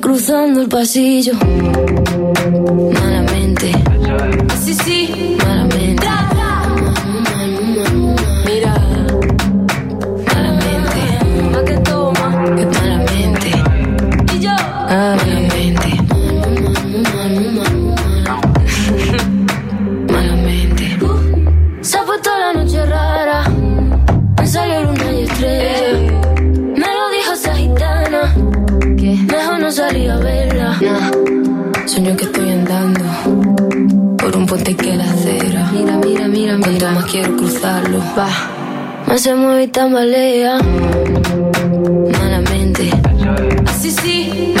cruzando 0.00 0.60
el 0.62 0.68
pasillo. 0.68 1.34
Malamente, 2.94 3.72
sí, 4.64 4.74
sí, 4.74 5.36
malamente. 5.38 6.27
Que 32.16 32.24
estoy 32.24 32.50
andando 32.50 33.04
por 34.16 34.34
un 34.34 34.46
puente 34.46 34.74
que 34.74 34.96
la 34.96 35.04
acera. 35.04 35.70
Mira, 35.72 35.98
mira, 35.98 36.26
mira, 36.26 36.58
Cuanto 36.58 36.90
más 36.90 37.04
quiero 37.04 37.36
cruzarlo, 37.36 37.98
va. 38.18 38.28
Más 39.06 39.20
se 39.20 39.34
mueve 39.34 39.64
y 39.64 39.68
tambalea. 39.68 40.58
Malamente. 42.10 42.90
Así 43.66 43.90
sí, 43.90 44.54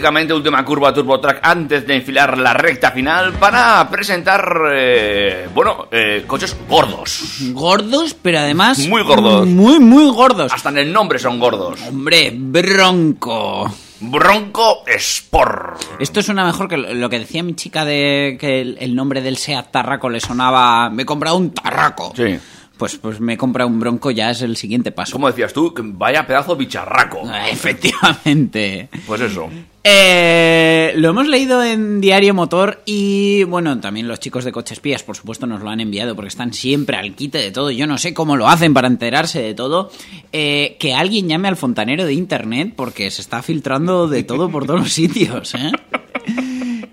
Prácticamente 0.00 0.32
última 0.32 0.64
curva 0.64 0.94
Turbo 0.94 1.20
Track 1.20 1.40
antes 1.42 1.86
de 1.86 1.96
enfilar 1.96 2.38
la 2.38 2.54
recta 2.54 2.90
final 2.90 3.34
para 3.34 3.86
presentar, 3.90 4.62
eh, 4.72 5.46
bueno, 5.54 5.88
eh, 5.90 6.24
coches 6.26 6.56
gordos. 6.66 7.36
Gordos, 7.52 8.14
pero 8.14 8.38
además... 8.38 8.78
Muy 8.88 9.02
gordos. 9.02 9.46
Muy, 9.46 9.78
muy 9.78 10.10
gordos. 10.10 10.50
Hasta 10.54 10.70
en 10.70 10.78
el 10.78 10.90
nombre 10.90 11.18
son 11.18 11.38
gordos. 11.38 11.78
Hombre, 11.86 12.32
Bronco. 12.34 13.70
Bronco 14.00 14.84
Sport. 14.86 15.82
Esto 15.98 16.22
suena 16.22 16.46
mejor 16.46 16.66
que 16.66 16.78
lo 16.78 17.10
que 17.10 17.18
decía 17.18 17.42
mi 17.42 17.54
chica 17.54 17.84
de 17.84 18.38
que 18.40 18.62
el, 18.62 18.94
nombre 18.94 19.20
del 19.20 19.36
Seat 19.36 19.70
Tarraco 19.70 20.08
le 20.08 20.20
sonaba... 20.20 20.88
Me 20.88 21.02
he 21.02 21.06
comprado 21.06 21.36
un 21.36 21.50
Tarraco. 21.50 22.14
Sí. 22.16 22.38
Pues, 22.78 22.96
pues 22.96 23.20
me 23.20 23.34
he 23.34 23.36
comprado 23.36 23.68
un 23.68 23.78
Bronco, 23.78 24.10
ya 24.10 24.30
es 24.30 24.40
el 24.40 24.56
siguiente 24.56 24.92
paso. 24.92 25.12
Como 25.12 25.26
decías 25.26 25.52
tú, 25.52 25.74
vaya 25.76 26.26
pedazo 26.26 26.56
bicharraco. 26.56 27.30
Efectivamente. 27.50 28.88
Pues 29.06 29.20
eso. 29.20 29.50
Eh, 29.82 30.92
lo 30.96 31.08
hemos 31.08 31.26
leído 31.26 31.62
en 31.64 32.02
Diario 32.02 32.34
Motor 32.34 32.82
y 32.84 33.44
bueno, 33.44 33.80
también 33.80 34.08
los 34.08 34.20
chicos 34.20 34.44
de 34.44 34.52
Coche 34.52 34.74
Espías, 34.74 35.02
por 35.02 35.16
supuesto, 35.16 35.46
nos 35.46 35.62
lo 35.62 35.70
han 35.70 35.80
enviado 35.80 36.14
porque 36.14 36.28
están 36.28 36.52
siempre 36.52 36.96
al 36.96 37.14
quite 37.14 37.38
de 37.38 37.50
todo. 37.50 37.70
Yo 37.70 37.86
no 37.86 37.96
sé 37.96 38.12
cómo 38.12 38.36
lo 38.36 38.48
hacen 38.48 38.74
para 38.74 38.88
enterarse 38.88 39.40
de 39.40 39.54
todo. 39.54 39.90
Eh, 40.32 40.76
que 40.78 40.94
alguien 40.94 41.28
llame 41.28 41.48
al 41.48 41.56
fontanero 41.56 42.04
de 42.04 42.12
internet 42.12 42.74
porque 42.76 43.10
se 43.10 43.22
está 43.22 43.42
filtrando 43.42 44.06
de 44.06 44.22
todo 44.22 44.50
por 44.50 44.66
todos 44.66 44.80
los 44.80 44.92
sitios, 44.92 45.54
¿eh? 45.54 45.72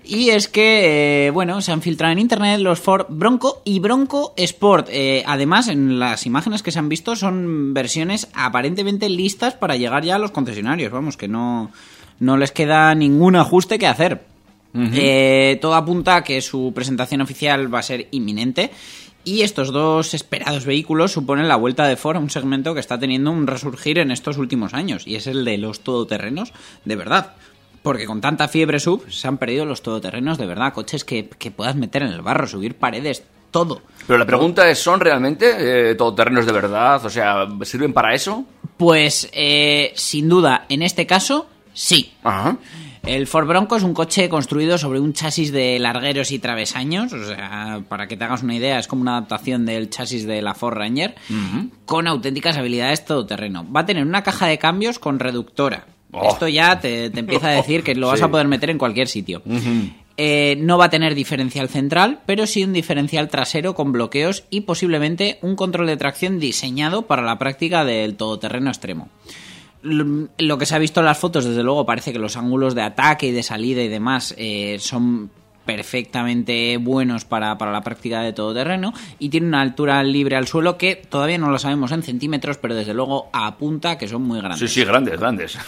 Y 0.08 0.30
es 0.30 0.48
que, 0.48 1.26
eh, 1.26 1.30
bueno, 1.30 1.60
se 1.60 1.70
han 1.70 1.82
filtrado 1.82 2.14
en 2.14 2.18
internet 2.18 2.60
los 2.60 2.80
Ford 2.80 3.04
Bronco 3.10 3.60
y 3.66 3.78
Bronco 3.78 4.32
Sport. 4.38 4.88
Eh, 4.90 5.22
además, 5.26 5.68
en 5.68 5.98
las 5.98 6.24
imágenes 6.24 6.62
que 6.62 6.70
se 6.70 6.78
han 6.78 6.88
visto 6.88 7.14
son 7.14 7.74
versiones 7.74 8.28
aparentemente 8.32 9.10
listas 9.10 9.52
para 9.52 9.76
llegar 9.76 10.04
ya 10.04 10.14
a 10.14 10.18
los 10.18 10.30
concesionarios. 10.30 10.90
Vamos, 10.90 11.18
que 11.18 11.28
no, 11.28 11.70
no 12.20 12.36
les 12.36 12.52
queda 12.52 12.94
ningún 12.94 13.36
ajuste 13.36 13.78
que 13.78 13.86
hacer. 13.86 14.26
Eh, 14.74 15.58
todo 15.60 15.74
apunta 15.74 16.16
a 16.16 16.22
que 16.22 16.40
su 16.40 16.72
presentación 16.74 17.20
oficial 17.20 17.72
va 17.72 17.80
a 17.80 17.82
ser 17.82 18.06
inminente. 18.12 18.70
Y 19.24 19.42
estos 19.42 19.72
dos 19.72 20.14
esperados 20.14 20.64
vehículos 20.64 21.12
suponen 21.12 21.48
la 21.48 21.56
vuelta 21.56 21.86
de 21.86 21.96
Ford 21.96 22.16
a 22.16 22.20
un 22.20 22.30
segmento 22.30 22.74
que 22.74 22.80
está 22.80 22.98
teniendo 22.98 23.30
un 23.30 23.46
resurgir 23.46 23.98
en 23.98 24.10
estos 24.10 24.38
últimos 24.38 24.72
años, 24.72 25.06
y 25.06 25.16
es 25.16 25.26
el 25.26 25.44
de 25.44 25.58
los 25.58 25.80
todoterrenos 25.80 26.52
de 26.84 26.96
verdad. 26.96 27.34
Porque 27.82 28.06
con 28.06 28.20
tanta 28.20 28.48
fiebre 28.48 28.80
sub 28.80 29.10
se 29.10 29.28
han 29.28 29.38
perdido 29.38 29.64
los 29.64 29.82
todoterrenos 29.82 30.38
de 30.38 30.46
verdad, 30.46 30.72
coches 30.72 31.04
que, 31.04 31.28
que 31.28 31.50
puedas 31.50 31.76
meter 31.76 32.02
en 32.02 32.08
el 32.08 32.22
barro, 32.22 32.46
subir 32.46 32.76
paredes, 32.76 33.24
todo. 33.50 33.82
Pero 34.06 34.18
la 34.18 34.26
pregunta 34.26 34.68
es, 34.70 34.78
¿son 34.78 35.00
realmente 35.00 35.90
eh, 35.90 35.94
todoterrenos 35.94 36.46
de 36.46 36.52
verdad? 36.52 37.04
O 37.04 37.10
sea, 37.10 37.46
¿sirven 37.62 37.92
para 37.92 38.14
eso? 38.14 38.44
Pues 38.76 39.28
eh, 39.32 39.92
sin 39.94 40.28
duda, 40.28 40.64
en 40.68 40.82
este 40.82 41.06
caso, 41.06 41.48
sí. 41.78 42.12
Ajá. 42.24 42.56
El 43.06 43.26
Ford 43.26 43.46
Bronco 43.46 43.76
es 43.76 43.84
un 43.84 43.94
coche 43.94 44.28
construido 44.28 44.76
sobre 44.76 45.00
un 45.00 45.12
chasis 45.14 45.50
de 45.52 45.78
largueros 45.78 46.30
y 46.32 46.38
travesaños, 46.40 47.12
o 47.12 47.24
sea, 47.26 47.80
para 47.88 48.06
que 48.08 48.16
te 48.16 48.24
hagas 48.24 48.42
una 48.42 48.56
idea, 48.56 48.78
es 48.78 48.86
como 48.88 49.00
una 49.02 49.12
adaptación 49.16 49.64
del 49.64 49.88
chasis 49.88 50.26
de 50.26 50.42
la 50.42 50.54
Ford 50.54 50.76
Ranger, 50.76 51.14
con 51.86 52.06
auténticas 52.06 52.58
habilidades 52.58 53.04
todoterreno. 53.04 53.64
Va 53.72 53.80
a 53.80 53.86
tener 53.86 54.04
una 54.04 54.22
caja 54.22 54.46
de 54.46 54.58
cambios 54.58 54.98
con 54.98 55.20
reductora. 55.20 55.86
Oh. 56.12 56.28
Esto 56.28 56.48
ya 56.48 56.80
te, 56.80 57.08
te 57.10 57.20
empieza 57.20 57.48
a 57.48 57.52
decir 57.52 57.82
que 57.82 57.94
lo 57.94 58.08
vas 58.08 58.18
Sí. 58.18 58.24
a 58.24 58.28
poder 58.28 58.48
meter 58.48 58.68
en 58.70 58.78
cualquier 58.78 59.08
sitio. 59.08 59.42
Eh, 60.20 60.56
no 60.60 60.76
va 60.76 60.86
a 60.86 60.90
tener 60.90 61.14
diferencial 61.14 61.68
central, 61.68 62.20
pero 62.26 62.46
sí 62.46 62.64
un 62.64 62.72
diferencial 62.72 63.28
trasero 63.28 63.74
con 63.74 63.92
bloqueos 63.92 64.44
y 64.50 64.62
posiblemente 64.62 65.38
un 65.42 65.54
control 65.54 65.86
de 65.86 65.96
tracción 65.96 66.40
diseñado 66.40 67.02
para 67.06 67.22
la 67.22 67.38
práctica 67.38 67.84
del 67.84 68.16
todoterreno 68.16 68.68
extremo. 68.68 69.08
Lo 69.88 70.58
que 70.58 70.66
se 70.66 70.74
ha 70.74 70.78
visto 70.78 71.00
en 71.00 71.06
las 71.06 71.18
fotos, 71.18 71.44
desde 71.44 71.62
luego, 71.62 71.86
parece 71.86 72.12
que 72.12 72.18
los 72.18 72.36
ángulos 72.36 72.74
de 72.74 72.82
ataque 72.82 73.28
y 73.28 73.32
de 73.32 73.42
salida 73.42 73.82
y 73.82 73.88
demás 73.88 74.34
eh, 74.36 74.78
son 74.80 75.30
perfectamente 75.68 76.76
buenos 76.78 77.24
para, 77.24 77.56
para 77.58 77.72
la 77.72 77.80
práctica 77.82 78.20
de 78.22 78.32
todoterreno 78.32 78.92
y 79.18 79.28
tiene 79.28 79.46
una 79.48 79.60
altura 79.60 80.02
libre 80.02 80.36
al 80.36 80.46
suelo 80.46 80.76
que 80.78 80.96
todavía 80.96 81.38
no 81.38 81.50
lo 81.50 81.58
sabemos 81.58 81.92
en 81.92 82.02
centímetros, 82.02 82.56
pero 82.58 82.74
desde 82.74 82.94
luego 82.94 83.28
apunta 83.32 83.96
que 83.98 84.08
son 84.08 84.22
muy 84.22 84.38
grandes. 84.40 84.58
Sí, 84.60 84.68
sí, 84.68 84.84
grandes, 84.84 85.18
grandes. 85.18 85.58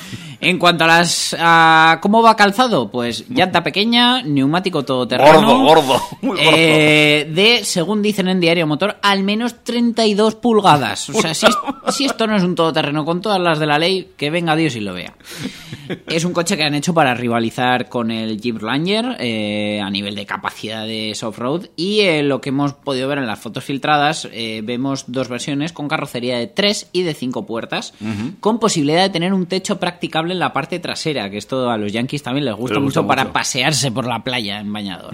En 0.40 0.58
cuanto 0.58 0.84
a 0.84 0.86
las 0.86 1.34
a 1.38 1.98
cómo 2.02 2.22
va 2.22 2.36
calzado, 2.36 2.90
pues 2.90 3.28
llanta 3.28 3.62
pequeña, 3.62 4.22
neumático 4.22 4.84
todoterreno. 4.84 5.40
Gordo, 5.62 5.82
gordo, 5.82 6.00
muy 6.22 6.36
gordo. 6.36 6.50
eh, 6.52 7.28
de, 7.32 7.64
según 7.64 8.02
dicen 8.02 8.28
en 8.28 8.40
Diario 8.40 8.66
Motor, 8.66 8.96
al 9.02 9.22
menos 9.22 9.62
32 9.64 10.34
pulgadas. 10.36 11.08
O 11.10 11.14
sea, 11.14 11.34
si, 11.34 11.46
es- 11.46 11.56
si 11.94 12.04
esto 12.04 12.26
no 12.26 12.36
es 12.36 12.42
un 12.42 12.54
todoterreno 12.54 13.04
con 13.04 13.20
todas 13.20 13.40
las 13.40 13.58
de 13.58 13.66
la 13.66 13.78
ley, 13.78 14.10
que 14.16 14.30
venga 14.30 14.56
Dios 14.56 14.76
y 14.76 14.80
lo 14.80 14.94
vea. 14.94 15.14
Es 16.06 16.24
un 16.24 16.32
coche 16.32 16.56
que 16.56 16.62
han 16.62 16.74
hecho 16.74 16.94
para 16.94 17.14
rivalizar 17.14 17.88
con 17.88 18.10
el 18.12 18.40
Jeep 18.40 18.58
Ranger 18.62 19.16
eh, 19.18 19.80
a 19.90 19.92
nivel 19.92 20.14
de 20.14 20.24
capacidad 20.24 20.86
de 20.86 21.16
off-road 21.20 21.66
y 21.76 22.00
eh, 22.00 22.22
lo 22.22 22.40
que 22.40 22.50
hemos 22.50 22.74
podido 22.74 23.08
ver 23.08 23.18
en 23.18 23.26
las 23.26 23.40
fotos 23.40 23.64
filtradas 23.64 24.28
eh, 24.32 24.62
vemos 24.64 25.04
dos 25.08 25.28
versiones 25.28 25.72
con 25.72 25.88
carrocería 25.88 26.38
de 26.38 26.46
3 26.46 26.90
y 26.92 27.02
de 27.02 27.12
5 27.12 27.44
puertas 27.44 27.92
con 28.38 28.58
posibilidad 28.58 29.02
de 29.02 29.10
tener 29.10 29.34
un 29.34 29.46
techo 29.46 29.80
practicable 29.80 30.32
en 30.32 30.38
la 30.38 30.52
parte 30.52 30.78
trasera 30.78 31.28
que 31.28 31.38
esto 31.38 31.70
a 31.70 31.76
los 31.76 31.92
yankees 31.92 32.22
también 32.22 32.44
les 32.44 32.54
gusta, 32.54 32.74
Les 32.74 32.82
gusta 32.84 33.02
mucho, 33.02 33.08
para 33.08 33.32
pasearse 33.32 33.90
por 33.90 34.06
la 34.06 34.22
playa 34.22 34.60
en 34.60 34.72
bañador. 34.72 35.12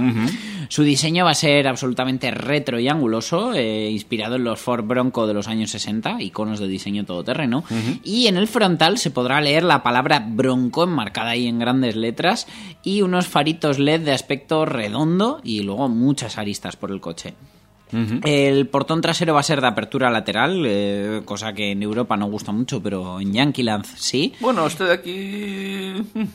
Su 0.68 0.82
diseño 0.82 1.24
va 1.24 1.30
a 1.30 1.34
ser 1.34 1.68
absolutamente 1.68 2.30
retro 2.30 2.78
y 2.78 2.88
anguloso, 2.88 3.54
eh, 3.54 3.90
inspirado 3.90 4.36
en 4.36 4.44
los 4.44 4.60
Ford 4.60 4.84
Bronco 4.84 5.26
de 5.26 5.34
los 5.34 5.48
años 5.48 5.70
60, 5.70 6.20
iconos 6.20 6.58
de 6.58 6.68
diseño 6.68 7.04
todoterreno. 7.04 7.64
Y 8.02 8.26
en 8.26 8.36
el 8.36 8.48
frontal 8.48 8.98
se 8.98 9.10
podrá 9.10 9.40
leer 9.40 9.62
la 9.62 9.82
palabra 9.82 10.24
Bronco 10.26 10.84
enmarcada 10.84 11.30
ahí 11.30 11.46
en 11.46 11.58
grandes 11.58 11.96
letras 11.96 12.46
y 12.82 13.02
unos 13.02 13.26
faritos 13.26 13.78
LED 13.78 14.00
de 14.00 14.12
aspecto 14.12 14.65
redondo 14.66 15.40
y 15.42 15.62
luego 15.62 15.88
muchas 15.88 16.38
aristas 16.38 16.76
por 16.76 16.90
el 16.90 17.00
coche. 17.00 17.34
El 18.24 18.66
portón 18.66 19.00
trasero 19.00 19.34
va 19.34 19.40
a 19.40 19.44
ser 19.44 19.60
de 19.60 19.68
apertura 19.68 20.10
lateral, 20.10 20.64
eh, 20.66 21.22
cosa 21.24 21.52
que 21.52 21.70
en 21.70 21.84
Europa 21.84 22.16
no 22.16 22.26
gusta 22.26 22.50
mucho, 22.50 22.82
pero 22.82 23.20
en 23.20 23.32
Yankeeland 23.32 23.84
sí. 23.84 24.32
Bueno, 24.40 24.68
de 24.68 24.92
aquí... 24.92 25.92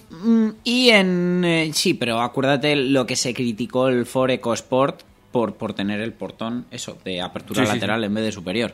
Mm, 0.09 0.49
Y 0.63 0.89
en... 0.91 1.43
eh, 1.43 1.71
sí, 1.73 1.93
pero 1.93 2.21
acuérdate 2.21 2.77
lo 2.77 3.05
que 3.05 3.17
se 3.17 3.34
criticó 3.34 3.89
el 3.89 4.05
Ford 4.05 4.32
EcoSport 4.32 5.01
por, 5.34 5.55
por 5.55 5.73
tener 5.73 5.99
el 5.99 6.13
portón, 6.13 6.65
eso, 6.71 6.97
de 7.03 7.21
apertura 7.21 7.61
Sí, 7.65 7.67
sí, 7.67 7.73
lateral 7.73 8.03
en 8.05 8.13
vez 8.13 8.23
de 8.23 8.32
superior. 8.32 8.73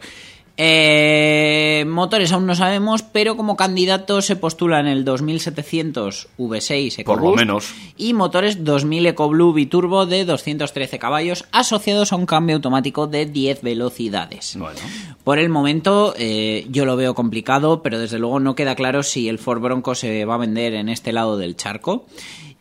Eh, 0.60 1.86
motores 1.88 2.32
aún 2.32 2.48
no 2.48 2.56
sabemos, 2.56 3.04
pero 3.04 3.38
como 3.38 3.56
candidato 3.56 4.24
se 4.24 4.36
postulan 4.36 4.88
el 4.88 5.06
2700 5.06 6.30
V6 6.38 7.04
Por 7.04 7.18
lo 7.18 7.22
EcoBoost 7.26 7.38
menos. 7.38 7.74
y 7.96 8.14
motores 8.14 8.64
2000 8.64 9.06
EcoBlue 9.06 9.54
biturbo 9.54 10.08
de 10.08 10.26
213 10.26 10.98
caballos 10.98 11.46
asociados 11.52 12.12
a 12.12 12.16
un 12.16 12.26
cambio 12.26 12.56
automático 12.56 13.06
de 13.06 13.28
10 13.28 13.62
velocidades. 13.62 14.56
Bueno. 14.58 14.80
Por 15.24 15.38
el 15.38 15.50
momento 15.50 16.16
eh, 16.18 16.66
yo 16.70 16.86
lo 16.86 16.96
veo 16.96 17.14
complicado, 17.14 17.84
pero 17.84 18.00
desde 18.00 18.18
luego 18.18 18.40
no 18.40 18.56
queda 18.56 18.74
claro 18.76 19.04
si 19.04 19.30
el 19.30 19.38
Ford 19.38 19.62
Bronco 19.62 19.94
se 19.94 20.26
va 20.26 20.36
a 20.36 20.40
vender 20.40 20.74
en 20.74 20.90
este 20.90 21.14
lado 21.14 21.38
del 21.38 21.56
charco. 21.56 22.08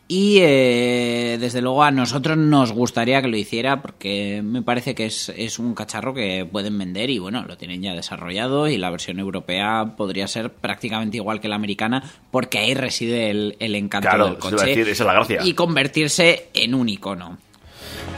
Y 0.09 0.37
eh, 0.39 1.37
desde 1.37 1.61
luego 1.61 1.83
a 1.83 1.91
nosotros 1.91 2.37
nos 2.37 2.71
gustaría 2.71 3.21
que 3.21 3.27
lo 3.27 3.35
hiciera 3.35 3.81
porque 3.81 4.41
me 4.41 4.61
parece 4.61 4.95
que 4.95 5.05
es, 5.05 5.27
es 5.35 5.59
un 5.59 5.75
cacharro 5.75 6.13
que 6.13 6.47
pueden 6.49 6.77
vender 6.77 7.09
y 7.09 7.19
bueno, 7.19 7.43
lo 7.45 7.57
tienen 7.57 7.81
ya 7.81 7.93
desarrollado 7.93 8.69
y 8.69 8.77
la 8.77 8.89
versión 8.89 9.19
europea 9.19 9.95
podría 9.97 10.27
ser 10.27 10.49
prácticamente 10.53 11.17
igual 11.17 11.41
que 11.41 11.49
la 11.49 11.55
americana 11.55 12.01
porque 12.31 12.59
ahí 12.59 12.73
reside 12.73 13.29
el, 13.31 13.57
el 13.59 13.75
encanto 13.75 14.07
Claro, 14.07 14.25
del 14.27 14.37
coche 14.37 14.65
decir, 14.65 14.87
esa 14.87 15.03
es 15.03 15.07
la 15.07 15.13
gracia. 15.13 15.41
y 15.43 15.53
convertirse 15.53 16.47
en 16.53 16.73
un 16.73 16.87
icono. 16.87 17.37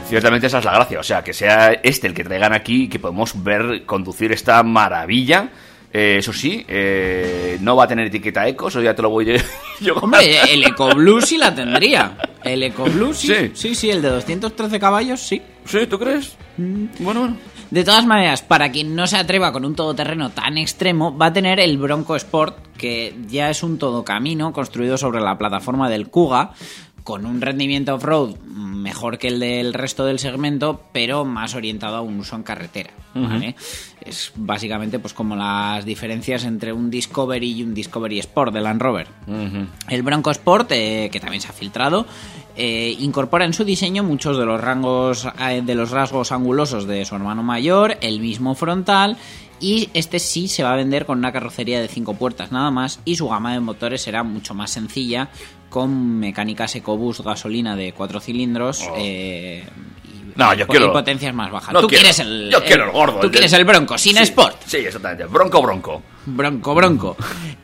Ciertamente 0.06 0.46
esa 0.46 0.58
es 0.58 0.64
la 0.64 0.72
gracia, 0.74 1.00
o 1.00 1.04
sea, 1.04 1.24
que 1.24 1.32
sea 1.32 1.72
este 1.72 2.06
el 2.06 2.14
que 2.14 2.22
traigan 2.22 2.52
aquí 2.52 2.84
y 2.84 2.88
que 2.88 2.98
podemos 3.00 3.42
ver 3.42 3.84
conducir 3.84 4.30
esta 4.32 4.62
maravilla. 4.62 5.50
Eh, 5.92 6.16
eso 6.18 6.32
sí, 6.32 6.64
eh, 6.68 7.58
no 7.60 7.74
va 7.74 7.84
a 7.84 7.88
tener 7.88 8.06
etiqueta 8.06 8.46
eco, 8.46 8.68
eso 8.68 8.80
ya 8.80 8.94
te 8.94 9.02
lo 9.02 9.10
voy 9.10 9.24
yo. 9.24 9.34
yo 9.80 9.94
Hombre, 9.94 10.52
el 10.52 10.64
EcoBlue 10.64 11.20
sí 11.20 11.36
la 11.36 11.52
tendría. 11.52 12.16
El 12.44 12.62
EcoBlue 12.62 13.12
sí. 13.12 13.26
Sí. 13.26 13.50
Sí, 13.54 13.74
sí, 13.74 13.90
el 13.90 14.00
de 14.00 14.10
213 14.10 14.78
caballos 14.78 15.20
sí. 15.20 15.42
¿Sí? 15.64 15.86
¿Tú 15.88 15.98
crees? 15.98 16.36
Bueno, 16.56 17.20
bueno. 17.20 17.36
De 17.70 17.84
todas 17.84 18.04
maneras, 18.04 18.42
para 18.42 18.72
quien 18.72 18.96
no 18.96 19.06
se 19.06 19.16
atreva 19.16 19.52
con 19.52 19.64
un 19.64 19.76
todoterreno 19.76 20.30
tan 20.30 20.58
extremo, 20.58 21.16
va 21.16 21.26
a 21.26 21.32
tener 21.32 21.60
el 21.60 21.78
Bronco 21.78 22.16
Sport, 22.16 22.76
que 22.76 23.14
ya 23.28 23.48
es 23.48 23.62
un 23.62 23.78
todocamino 23.78 24.52
construido 24.52 24.98
sobre 24.98 25.20
la 25.20 25.38
plataforma 25.38 25.88
del 25.88 26.08
Kuga, 26.08 26.50
con 27.04 27.26
un 27.26 27.40
rendimiento 27.40 27.94
off-road 27.94 28.36
mejor 28.80 29.18
que 29.18 29.28
el 29.28 29.40
del 29.40 29.74
resto 29.74 30.04
del 30.04 30.18
segmento, 30.18 30.82
pero 30.92 31.24
más 31.24 31.54
orientado 31.54 31.96
a 31.96 32.00
un 32.00 32.18
uso 32.18 32.36
en 32.36 32.42
carretera. 32.42 32.90
¿vale? 33.14 33.56
Es 34.00 34.32
básicamente 34.36 34.98
pues 34.98 35.14
como 35.14 35.36
las 35.36 35.84
diferencias 35.84 36.44
entre 36.44 36.72
un 36.72 36.90
Discovery 36.90 37.52
y 37.52 37.62
un 37.62 37.74
Discovery 37.74 38.18
Sport 38.20 38.54
de 38.54 38.60
Land 38.60 38.80
Rover. 38.80 39.08
El 39.88 40.02
Bronco 40.02 40.30
Sport, 40.30 40.72
eh, 40.72 41.08
que 41.12 41.20
también 41.20 41.40
se 41.40 41.48
ha 41.48 41.52
filtrado, 41.52 42.06
eh, 42.62 42.94
incorpora 42.98 43.46
en 43.46 43.54
su 43.54 43.64
diseño 43.64 44.02
muchos 44.02 44.36
de 44.36 44.44
los 44.44 44.60
rangos 44.60 45.26
eh, 45.40 45.62
de 45.64 45.74
los 45.74 45.92
rasgos 45.92 46.30
angulosos 46.30 46.86
de 46.86 47.06
su 47.06 47.14
hermano 47.14 47.42
mayor, 47.42 47.96
el 48.02 48.20
mismo 48.20 48.54
frontal 48.54 49.16
y 49.60 49.88
este 49.94 50.18
sí 50.18 50.46
se 50.46 50.62
va 50.62 50.74
a 50.74 50.76
vender 50.76 51.06
con 51.06 51.16
una 51.16 51.32
carrocería 51.32 51.80
de 51.80 51.88
5 51.88 52.12
puertas 52.16 52.52
nada 52.52 52.70
más 52.70 53.00
y 53.06 53.16
su 53.16 53.30
gama 53.30 53.54
de 53.54 53.60
motores 53.60 54.02
será 54.02 54.24
mucho 54.24 54.52
más 54.52 54.72
sencilla 54.72 55.30
con 55.70 56.18
mecánicas 56.18 56.76
EcoBoost 56.76 57.20
gasolina 57.20 57.76
de 57.76 57.94
4 57.94 58.20
cilindros 58.20 58.86
eh, 58.94 59.64
y, 59.66 59.89
No, 60.40 60.54
yo 60.54 60.64
y 60.64 60.68
quiero- 60.68 60.92
potencias 60.92 61.34
más 61.34 61.50
bajas. 61.50 61.72
no 61.72 61.80
tú 61.80 61.86
quiero- 61.88 62.00
quieres 62.02 62.18
el 62.18 62.50
yo 62.50 62.64
quiero 62.64 62.84
el 62.86 62.90
gordo, 62.90 63.20
Tú 63.20 63.26
el 63.26 63.32
quieres 63.32 63.52
el 63.52 63.64
Bronco 63.64 63.96
sin 63.98 64.16
Sí, 64.16 64.22
Sport. 64.24 64.56
Sí, 64.66 64.78
exactamente. 64.78 65.24
Bronco, 65.26 65.62
bronco. 65.62 66.02
Bronco, 66.26 66.74
bronco. 66.74 67.16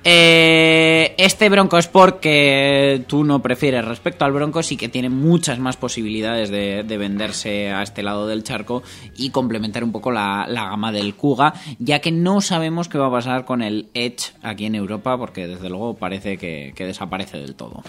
Eh, 0.03 1.15
este 1.19 1.49
Bronco 1.49 1.77
Sport 1.79 2.21
que 2.21 3.03
tú 3.07 3.23
no 3.25 3.43
prefieres 3.43 3.85
respecto 3.85 4.25
al 4.25 4.33
Bronco 4.33 4.63
sí 4.63 4.77
que 4.77 4.89
tiene 4.89 5.09
muchas 5.11 5.59
más 5.59 5.77
posibilidades 5.77 6.49
de, 6.51 6.83
de 6.85 6.97
venderse 6.97 7.71
a 7.73 7.83
este 7.83 8.03
lado 8.03 8.27
del 8.27 8.45
charco 8.45 8.83
y 9.17 9.31
complementar 9.31 9.85
un 9.85 9.93
poco 9.93 10.11
la, 10.13 10.47
la 10.49 10.65
gama 10.71 10.91
del 10.93 11.15
Kuga, 11.17 11.55
ya 11.79 11.99
que 12.01 12.13
no 12.13 12.41
sabemos 12.41 12.89
qué 12.89 12.99
va 12.99 13.09
a 13.09 13.11
pasar 13.11 13.45
con 13.45 13.63
el 13.63 13.89
Edge 13.95 14.33
aquí 14.43 14.65
en 14.67 14.75
Europa 14.75 15.19
porque 15.19 15.47
desde 15.47 15.69
luego 15.69 15.95
parece 15.95 16.39
que, 16.39 16.73
que 16.75 16.87
desaparece 16.87 17.39
del 17.39 17.55
todo. 17.57 17.83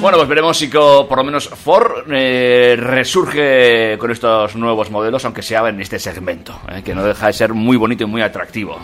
Bueno, 0.00 0.16
pues 0.16 0.28
veremos 0.28 0.56
si 0.56 0.68
por 0.68 1.16
lo 1.16 1.24
menos 1.24 1.48
Ford 1.48 2.04
eh, 2.12 2.76
resurge 2.78 3.98
con 3.98 4.12
estos 4.12 4.54
nuevos 4.54 4.92
modelos, 4.92 5.24
aunque 5.24 5.42
sea 5.42 5.68
en 5.68 5.80
este 5.80 5.98
segmento, 5.98 6.60
eh, 6.70 6.82
que 6.84 6.94
no 6.94 7.02
deja 7.02 7.26
de 7.26 7.32
ser 7.32 7.52
muy 7.52 7.76
bonito 7.76 8.04
y 8.04 8.06
muy 8.06 8.22
atractivo. 8.22 8.78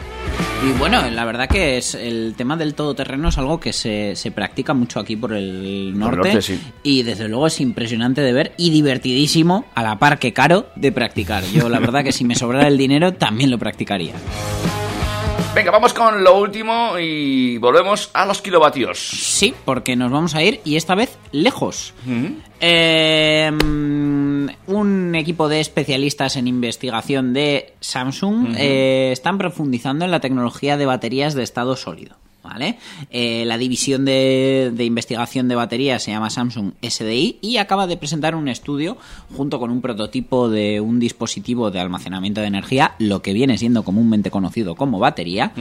Y 0.67 0.73
bueno, 0.79 1.09
la 1.11 1.25
verdad 1.25 1.49
que 1.49 1.77
es 1.77 1.95
el 1.95 2.35
tema 2.37 2.57
del 2.57 2.75
todoterreno 2.75 3.29
es 3.29 3.39
algo 3.39 3.61
que 3.61 3.73
se, 3.73 4.17
se 4.17 4.33
practica 4.33 4.75
mucho 4.75 4.99
aquí 4.99 5.15
por 5.15 5.35
el 5.35 5.97
norte. 5.97 6.17
norte, 6.17 6.43
sí. 6.43 6.61
Y 6.83 7.05
desde 7.05 7.29
luego 7.29 7.47
es 7.47 7.61
impresionante 7.61 8.21
de 8.21 8.33
ver 8.33 8.53
y 8.57 8.71
divertidísimo, 8.71 9.67
a 9.75 9.85
la 9.85 9.99
par 10.01 10.19
que 10.19 10.33
caro, 10.33 10.67
de 10.75 10.91
practicar. 10.91 11.45
Yo 11.45 11.69
la 11.69 11.79
verdad 11.79 12.03
que 12.03 12.13
si 12.13 12.25
me 12.25 12.35
sobrara 12.35 12.67
el 12.67 12.77
dinero 12.77 13.15
también 13.15 13.51
lo 13.51 13.59
practicaría. 13.59 14.15
Venga, 15.55 15.71
vamos 15.71 15.95
con 15.95 16.25
lo 16.25 16.37
último 16.37 16.99
y 16.99 17.59
volvemos 17.59 18.11
a 18.13 18.27
los 18.27 18.43
kilovatios. 18.43 18.99
Sí, 18.99 19.55
porque 19.65 19.95
nos 19.95 20.11
vamos 20.11 20.35
a 20.35 20.43
ir 20.43 20.61
y 20.65 20.75
esta 20.75 20.97
vez 20.97 21.17
lejos. 21.31 21.95
Eh, 22.61 23.51
mm, 23.53 24.49
un 24.67 25.15
equipo 25.15 25.49
de 25.49 25.61
especialistas 25.61 26.37
en 26.37 26.49
investigación 26.49 27.33
de 27.33 27.73
Samsung 27.79 28.57
eh, 28.59 29.11
están 29.13 29.39
profundizando 29.39 30.05
en 30.05 30.11
la 30.11 30.19
tecnología 30.19 30.77
de 30.77 30.87
baterías 30.87 31.35
de 31.35 31.45
estado 31.45 31.77
sólido. 31.77 32.17
¿Vale? 32.45 32.79
Eh, 33.11 33.45
la 33.47 33.57
división 33.57 34.05
de, 34.05 34.71
de 34.75 34.85
investigación 34.85 35.49
de 35.49 35.55
baterías 35.55 36.03
se 36.03 36.11
llama 36.11 36.29
Samsung 36.29 36.73
SDI 36.83 37.39
y 37.41 37.57
acaba 37.57 37.87
de 37.87 37.97
presentar 37.97 38.35
un 38.35 38.49
estudio 38.49 38.99
junto 39.35 39.59
con 39.59 39.71
un 39.71 39.81
prototipo 39.81 40.51
de 40.51 40.79
un 40.79 41.01
dispositivo 41.01 41.71
de 41.71 41.81
almacenamiento 41.81 42.43
de 42.43 42.49
energía, 42.49 42.97
lo 42.99 43.23
que 43.23 43.33
viene 43.33 43.57
siendo 43.57 43.83
comúnmente 43.83 44.31
conocido 44.31 44.75
como 44.75 44.99
batería, 44.99 45.53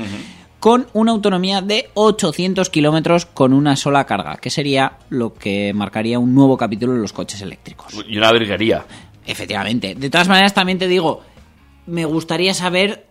con 0.59 0.87
una 0.93 1.11
autonomía 1.11 1.61
de 1.61 1.89
800 1.93 2.69
kilómetros 2.69 3.25
con 3.25 3.53
una 3.53 3.75
sola 3.75 4.05
carga, 4.05 4.37
que 4.37 4.49
sería 4.49 4.93
lo 5.09 5.33
que 5.33 5.73
marcaría 5.73 6.19
un 6.19 6.33
nuevo 6.33 6.57
capítulo 6.57 6.95
en 6.95 7.01
los 7.01 7.13
coches 7.13 7.41
eléctricos. 7.41 7.93
Y 8.07 8.17
una 8.17 8.31
virguería. 8.31 8.85
Efectivamente. 9.25 9.95
De 9.95 10.09
todas 10.09 10.27
maneras, 10.27 10.53
también 10.53 10.79
te 10.79 10.87
digo, 10.87 11.21
me 11.85 12.05
gustaría 12.05 12.53
saber 12.53 13.07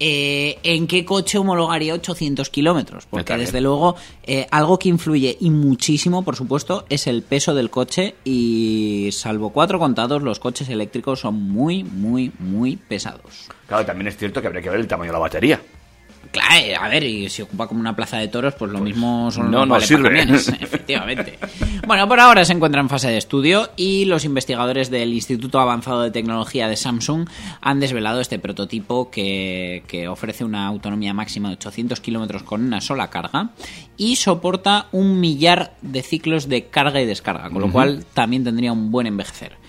eh, 0.00 0.58
en 0.62 0.86
qué 0.86 1.04
coche 1.04 1.38
homologaría 1.38 1.94
800 1.94 2.48
kilómetros. 2.48 3.06
Porque 3.06 3.36
desde 3.36 3.60
luego, 3.60 3.96
eh, 4.24 4.46
algo 4.50 4.78
que 4.78 4.88
influye 4.88 5.36
y 5.38 5.50
muchísimo, 5.50 6.22
por 6.22 6.36
supuesto, 6.36 6.86
es 6.88 7.06
el 7.06 7.22
peso 7.22 7.54
del 7.54 7.70
coche. 7.70 8.14
Y 8.24 9.10
salvo 9.12 9.50
cuatro 9.50 9.78
contados, 9.78 10.22
los 10.22 10.40
coches 10.40 10.68
eléctricos 10.70 11.20
son 11.20 11.34
muy, 11.34 11.84
muy, 11.84 12.32
muy 12.38 12.76
pesados. 12.76 13.48
Claro, 13.66 13.84
también 13.84 14.08
es 14.08 14.16
cierto 14.16 14.40
que 14.40 14.46
habría 14.46 14.62
que 14.62 14.70
ver 14.70 14.80
el 14.80 14.88
tamaño 14.88 15.10
de 15.10 15.12
la 15.12 15.18
batería. 15.18 15.60
Claro, 16.30 16.54
eh, 16.54 16.76
a 16.76 16.88
ver, 16.88 17.02
y 17.02 17.28
si 17.28 17.42
ocupa 17.42 17.66
como 17.66 17.80
una 17.80 17.96
plaza 17.96 18.18
de 18.18 18.28
toros, 18.28 18.54
pues 18.54 18.70
lo 18.70 18.78
mismo 18.78 19.30
son 19.30 19.50
no 19.50 19.66
vale 19.66 19.84
sirve. 19.84 20.08
camiones, 20.08 20.48
efectivamente. 20.60 21.38
Bueno, 21.86 22.06
por 22.06 22.20
ahora 22.20 22.44
se 22.44 22.52
encuentra 22.52 22.80
en 22.80 22.88
fase 22.88 23.08
de 23.08 23.16
estudio 23.16 23.70
y 23.76 24.04
los 24.04 24.24
investigadores 24.24 24.90
del 24.90 25.12
Instituto 25.12 25.58
Avanzado 25.58 26.02
de 26.02 26.10
Tecnología 26.10 26.68
de 26.68 26.76
Samsung 26.76 27.28
han 27.60 27.80
desvelado 27.80 28.20
este 28.20 28.38
prototipo 28.38 29.10
que, 29.10 29.82
que 29.88 30.06
ofrece 30.06 30.44
una 30.44 30.66
autonomía 30.66 31.12
máxima 31.14 31.48
de 31.48 31.54
800 31.54 32.00
kilómetros 32.00 32.42
con 32.44 32.62
una 32.62 32.80
sola 32.80 33.10
carga 33.10 33.50
y 33.96 34.16
soporta 34.16 34.86
un 34.92 35.20
millar 35.20 35.74
de 35.82 36.02
ciclos 36.02 36.48
de 36.48 36.66
carga 36.66 37.00
y 37.00 37.06
descarga, 37.06 37.50
con 37.50 37.60
lo 37.60 37.72
cual 37.72 38.04
también 38.14 38.44
tendría 38.44 38.72
un 38.72 38.90
buen 38.90 39.06
envejecer. 39.06 39.59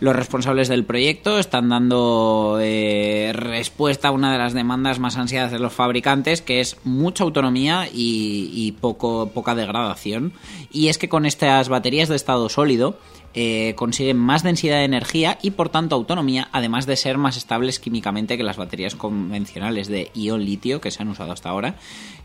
Los 0.00 0.14
responsables 0.14 0.68
del 0.68 0.84
proyecto 0.84 1.38
están 1.38 1.68
dando 1.68 2.58
eh, 2.60 3.32
respuesta 3.34 4.08
a 4.08 4.10
una 4.12 4.32
de 4.32 4.38
las 4.38 4.52
demandas 4.52 4.98
más 4.98 5.16
ansiadas 5.16 5.52
de 5.52 5.58
los 5.58 5.72
fabricantes, 5.72 6.42
que 6.42 6.60
es 6.60 6.76
mucha 6.84 7.24
autonomía 7.24 7.88
y, 7.92 8.50
y 8.52 8.72
poco, 8.72 9.30
poca 9.32 9.54
degradación. 9.54 10.32
Y 10.70 10.88
es 10.88 10.98
que 10.98 11.08
con 11.08 11.24
estas 11.24 11.68
baterías 11.68 12.08
de 12.08 12.16
estado 12.16 12.48
sólido 12.48 12.98
eh, 13.38 13.74
consiguen 13.76 14.16
más 14.16 14.42
densidad 14.42 14.78
de 14.78 14.84
energía 14.84 15.38
y 15.42 15.50
por 15.50 15.68
tanto 15.68 15.94
autonomía, 15.94 16.48
además 16.52 16.86
de 16.86 16.96
ser 16.96 17.18
más 17.18 17.36
estables 17.36 17.78
químicamente 17.78 18.36
que 18.38 18.42
las 18.42 18.56
baterías 18.56 18.94
convencionales 18.94 19.88
de 19.88 20.10
ion 20.14 20.44
litio 20.44 20.80
que 20.80 20.90
se 20.90 21.02
han 21.02 21.08
usado 21.08 21.32
hasta 21.32 21.50
ahora, 21.50 21.76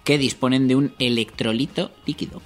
que 0.06 0.18
disponen 0.18 0.68
de 0.68 0.76
un 0.76 0.94
electrolito 1.00 1.92
líquido. 2.06 2.42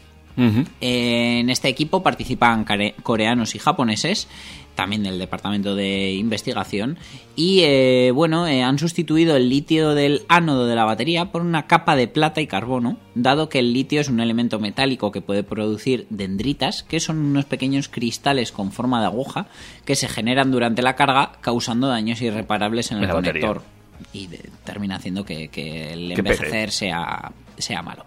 Eh, 0.81 1.39
En 1.39 1.49
este 1.49 1.69
equipo 1.69 2.03
participan 2.03 2.65
coreanos 3.03 3.55
y 3.55 3.59
japoneses, 3.59 4.27
también 4.75 5.03
del 5.03 5.17
departamento 5.17 5.73
de 5.75 6.13
investigación, 6.13 6.97
y 7.35 7.61
eh, 7.63 8.11
bueno, 8.13 8.45
eh, 8.47 8.61
han 8.61 8.77
sustituido 8.77 9.35
el 9.35 9.49
litio 9.49 9.95
del 9.95 10.23
ánodo 10.27 10.67
de 10.67 10.75
la 10.75 10.83
batería 10.85 11.31
por 11.31 11.41
una 11.41 11.65
capa 11.67 11.95
de 11.95 12.07
plata 12.07 12.41
y 12.41 12.47
carbono, 12.47 12.97
dado 13.15 13.49
que 13.49 13.59
el 13.59 13.73
litio 13.73 14.01
es 14.01 14.09
un 14.09 14.19
elemento 14.19 14.59
metálico 14.59 15.11
que 15.11 15.21
puede 15.21 15.43
producir 15.43 16.05
dendritas, 16.09 16.83
que 16.83 16.99
son 16.99 17.17
unos 17.17 17.45
pequeños 17.45 17.87
cristales 17.89 18.51
con 18.51 18.71
forma 18.71 18.99
de 18.99 19.07
aguja 19.07 19.47
que 19.85 19.95
se 19.95 20.07
generan 20.07 20.51
durante 20.51 20.81
la 20.81 20.95
carga, 20.95 21.31
causando 21.41 21.87
daños 21.87 22.21
irreparables 22.21 22.91
en 22.91 22.99
el 22.99 23.07
batería. 23.07 23.47
conector. 23.47 23.61
Y 24.11 24.27
de- 24.27 24.49
termina 24.65 24.95
haciendo 24.97 25.23
que, 25.23 25.47
que 25.47 25.93
el 25.93 26.11
envejecer 26.11 26.71
sea, 26.71 27.31
sea 27.57 27.81
malo. 27.81 28.05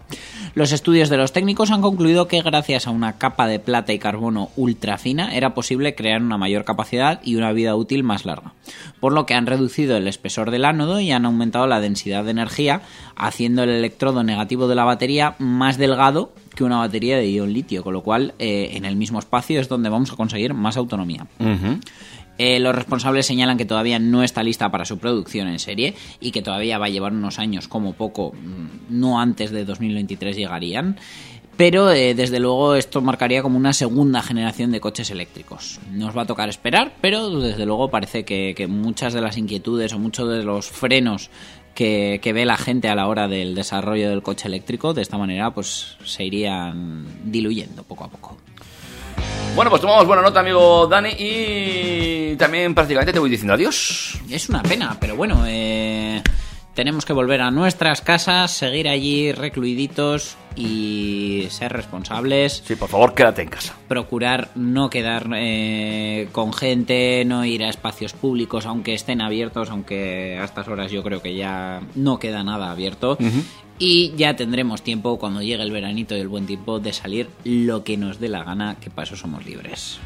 Los 0.55 0.71
estudios 0.71 1.09
de 1.09 1.17
los 1.17 1.31
técnicos 1.31 1.71
han 1.71 1.81
concluido 1.81 2.27
que 2.27 2.41
gracias 2.41 2.87
a 2.87 2.91
una 2.91 3.17
capa 3.17 3.47
de 3.47 3.59
plata 3.59 3.93
y 3.93 3.99
carbono 3.99 4.49
ultra 4.55 4.97
fina 4.97 5.35
era 5.35 5.53
posible 5.53 5.95
crear 5.95 6.21
una 6.21 6.37
mayor 6.37 6.65
capacidad 6.65 7.19
y 7.23 7.35
una 7.35 7.51
vida 7.51 7.75
útil 7.75 8.03
más 8.03 8.25
larga, 8.25 8.53
por 8.99 9.13
lo 9.13 9.25
que 9.25 9.33
han 9.33 9.45
reducido 9.45 9.97
el 9.97 10.07
espesor 10.07 10.51
del 10.51 10.65
ánodo 10.65 10.99
y 10.99 11.11
han 11.11 11.25
aumentado 11.25 11.67
la 11.67 11.79
densidad 11.79 12.23
de 12.23 12.31
energía, 12.31 12.81
haciendo 13.15 13.63
el 13.63 13.69
electrodo 13.69 14.23
negativo 14.23 14.67
de 14.67 14.75
la 14.75 14.83
batería 14.83 15.35
más 15.39 15.77
delgado 15.77 16.33
que 16.55 16.63
una 16.63 16.77
batería 16.77 17.17
de 17.17 17.31
ion 17.31 17.53
litio, 17.53 17.83
con 17.83 17.93
lo 17.93 18.01
cual 18.01 18.33
eh, 18.39 18.71
en 18.73 18.85
el 18.85 18.95
mismo 18.95 19.19
espacio 19.19 19.59
es 19.59 19.69
donde 19.69 19.89
vamos 19.89 20.11
a 20.11 20.15
conseguir 20.15 20.53
más 20.53 20.77
autonomía. 20.77 21.27
Eh, 22.39 22.57
los 22.61 22.73
responsables 22.73 23.25
señalan 23.25 23.57
que 23.57 23.65
todavía 23.65 23.99
no 23.99 24.23
está 24.23 24.43
lista 24.43 24.71
para 24.71 24.85
su 24.85 24.97
producción 24.97 25.49
en 25.49 25.59
serie 25.59 25.93
y 26.21 26.31
que 26.31 26.41
todavía 26.41 26.77
va 26.77 26.85
a 26.85 26.89
llevar 26.89 27.11
unos 27.11 27.37
años 27.37 27.67
como 27.67 27.91
poco, 27.91 28.31
mm, 28.31 28.97
no 28.97 29.19
antes 29.19 29.51
de 29.51 29.65
2023 29.65 30.37
llegarían. 30.37 30.97
Pero 31.57 31.91
eh, 31.91 32.13
desde 32.13 32.39
luego 32.39 32.75
esto 32.75 33.01
marcaría 33.01 33.41
como 33.41 33.57
una 33.57 33.73
segunda 33.73 34.21
generación 34.21 34.71
de 34.71 34.79
coches 34.79 35.11
eléctricos. 35.11 35.81
Nos 35.91 36.17
va 36.17 36.21
a 36.21 36.25
tocar 36.25 36.47
esperar, 36.47 36.93
pero 37.01 37.29
desde 37.41 37.65
luego 37.65 37.89
parece 37.89 38.23
que, 38.23 38.67
muchas 38.69 39.11
de 39.11 39.19
las 39.19 39.37
inquietudes 39.37 39.91
o 39.91 39.99
muchos 39.99 40.29
de 40.29 40.45
los 40.45 40.69
frenos 40.69 41.29
que, 41.75 42.21
que 42.23 42.31
ve 42.31 42.45
la 42.45 42.55
gente 42.55 42.87
a 42.87 42.95
la 42.95 43.07
hora 43.07 43.27
del 43.27 43.53
desarrollo 43.53 44.09
del 44.09 44.23
coche 44.23 44.47
eléctrico 44.47 44.93
de 44.93 45.01
esta 45.01 45.17
manera 45.17 45.53
pues 45.53 45.97
se 46.05 46.23
irían 46.23 47.05
diluyendo 47.25 47.83
poco 47.83 48.05
a 48.05 48.07
poco. 48.07 48.37
Bueno, 49.55 49.71
pues 49.71 49.81
tomamos 49.81 50.05
buena 50.05 50.21
nota, 50.21 50.39
amigo 50.39 50.87
Dani, 50.87 51.09
y 51.17 52.35
también 52.37 52.73
prácticamente 52.73 53.13
te 53.13 53.19
voy 53.19 53.29
diciendo 53.29 53.53
adiós. 53.53 54.19
Es 54.29 54.49
una 54.49 54.63
pena, 54.63 54.95
pero 54.99 55.15
bueno, 55.15 55.43
eh, 55.45 56.21
tenemos 56.73 57.03
que 57.03 57.11
volver 57.11 57.41
a 57.41 57.51
nuestras 57.51 58.01
casas, 58.01 58.51
seguir 58.51 58.87
allí 58.87 59.33
recluiditos 59.33 60.37
y 60.55 61.47
ser 61.49 61.73
responsables. 61.73 62.63
Sí, 62.65 62.75
por 62.75 62.87
favor, 62.87 63.13
quédate 63.13 63.41
en 63.41 63.49
casa. 63.49 63.75
Procurar 63.87 64.49
no 64.55 64.89
quedar 64.89 65.27
eh, 65.35 66.29
con 66.31 66.53
gente, 66.53 67.25
no 67.25 67.43
ir 67.43 67.63
a 67.63 67.69
espacios 67.69 68.13
públicos, 68.13 68.65
aunque 68.65 68.93
estén 68.93 69.19
abiertos, 69.19 69.69
aunque 69.69 70.37
a 70.39 70.45
estas 70.45 70.69
horas 70.69 70.89
yo 70.89 71.03
creo 71.03 71.21
que 71.21 71.35
ya 71.35 71.81
no 71.95 72.17
queda 72.17 72.43
nada 72.43 72.71
abierto. 72.71 73.17
Y 73.79 74.13
ya 74.17 74.35
tendremos 74.35 74.81
tiempo, 74.81 75.17
cuando 75.17 75.41
llegue 75.41 75.63
el 75.63 75.71
veranito 75.71 76.15
y 76.15 76.19
el 76.19 76.27
buen 76.27 76.45
tiempo, 76.45 76.79
de 76.79 76.91
salir 76.91 77.29
lo 77.45 77.83
que 77.83 77.95
nos 77.95 78.19
dé 78.19 78.27
la 78.27 78.43
gana, 78.43 78.75
que 78.79 78.89
para 78.89 79.07
eso 79.07 79.15
somos 79.15 79.45
libres. 79.45 79.99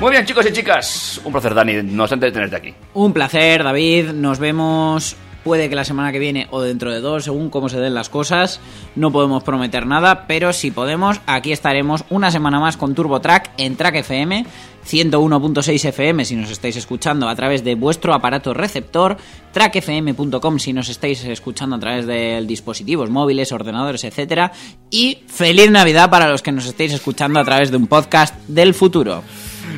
Muy 0.00 0.12
bien, 0.12 0.24
chicos 0.24 0.46
y 0.48 0.52
chicas. 0.52 1.20
Un 1.24 1.32
placer, 1.32 1.52
Dani, 1.52 1.82
no 1.82 2.04
obstante 2.04 2.26
de 2.26 2.32
tenerte 2.32 2.56
aquí. 2.56 2.74
Un 2.94 3.12
placer, 3.12 3.64
David. 3.64 4.12
Nos 4.12 4.38
vemos. 4.38 5.16
Puede 5.44 5.68
que 5.68 5.74
la 5.74 5.84
semana 5.84 6.12
que 6.12 6.18
viene 6.18 6.48
o 6.50 6.60
dentro 6.60 6.92
de 6.92 7.00
dos, 7.00 7.24
según 7.24 7.48
cómo 7.48 7.68
se 7.68 7.80
den 7.80 7.94
las 7.94 8.08
cosas. 8.08 8.60
No 8.94 9.10
podemos 9.10 9.42
prometer 9.42 9.86
nada, 9.86 10.26
pero 10.26 10.52
si 10.52 10.70
podemos, 10.70 11.20
aquí 11.26 11.52
estaremos 11.52 12.04
una 12.10 12.30
semana 12.30 12.60
más 12.60 12.76
con 12.76 12.94
Turbo 12.94 13.20
Track 13.20 13.52
en 13.56 13.76
Track 13.76 13.96
FM, 13.96 14.44
101.6 14.86 15.84
FM 15.84 16.24
si 16.24 16.36
nos 16.36 16.50
estáis 16.50 16.76
escuchando 16.76 17.28
a 17.28 17.34
través 17.34 17.64
de 17.64 17.74
vuestro 17.74 18.12
aparato 18.12 18.54
receptor, 18.54 19.16
trackfm.com 19.52 20.58
si 20.58 20.72
nos 20.72 20.88
estáis 20.88 21.24
escuchando 21.24 21.76
a 21.76 21.80
través 21.80 22.06
de 22.06 22.42
dispositivos 22.46 23.10
móviles, 23.10 23.52
ordenadores, 23.52 24.04
etcétera, 24.04 24.52
y 24.90 25.18
feliz 25.26 25.70
Navidad 25.70 26.10
para 26.10 26.28
los 26.28 26.42
que 26.42 26.52
nos 26.52 26.66
estáis 26.66 26.92
escuchando 26.92 27.40
a 27.40 27.44
través 27.44 27.70
de 27.70 27.76
un 27.76 27.86
podcast 27.86 28.34
del 28.46 28.74
futuro. 28.74 29.22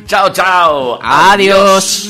Chao, 0.07 0.29
chao. 0.31 0.99
Adiós. 1.01 2.09